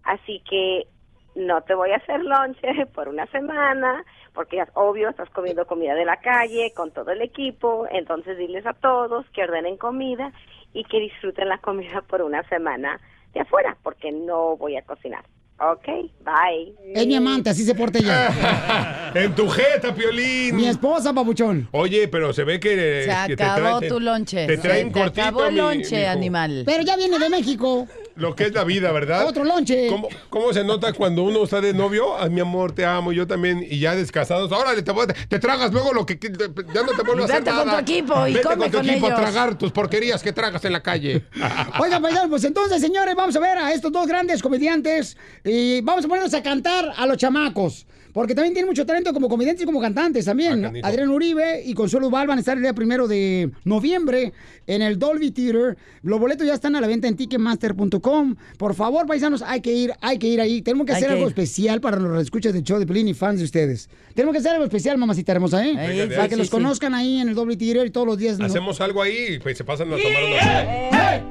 [0.08, 0.86] Así que
[1.34, 4.04] no te voy a hacer lonche por una semana
[4.34, 8.64] porque es obvio, estás comiendo comida de la calle con todo el equipo, entonces diles
[8.66, 10.32] a todos que ordenen comida
[10.72, 13.00] y que disfruten la comida por una semana
[13.34, 15.24] de afuera porque no voy a cocinar.
[15.60, 15.86] Ok,
[16.24, 16.72] bye.
[16.94, 19.10] Es mi amante, así se porta ella.
[19.14, 20.54] en tu jeta, Piolín.
[20.54, 21.68] mi esposa, Pabuchón.
[21.72, 23.04] Oye, pero se ve que.
[23.10, 24.46] Se que te acabó traen- tu lonche.
[24.46, 25.20] Te traen Se te cortito.
[25.22, 26.62] acabó el mi- lonche, animal.
[26.64, 27.88] Pero ya viene de México.
[28.18, 29.26] Lo que es la vida, ¿verdad?
[29.26, 29.86] Otro lonche.
[29.88, 32.18] ¿Cómo, cómo se nota cuando uno está de novio?
[32.18, 33.64] Ay, mi amor, te amo, yo también.
[33.68, 34.92] Y ya descasados, órale, te,
[35.28, 36.18] te tragas luego lo que...
[36.18, 38.76] ya no te vuelvo a hacer Vete con tu equipo y Vete come con tu
[38.78, 39.20] con equipo a ellos.
[39.20, 41.24] tragar tus porquerías que tragas en la calle.
[41.80, 46.08] Oigan, pues entonces, señores, vamos a ver a estos dos grandes comediantes y vamos a
[46.08, 47.86] ponernos a cantar a los chamacos.
[48.18, 50.60] Porque también tiene mucho talento como comediantes y como cantantes también.
[50.60, 50.84] canijo.
[50.84, 54.32] Adrián Uribe y Consuelo Val van a estar el día primero de noviembre
[54.66, 55.76] en el Dolby Theater.
[56.02, 58.34] Los boletos ya están a la venta en ticketmaster.com.
[58.56, 60.62] Por favor, paisanos, hay que ir, hay que ir ahí.
[60.62, 61.28] Tenemos que Hay hacer que algo ir.
[61.28, 63.88] especial para los escuchas del show de Pelín y fans de ustedes.
[64.14, 65.76] Tenemos que hacer algo especial, mamacita hermosa, ¿eh?
[65.76, 66.28] De para ahí.
[66.28, 66.50] que Sí, los sí.
[66.50, 68.36] conozcan ahí en el Dolby Theater y todos los días.
[68.40, 68.46] ¿no?
[68.46, 71.28] Hacemos algo ahí, pues se pasan a tomar una.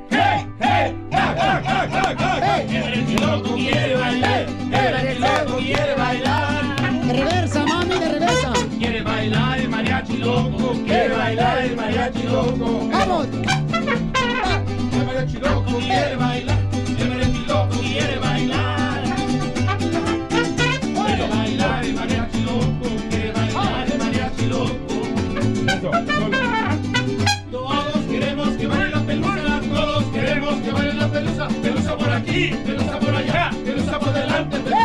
[7.07, 8.51] De reversa, mami, de reversa.
[8.77, 12.89] Quiere bailar el mariachi loco, quiere bailar el mariachi loco.
[12.91, 13.27] ¡Vamos!
[14.91, 16.59] El mariachi loco quiere bailar,
[16.99, 19.03] el mariachi loco quiere bailar.
[21.05, 24.95] Quiere bailar el mariachi loco, quiere bailar el mariachi loco.
[27.51, 31.47] Todos queremos que baile la pelusa, todos queremos que baile la pelusa.
[31.61, 34.76] Pelusa por aquí, pelusa por allá, pelusa por delante, pelusa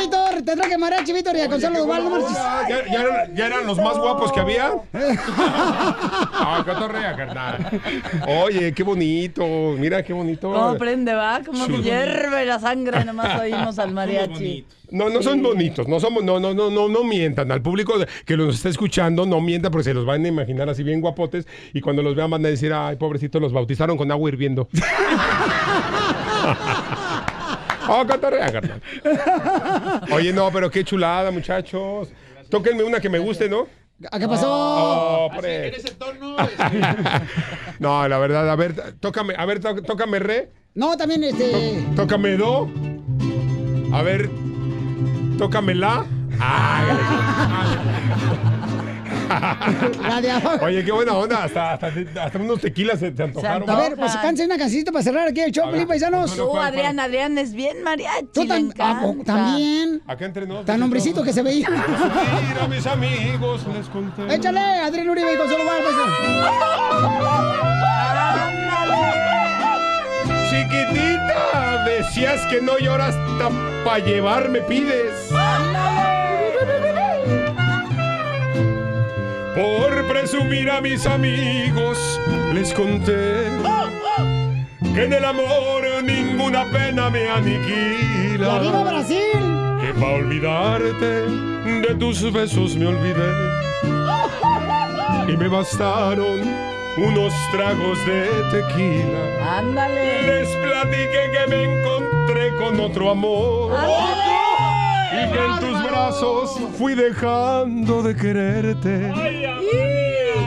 [0.00, 0.42] Víctor?
[0.42, 2.20] Te traje mariachi, Víctor, y a Consuelo Duval, no.
[2.68, 4.72] ¿Ya, ya eran, ya eran los más guapos que había?
[4.92, 7.80] Ay, cotorrea, carnal.
[8.26, 9.44] Oye, qué bonito.
[9.78, 10.52] Mira qué bonito.
[10.52, 11.40] ¿Cómo prende, va?
[11.44, 14.66] Como que hierve la sangre, nomás oímos al mariachi.
[14.90, 17.50] No, no son bonitos, no somos, no, no, no, no, no mientan.
[17.50, 17.94] Al público
[18.24, 21.46] que los está escuchando, no mientan porque se los van a imaginar así bien guapotes
[21.72, 24.68] y cuando los vean van a decir, ay, pobrecitos, los bautizaron con agua hirviendo.
[27.88, 28.82] oh, cotorrea, carnal.
[30.12, 32.08] Oye, no, pero qué chulada, muchachos.
[32.50, 33.66] Tóquenme una que me guste, ¿no?
[34.10, 34.46] ¿A qué pasó?
[34.50, 35.70] Oh, pre-
[37.78, 41.84] no, la verdad, a ver, tócame, a ver, tó- tócame re, No, también este.
[41.96, 42.68] tócame do.
[43.92, 44.28] A ver,
[45.38, 46.04] tócame la.
[50.02, 50.64] La de abajo.
[50.64, 51.44] Oye, qué buena onda.
[51.44, 51.92] Hasta, hasta,
[52.22, 53.68] hasta unos tequilas se te antojaron.
[53.68, 56.36] A ver, pues cánse una cancioncita para cerrar aquí el show, Pelín Paisanos.
[56.36, 58.26] Tú, Adrián, Adrián es bien mariachi.
[58.32, 58.46] Tú
[58.78, 60.02] ah, oh, también.
[60.06, 60.64] Acá entre nos.
[60.64, 61.68] Tan hombrecito que se veía.
[61.70, 64.34] Mira, mis amigos, les conté.
[64.34, 65.82] Échale, Adrián Uribe y Consuelo Val,
[70.50, 73.14] Chiquitita, decías que no lloras
[73.84, 75.30] para llevar, me pides.
[79.54, 82.20] Por presumir a mis amigos,
[82.52, 83.44] les conté
[84.94, 88.46] que en el amor ninguna pena me aniquila.
[88.46, 89.78] ¡Y arriba Brasil!
[89.80, 91.06] Que para olvidarte
[91.86, 93.30] de tus besos me olvidé.
[95.28, 96.40] Y me bastaron
[96.96, 99.58] unos tragos de tequila.
[99.58, 100.22] Ándale.
[100.22, 103.72] Les platiqué que me encontré con otro amor.
[105.34, 109.12] Que en tus brazos fui dejando de quererte.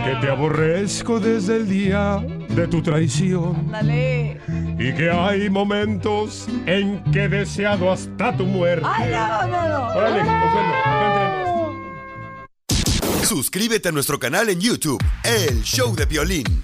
[0.04, 3.56] Que te aborrezco desde el día de tu traición.
[3.66, 4.40] Ándale.
[4.80, 8.88] Y que hay momentos en que he deseado hasta tu muerte.
[8.88, 9.88] Ay, no, no, no.
[9.96, 10.78] Órale, nos.
[13.28, 16.64] Suscríbete a nuestro canal en YouTube, El Show de Violín.